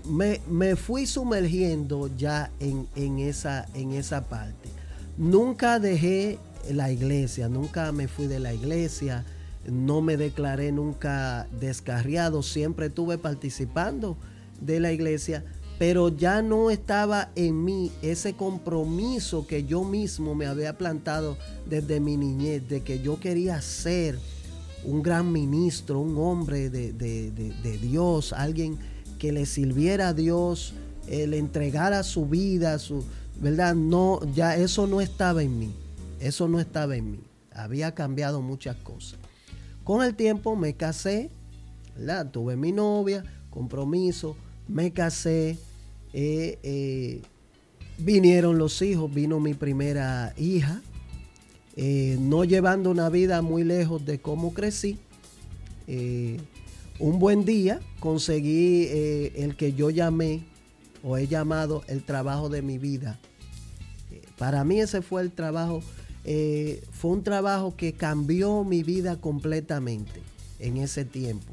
me, 0.05 0.76
fui 0.76 1.07
sumergiendo 1.07 2.11
ya 2.16 2.51
en, 2.61 3.18
esa, 3.18 3.66
en 3.74 3.92
esa 3.92 4.28
parte. 4.28 4.68
Nunca 5.16 5.78
dejé 5.78 6.38
la 6.70 6.90
iglesia, 6.90 7.48
nunca 7.48 7.92
me 7.92 8.09
fui 8.09 8.26
de 8.26 8.38
la 8.38 8.55
iglesia, 8.55 9.24
no 9.66 10.01
me 10.01 10.16
declaré 10.16 10.72
nunca 10.72 11.46
descarriado, 11.61 12.42
siempre 12.42 12.86
estuve 12.86 13.18
participando 13.18 14.16
de 14.61 14.80
la 14.80 14.92
iglesia, 14.92 15.44
pero 15.81 16.11
ya 16.11 16.43
no 16.43 16.70
estaba 16.70 17.31
en 17.37 17.64
mí 17.64 17.91
ese 18.03 18.35
compromiso 18.35 19.47
que 19.47 19.64
yo 19.64 19.83
mismo 19.83 20.35
me 20.35 20.45
había 20.45 20.76
plantado 20.76 21.39
desde 21.64 22.01
mi 22.01 22.18
niñez, 22.18 22.68
de 22.68 22.83
que 22.83 23.01
yo 23.01 23.18
quería 23.18 23.62
ser 23.62 24.18
un 24.85 25.03
gran 25.03 25.33
ministro, 25.33 26.01
un 26.01 26.18
hombre 26.18 26.68
de, 26.68 27.78
Dios, 27.81 28.35
alguien 28.35 28.76
que 29.18 29.33
le 29.33 29.47
sirviera 29.47 30.09
a 30.09 30.12
Dios, 30.12 30.74
eh, 31.09 31.26
le 31.26 31.39
entregara 31.39 32.03
su 32.03 32.26
vida, 32.26 32.78
su, 32.78 33.03
¿verdad? 33.41 33.74
No, 33.74 34.20
ya 34.35 34.57
eso 34.57 34.87
no 34.87 35.01
estaba 35.01 35.43
en 35.43 35.59
mí, 35.59 35.74
eso 36.20 36.47
no 36.47 36.61
estaba 36.61 36.95
en 36.95 37.11
mí, 37.11 37.20
había 37.55 37.95
cambiado 37.95 38.43
muchas 38.43 38.76
cosas. 38.76 39.18
Con 39.83 40.05
el 40.05 40.14
tiempo 40.14 40.57
me 40.57 40.74
casé, 40.74 41.31
¿verdad? 41.97 42.31
Tuve 42.31 42.55
mi 42.55 42.70
novia, 42.70 43.24
compromiso, 43.49 44.37
me 44.68 44.93
casé, 44.93 45.59
eh, 46.13 46.59
eh, 46.63 47.23
vinieron 47.99 48.59
los 48.59 48.83
hijos, 48.83 49.13
vino 49.13 49.39
mi 49.41 49.55
primera 49.55 50.35
hija, 50.37 50.83
eh, 51.77 52.17
no 52.21 52.45
llevando 52.45 52.91
una 52.91 53.09
vida 53.09 53.43
muy 53.43 53.65
lejos 53.65 54.05
de 54.05 54.21
cómo 54.21 54.53
crecí. 54.55 54.99
Un 57.01 57.19
buen 57.19 57.45
día 57.45 57.81
conseguí 57.99 58.87
el 59.35 59.57
que 59.57 59.73
yo 59.73 59.91
llamé 59.91 60.45
o 61.03 61.17
he 61.17 61.27
llamado 61.27 61.83
el 61.89 62.05
trabajo 62.05 62.49
de 62.49 62.63
mi 62.63 62.79
vida. 62.79 63.19
para 64.39 64.63
mí 64.63 64.81
ese 64.81 65.03
fue 65.03 65.23
el 65.23 65.33
trabajo, 65.33 65.83
fue 66.93 67.11
un 67.11 67.25
trabajo 67.25 67.75
que 67.77 67.95
cambió 67.95 68.63
mi 68.63 68.85
vida 68.85 69.17
completamente 69.17 70.21
en 70.61 70.77
ese 70.77 71.05
tiempo. 71.05 71.53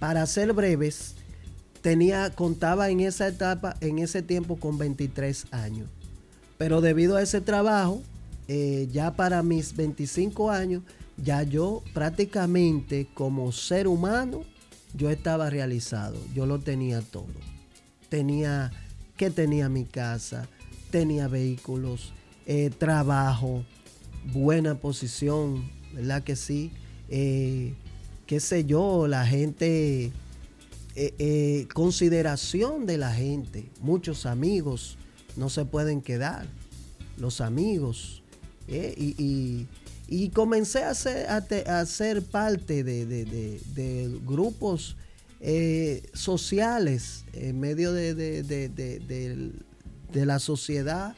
Para 0.00 0.26
ser 0.26 0.52
breves, 0.52 1.14
tenía, 1.82 2.30
contaba 2.30 2.90
en 2.90 3.00
esa 3.00 3.28
etapa, 3.28 3.76
en 3.80 3.98
ese 3.98 4.22
tiempo 4.22 4.56
con 4.56 4.78
23 4.78 5.46
años. 5.52 5.88
Pero 6.56 6.80
debido 6.80 7.16
a 7.16 7.22
ese 7.22 7.40
trabajo, 7.40 8.02
eh, 8.48 8.88
ya 8.92 9.14
para 9.14 9.42
mis 9.42 9.76
25 9.76 10.50
años, 10.50 10.82
ya 11.16 11.42
yo 11.42 11.82
prácticamente 11.94 13.06
como 13.14 13.52
ser 13.52 13.88
humano, 13.88 14.42
yo 14.94 15.10
estaba 15.10 15.50
realizado, 15.50 16.16
yo 16.34 16.46
lo 16.46 16.58
tenía 16.58 17.02
todo. 17.02 17.26
Tenía, 18.08 18.72
que 19.16 19.30
tenía 19.30 19.68
mi 19.68 19.84
casa, 19.84 20.48
tenía 20.90 21.28
vehículos, 21.28 22.12
eh, 22.46 22.70
trabajo, 22.76 23.64
buena 24.32 24.76
posición, 24.76 25.70
¿verdad 25.94 26.22
que 26.22 26.36
sí? 26.36 26.72
Eh, 27.08 27.74
qué 28.26 28.40
sé 28.40 28.64
yo, 28.64 29.06
la 29.06 29.26
gente, 29.26 30.12
consideración 31.72 32.86
de 32.86 32.98
la 32.98 33.12
gente, 33.12 33.70
muchos 33.80 34.26
amigos 34.26 34.98
no 35.36 35.48
se 35.48 35.64
pueden 35.64 36.02
quedar, 36.02 36.46
los 37.16 37.40
amigos, 37.40 38.22
eh, 38.66 39.66
y, 40.08 40.28
comencé 40.30 40.84
a 40.84 40.94
ser, 40.94 41.26
a, 41.28 41.86
ser 41.86 42.22
parte 42.22 42.84
de, 42.84 44.20
grupos 44.26 44.96
eh, 45.40 46.02
sociales 46.12 47.24
en 47.32 47.60
medio 47.60 47.92
de, 47.92 48.14
la 50.12 50.38
sociedad. 50.38 51.14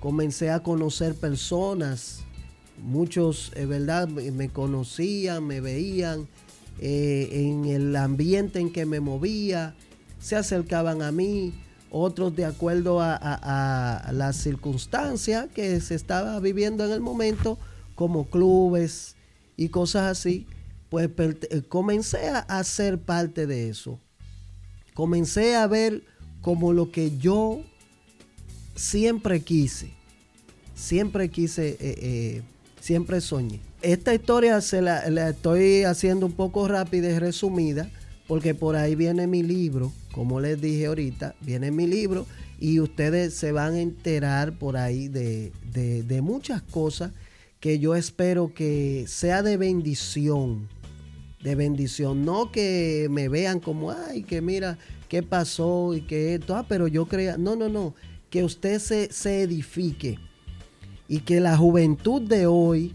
Comencé 0.00 0.50
a 0.50 0.62
conocer 0.62 1.14
personas, 1.14 2.20
muchos, 2.78 3.52
¿verdad? 3.54 4.08
Me 4.08 4.48
conocían, 4.48 5.46
me 5.46 5.60
veían 5.60 6.28
en 6.78 7.64
el 7.66 7.94
ambiente 7.96 8.58
en 8.58 8.72
que 8.72 8.86
me 8.86 9.00
movía, 9.00 9.74
se 10.20 10.36
acercaban 10.36 11.02
a 11.02 11.12
mí, 11.12 11.52
otros 11.90 12.34
de 12.34 12.46
acuerdo 12.46 13.00
a, 13.02 14.10
las 14.12 14.36
circunstancias 14.36 15.48
que 15.54 15.78
se 15.80 15.94
estaba 15.94 16.40
viviendo 16.40 16.86
en 16.86 16.92
el 16.92 17.00
momento, 17.00 17.58
como 17.94 18.24
clubes 18.30 19.14
y 19.56 19.68
cosas 19.68 20.10
así, 20.10 20.46
pues 20.88 21.10
eh, 21.18 21.62
comencé 21.68 22.30
a, 22.30 22.64
ser 22.64 22.98
parte 22.98 23.46
de 23.46 23.68
eso. 23.68 23.98
Comencé 24.94 25.54
a 25.54 25.66
ver 25.66 26.02
como 26.40 26.72
lo 26.72 26.90
que 26.90 27.16
yo 27.18 27.62
siempre 28.74 29.42
quise, 29.42 29.90
siempre 30.74 31.30
quise, 31.30 31.70
eh, 31.70 31.76
eh, 31.80 32.42
siempre 32.80 33.20
soñé. 33.20 33.60
Esta 33.82 34.14
historia 34.14 34.60
se 34.60 34.80
la, 34.80 35.28
estoy 35.28 35.84
haciendo 35.84 36.26
un 36.26 36.32
poco 36.32 36.68
rápida 36.68 37.10
y 37.10 37.18
resumida, 37.18 37.90
porque 38.28 38.54
por 38.54 38.76
ahí 38.76 38.94
viene 38.94 39.26
mi 39.26 39.42
libro 39.42 39.92
como 40.12 40.40
les 40.40 40.60
dije 40.60 40.86
ahorita, 40.86 41.34
viene 41.40 41.70
mi 41.70 41.86
libro 41.86 42.26
y 42.60 42.78
ustedes 42.78 43.34
se 43.34 43.50
van 43.50 43.74
a 43.74 43.80
enterar 43.80 44.52
por 44.52 44.76
ahí 44.76 45.08
de, 45.08 46.20
muchas 46.22 46.62
cosas 46.62 47.12
que 47.58 47.78
yo 47.78 47.96
espero 47.96 48.52
que 48.54 49.06
sea 49.08 49.42
de 49.42 49.56
bendición, 49.56 50.68
de 51.42 51.54
bendición, 51.54 52.24
no 52.24 52.52
que 52.52 53.08
me 53.10 53.28
vean 53.28 53.58
como, 53.58 53.90
ay, 53.90 54.22
que 54.22 54.40
mira 54.40 54.78
qué 55.08 55.22
pasó 55.22 55.94
y 55.94 56.02
que 56.02 56.34
esto, 56.34 56.54
ah, 56.54 56.66
pero 56.68 56.86
yo 56.86 57.06
crea, 57.06 57.36
no, 57.36 57.56
no, 57.56 57.68
no, 57.68 57.94
que 58.30 58.44
usted 58.44 58.78
se, 58.78 59.12
se 59.12 59.42
edifique 59.42 60.18
y 61.08 61.20
que 61.20 61.40
la 61.40 61.56
juventud 61.56 62.22
de 62.22 62.46
hoy 62.46 62.94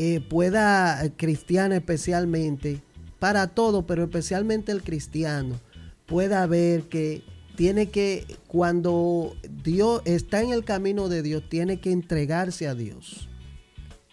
eh, 0.00 0.20
pueda, 0.20 1.02
cristiana 1.16 1.74
especialmente, 1.74 2.80
para 3.18 3.48
todo, 3.48 3.84
pero 3.84 4.04
especialmente 4.04 4.70
el 4.70 4.84
cristiano, 4.84 5.58
pueda 6.06 6.46
ver 6.46 6.84
que 6.84 7.24
tiene 7.56 7.88
que, 7.88 8.24
cuando 8.46 9.34
Dios 9.64 10.02
está 10.04 10.40
en 10.40 10.52
el 10.52 10.64
camino 10.64 11.08
de 11.08 11.22
Dios, 11.22 11.42
tiene 11.48 11.80
que 11.80 11.90
entregarse 11.90 12.68
a 12.68 12.76
Dios. 12.76 13.28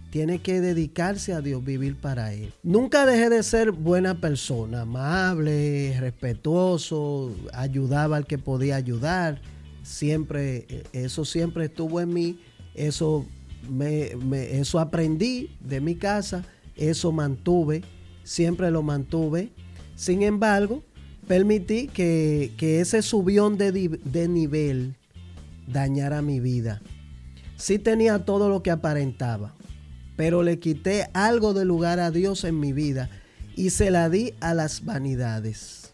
Tiene 0.10 0.40
que 0.40 0.60
dedicarse 0.60 1.34
a 1.34 1.42
Dios, 1.42 1.64
vivir 1.64 1.98
para 1.98 2.34
Él. 2.34 2.52
Nunca 2.64 3.06
dejé 3.06 3.30
de 3.30 3.44
ser 3.44 3.72
buena 3.72 4.20
persona, 4.20 4.82
amable, 4.82 5.96
respetuoso, 6.00 7.36
ayudaba 7.54 8.18
al 8.18 8.26
que 8.26 8.40
podía 8.40 8.76
ayudar. 8.76 9.40
Siempre, 9.84 10.66
eso 10.94 11.26
siempre 11.26 11.66
estuvo 11.66 12.02
en 12.02 12.12
mí. 12.12 12.40
Eso, 12.74 13.28
me, 13.70 14.12
eso 14.60 14.80
aprendí 14.80 15.56
de 15.60 15.82
mi 15.82 15.96
casa, 15.96 16.44
eso 16.76 17.12
mantuve, 17.12 17.84
siempre 18.24 18.72
lo 18.72 18.84
mantuve. 18.84 19.52
Sin 19.96 20.24
embargo, 20.24 20.84
permití 21.28 21.88
que, 21.88 22.52
ese 22.60 23.02
subión 23.02 23.58
de, 23.58 23.72
de, 23.72 24.28
nivel 24.28 24.96
dañara 25.68 26.22
mi 26.22 26.40
vida. 26.40 26.82
Sí 27.58 27.80
tenía 27.80 28.26
todo 28.26 28.50
lo 28.50 28.62
que 28.62 28.72
aparentaba, 28.72 29.56
pero 30.16 30.44
le 30.44 30.60
quité 30.60 31.08
algo 31.14 31.54
de 31.54 31.66
lugar 31.66 32.00
a 32.00 32.12
Dios 32.12 32.44
en 32.44 32.60
mi 32.60 32.74
vida 32.74 33.10
y 33.56 33.70
se 33.70 33.92
la 33.92 34.10
di 34.10 34.34
a 34.42 34.54
las 34.54 34.84
vanidades. 34.84 35.94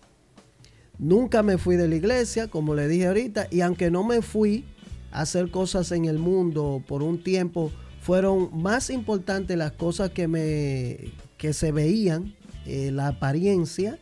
Nunca 0.97 1.43
me 1.43 1.57
fui 1.57 1.77
de 1.77 1.87
la 1.87 1.95
iglesia, 1.95 2.47
como 2.47 2.75
le 2.75 2.87
dije 2.87 3.07
ahorita, 3.07 3.47
y 3.49 3.61
aunque 3.61 3.89
no 3.89 4.03
me 4.03 4.21
fui 4.21 4.65
hacer 5.11 5.51
cosas 5.51 5.91
en 5.91 6.05
el 6.05 6.17
mundo 6.17 6.83
por 6.87 7.03
un 7.03 7.23
tiempo, 7.23 7.71
fueron 8.01 8.49
más 8.53 8.89
importantes 8.89 9.57
las 9.57 9.73
cosas 9.73 10.11
que, 10.11 10.27
me, 10.27 11.11
que 11.37 11.53
se 11.53 11.71
veían, 11.71 12.35
eh, 12.65 12.91
la 12.91 13.09
apariencia, 13.09 13.99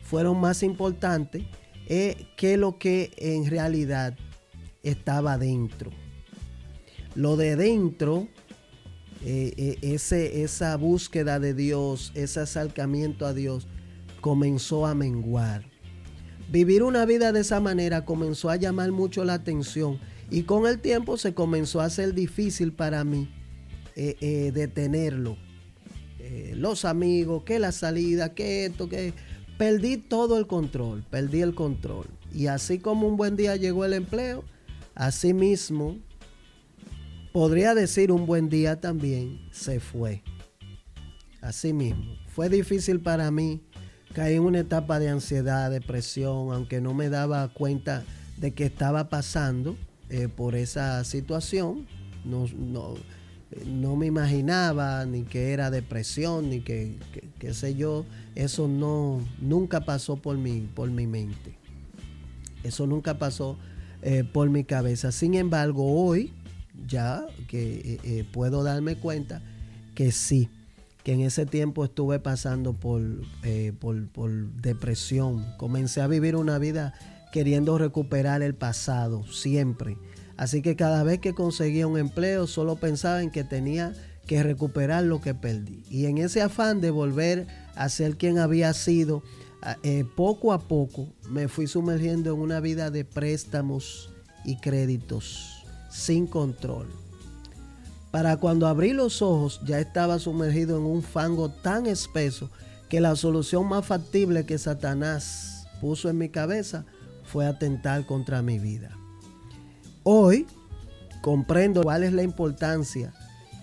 fueron 0.00 0.40
más 0.40 0.62
importantes 0.62 1.44
eh, 1.86 2.28
que 2.36 2.56
lo 2.56 2.78
que 2.78 3.10
en 3.16 3.46
realidad 3.46 4.16
estaba 4.82 5.36
dentro. 5.36 5.90
Lo 7.14 7.36
de 7.36 7.56
dentro, 7.56 8.28
eh, 9.24 9.76
ese, 9.82 10.42
esa 10.42 10.76
búsqueda 10.76 11.38
de 11.38 11.52
Dios, 11.52 12.12
ese 12.14 12.40
acercamiento 12.40 13.26
a 13.26 13.34
Dios, 13.34 13.66
comenzó 14.20 14.86
a 14.86 14.94
menguar. 14.94 15.64
Vivir 16.50 16.82
una 16.82 17.04
vida 17.04 17.32
de 17.32 17.40
esa 17.40 17.60
manera 17.60 18.04
comenzó 18.04 18.50
a 18.50 18.56
llamar 18.56 18.92
mucho 18.92 19.24
la 19.24 19.34
atención 19.34 19.98
y 20.32 20.44
con 20.44 20.66
el 20.66 20.80
tiempo 20.80 21.18
se 21.18 21.34
comenzó 21.34 21.80
a 21.80 21.84
hacer 21.84 22.14
difícil 22.14 22.72
para 22.72 23.04
mí 23.04 23.28
detenerlo. 23.94 25.36
los 26.54 26.84
amigos, 26.84 27.42
que 27.44 27.58
la 27.58 27.72
salida, 27.72 28.34
que 28.34 28.66
esto, 28.66 28.88
que 28.88 29.12
perdí 29.58 29.98
todo 29.98 30.38
el 30.38 30.46
control, 30.46 31.04
perdí 31.10 31.42
el 31.42 31.54
control. 31.54 32.06
Y 32.32 32.46
así 32.46 32.78
como 32.78 33.06
un 33.06 33.16
buen 33.16 33.36
día 33.36 33.56
llegó 33.56 33.84
el 33.84 33.92
empleo, 33.92 34.42
así 34.94 35.34
mismo, 35.34 35.98
podría 37.32 37.74
decir 37.74 38.10
un 38.10 38.24
buen 38.24 38.48
día 38.48 38.80
también, 38.80 39.40
se 39.50 39.80
fue. 39.80 40.22
Así 41.42 41.72
mismo. 41.72 42.16
Fue 42.28 42.48
difícil 42.48 43.00
para 43.00 43.30
mí, 43.30 43.60
caí 44.14 44.36
en 44.36 44.42
una 44.42 44.60
etapa 44.60 44.98
de 44.98 45.10
ansiedad, 45.10 45.70
depresión, 45.70 46.52
aunque 46.52 46.80
no 46.80 46.94
me 46.94 47.10
daba 47.10 47.52
cuenta 47.52 48.04
de 48.38 48.54
que 48.54 48.64
estaba 48.64 49.10
pasando 49.10 49.76
eh, 50.12 50.28
por 50.28 50.54
esa 50.54 51.02
situación. 51.04 51.86
No, 52.24 52.46
no, 52.56 52.94
no 53.66 53.96
me 53.96 54.06
imaginaba 54.06 55.04
ni 55.04 55.22
que 55.22 55.52
era 55.52 55.70
depresión, 55.70 56.50
ni 56.50 56.60
que, 56.60 56.96
qué 57.38 57.52
sé 57.52 57.74
yo, 57.74 58.04
eso 58.34 58.68
no, 58.68 59.20
nunca 59.40 59.84
pasó 59.84 60.16
por 60.16 60.38
mi, 60.38 60.60
por 60.60 60.90
mi 60.90 61.06
mente. 61.06 61.54
Eso 62.62 62.86
nunca 62.86 63.18
pasó 63.18 63.58
eh, 64.02 64.24
por 64.24 64.48
mi 64.50 64.64
cabeza. 64.64 65.12
Sin 65.12 65.34
embargo, 65.34 65.84
hoy 65.84 66.32
ya 66.86 67.26
que 67.48 67.74
eh, 67.74 68.00
eh, 68.04 68.24
puedo 68.30 68.62
darme 68.62 68.96
cuenta 68.96 69.42
que 69.94 70.12
sí, 70.12 70.48
que 71.04 71.12
en 71.12 71.20
ese 71.20 71.44
tiempo 71.44 71.84
estuve 71.84 72.18
pasando 72.20 72.72
por, 72.72 73.02
por, 73.80 74.08
por 74.08 74.30
depresión. 74.54 75.44
Comencé 75.58 76.00
a 76.00 76.06
vivir 76.06 76.36
una 76.36 76.58
vida 76.58 76.94
queriendo 77.32 77.76
recuperar 77.78 78.42
el 78.42 78.54
pasado, 78.54 79.26
siempre 79.26 79.96
Así 80.42 80.60
que 80.60 80.74
cada 80.74 81.04
vez 81.04 81.20
que 81.20 81.34
conseguía 81.34 81.86
un 81.86 81.98
empleo 81.98 82.48
solo 82.48 82.74
pensaba 82.74 83.22
en 83.22 83.30
que 83.30 83.44
tenía 83.44 83.92
que 84.26 84.42
recuperar 84.42 85.04
lo 85.04 85.20
que 85.20 85.34
perdí. 85.34 85.84
Y 85.88 86.06
en 86.06 86.18
ese 86.18 86.42
afán 86.42 86.80
de 86.80 86.90
volver 86.90 87.46
a 87.74 87.88
ser 87.88 88.16
quien 88.16 88.38
había 88.38 88.72
sido, 88.72 89.22
eh, 89.84 90.04
poco 90.16 90.52
a 90.52 90.66
poco 90.66 91.06
me 91.28 91.46
fui 91.46 91.68
sumergiendo 91.68 92.34
en 92.34 92.40
una 92.40 92.58
vida 92.58 92.90
de 92.90 93.04
préstamos 93.04 94.10
y 94.44 94.56
créditos 94.56 95.64
sin 95.90 96.26
control. 96.26 96.88
Para 98.10 98.36
cuando 98.38 98.66
abrí 98.66 98.92
los 98.92 99.22
ojos 99.22 99.60
ya 99.64 99.78
estaba 99.78 100.18
sumergido 100.18 100.76
en 100.76 100.84
un 100.84 101.04
fango 101.04 101.50
tan 101.50 101.86
espeso 101.86 102.50
que 102.88 103.00
la 103.00 103.14
solución 103.14 103.68
más 103.68 103.86
factible 103.86 104.44
que 104.44 104.58
Satanás 104.58 105.68
puso 105.80 106.08
en 106.10 106.18
mi 106.18 106.28
cabeza 106.28 106.84
fue 107.32 107.46
atentar 107.46 108.04
contra 108.04 108.42
mi 108.42 108.58
vida. 108.58 108.90
Hoy 110.02 110.46
comprendo 111.22 111.82
cuál 111.82 112.02
es 112.02 112.12
la 112.12 112.22
importancia 112.22 113.14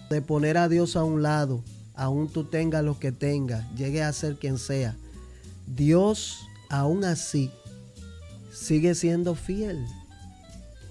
de 0.10 0.24
poner 0.24 0.58
a 0.58 0.68
Dios 0.68 0.96
a 0.96 1.04
un 1.04 1.22
lado, 1.22 1.64
aún 1.94 2.30
tú 2.30 2.46
tengas 2.46 2.84
lo 2.84 2.98
que 2.98 3.12
tengas, 3.12 3.64
llegue 3.76 4.02
a 4.02 4.12
ser 4.12 4.38
quien 4.38 4.58
sea. 4.58 4.96
Dios 5.68 6.40
aún 6.70 7.04
así 7.04 7.52
sigue 8.52 8.96
siendo 8.96 9.36
fiel. 9.36 9.86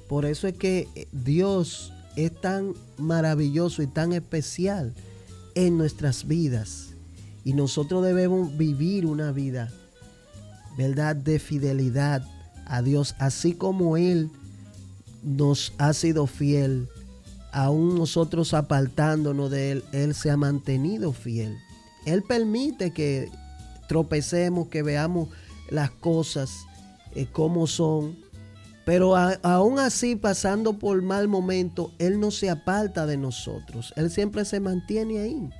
Por 0.08 0.24
eso 0.24 0.46
es 0.46 0.54
que 0.54 1.08
Dios 1.10 1.92
es 2.14 2.32
tan 2.40 2.74
maravilloso 2.96 3.82
y 3.82 3.88
tan 3.88 4.12
especial 4.12 4.94
en 5.56 5.78
nuestras 5.78 6.28
vidas. 6.28 6.90
Y 7.44 7.54
nosotros 7.54 8.04
debemos 8.04 8.56
vivir 8.56 9.04
una 9.04 9.32
vida, 9.32 9.68
¿verdad?, 10.76 11.16
de 11.16 11.40
fidelidad 11.40 12.22
a 12.68 12.82
Dios, 12.82 13.14
así 13.18 13.54
como 13.54 13.96
Él 13.96 14.30
nos 15.22 15.72
ha 15.78 15.92
sido 15.92 16.26
fiel, 16.26 16.88
aún 17.52 17.96
nosotros 17.96 18.54
apartándonos 18.54 19.50
de 19.50 19.72
Él, 19.72 19.84
Él 19.92 20.14
se 20.14 20.30
ha 20.30 20.36
mantenido 20.36 21.12
fiel. 21.12 21.56
Él 22.04 22.22
permite 22.22 22.92
que 22.92 23.30
tropecemos, 23.88 24.68
que 24.68 24.82
veamos 24.82 25.28
las 25.70 25.90
cosas 25.90 26.50
eh, 27.14 27.26
como 27.30 27.66
son, 27.66 28.16
Pero 28.84 29.16
aún 29.16 29.78
así, 29.78 30.16
pasando 30.16 30.78
por 30.78 31.02
mal 31.02 31.28
momento, 31.28 31.92
Él 31.98 32.20
no 32.20 32.30
se 32.30 32.48
aparta 32.48 33.04
de 33.04 33.18
nosotros. 33.18 33.92
Él 33.96 34.10
siempre 34.10 34.46
se 34.46 34.60
mantiene 34.60 35.18
ahí 35.18 35.50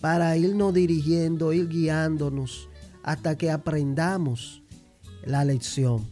para 0.00 0.36
irnos 0.36 0.72
dirigiendo, 0.72 1.52
ir 1.52 1.68
guiándonos 1.68 2.68
hasta 3.02 3.36
que 3.36 3.50
aprendamos 3.50 4.61
la 5.24 5.44
lección. 5.44 6.06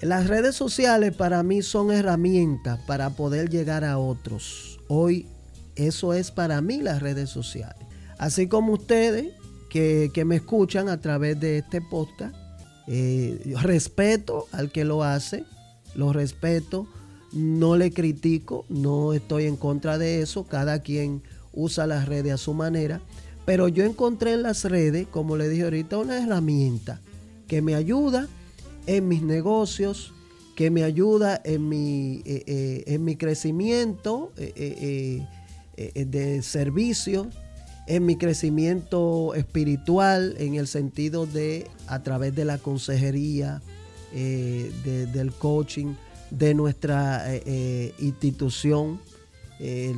Las 0.00 0.26
redes 0.26 0.54
sociales 0.54 1.14
para 1.16 1.42
mí 1.42 1.62
son 1.62 1.90
herramientas 1.90 2.78
para 2.86 3.10
poder 3.10 3.48
llegar 3.48 3.84
a 3.84 3.98
otros. 3.98 4.78
Hoy 4.88 5.26
eso 5.76 6.12
es 6.12 6.30
para 6.30 6.60
mí 6.60 6.82
las 6.82 7.00
redes 7.00 7.30
sociales. 7.30 7.86
Así 8.18 8.46
como 8.46 8.74
ustedes 8.74 9.32
que, 9.70 10.10
me 10.26 10.36
escuchan 10.36 10.88
a 10.88 11.00
través 11.00 11.40
de 11.40 11.58
este 11.58 11.80
podcast, 11.80 12.34
eh, 12.86 13.54
respeto 13.62 14.46
al 14.52 14.70
que 14.70 14.84
lo 14.84 15.02
hace, 15.02 15.44
lo 15.94 16.12
respeto, 16.12 16.86
no 17.32 17.76
le 17.76 17.90
critico, 17.90 18.66
no 18.68 19.14
estoy 19.14 19.46
en 19.46 19.56
contra 19.56 19.98
de 19.98 20.20
eso, 20.20 20.44
cada 20.44 20.80
quien 20.80 21.22
usa 21.52 21.86
las 21.86 22.06
redes 22.06 22.34
a 22.34 22.36
su 22.36 22.54
manera, 22.54 23.00
pero 23.46 23.68
yo 23.68 23.84
encontré 23.84 24.34
en 24.34 24.42
las 24.42 24.64
redes, 24.64 25.08
como 25.08 25.36
le 25.36 25.48
dije 25.48 25.64
ahorita, 25.64 25.98
una 25.98 26.22
herramienta 26.22 27.00
que 27.46 27.62
me 27.62 27.74
ayuda 27.74 28.28
en 28.86 29.08
mis 29.08 29.22
negocios, 29.22 30.12
que 30.54 30.70
me 30.70 30.84
ayuda 30.84 31.40
en 31.44 31.68
mi, 31.68 32.22
eh, 32.24 32.44
eh, 32.46 32.84
en 32.86 33.04
mi 33.04 33.16
crecimiento 33.16 34.32
eh, 34.36 35.26
de 35.76 36.42
servicio, 36.42 37.28
en 37.86 38.06
mi 38.06 38.16
crecimiento 38.16 39.34
espiritual, 39.34 40.36
en 40.38 40.54
el 40.54 40.66
sentido 40.66 41.26
de 41.26 41.68
a 41.86 42.02
través 42.02 42.34
de 42.34 42.44
la 42.44 42.58
consejería, 42.58 43.62
del 44.12 45.32
coaching, 45.32 45.94
de 46.30 46.54
nuestra 46.54 47.26
institución, 47.98 49.00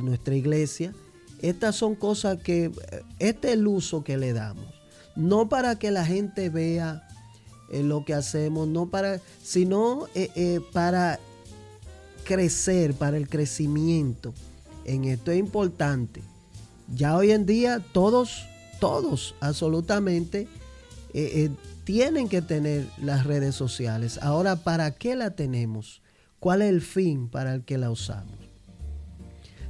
nuestra 0.01 0.35
iglesia. 0.35 0.91
Estas 1.43 1.75
son 1.75 1.93
cosas 1.93 2.39
que, 2.39 2.71
este 3.19 3.49
es 3.49 3.53
el 3.53 3.67
uso 3.67 4.03
que 4.03 4.17
le 4.17 4.33
damos. 4.33 4.65
No 5.15 5.49
para 5.49 5.77
que 5.77 5.91
la 5.91 6.03
gente 6.03 6.49
vea 6.49 7.06
en 7.69 7.89
lo 7.89 8.05
que 8.05 8.13
hacemos, 8.13 8.67
no 8.67 8.87
para, 8.87 9.19
sino 9.43 10.07
eh, 10.15 10.29
eh, 10.35 10.61
para 10.73 11.19
crecer, 12.23 12.93
para 12.93 13.17
el 13.17 13.29
crecimiento. 13.29 14.33
En 14.85 15.05
esto 15.05 15.31
es 15.31 15.39
importante. 15.39 16.21
Ya 16.93 17.15
hoy 17.17 17.31
en 17.31 17.45
día 17.45 17.81
todos, 17.91 18.45
todos 18.79 19.35
absolutamente 19.41 20.47
eh, 21.13 21.49
tienen 21.83 22.29
que 22.29 22.41
tener 22.41 22.85
las 23.01 23.25
redes 23.25 23.55
sociales. 23.55 24.19
Ahora, 24.21 24.55
¿para 24.57 24.91
qué 24.91 25.15
la 25.15 25.31
tenemos? 25.31 26.01
¿Cuál 26.39 26.61
es 26.61 26.69
el 26.69 26.81
fin 26.81 27.27
para 27.27 27.53
el 27.53 27.65
que 27.65 27.77
la 27.77 27.89
usamos? 27.89 28.37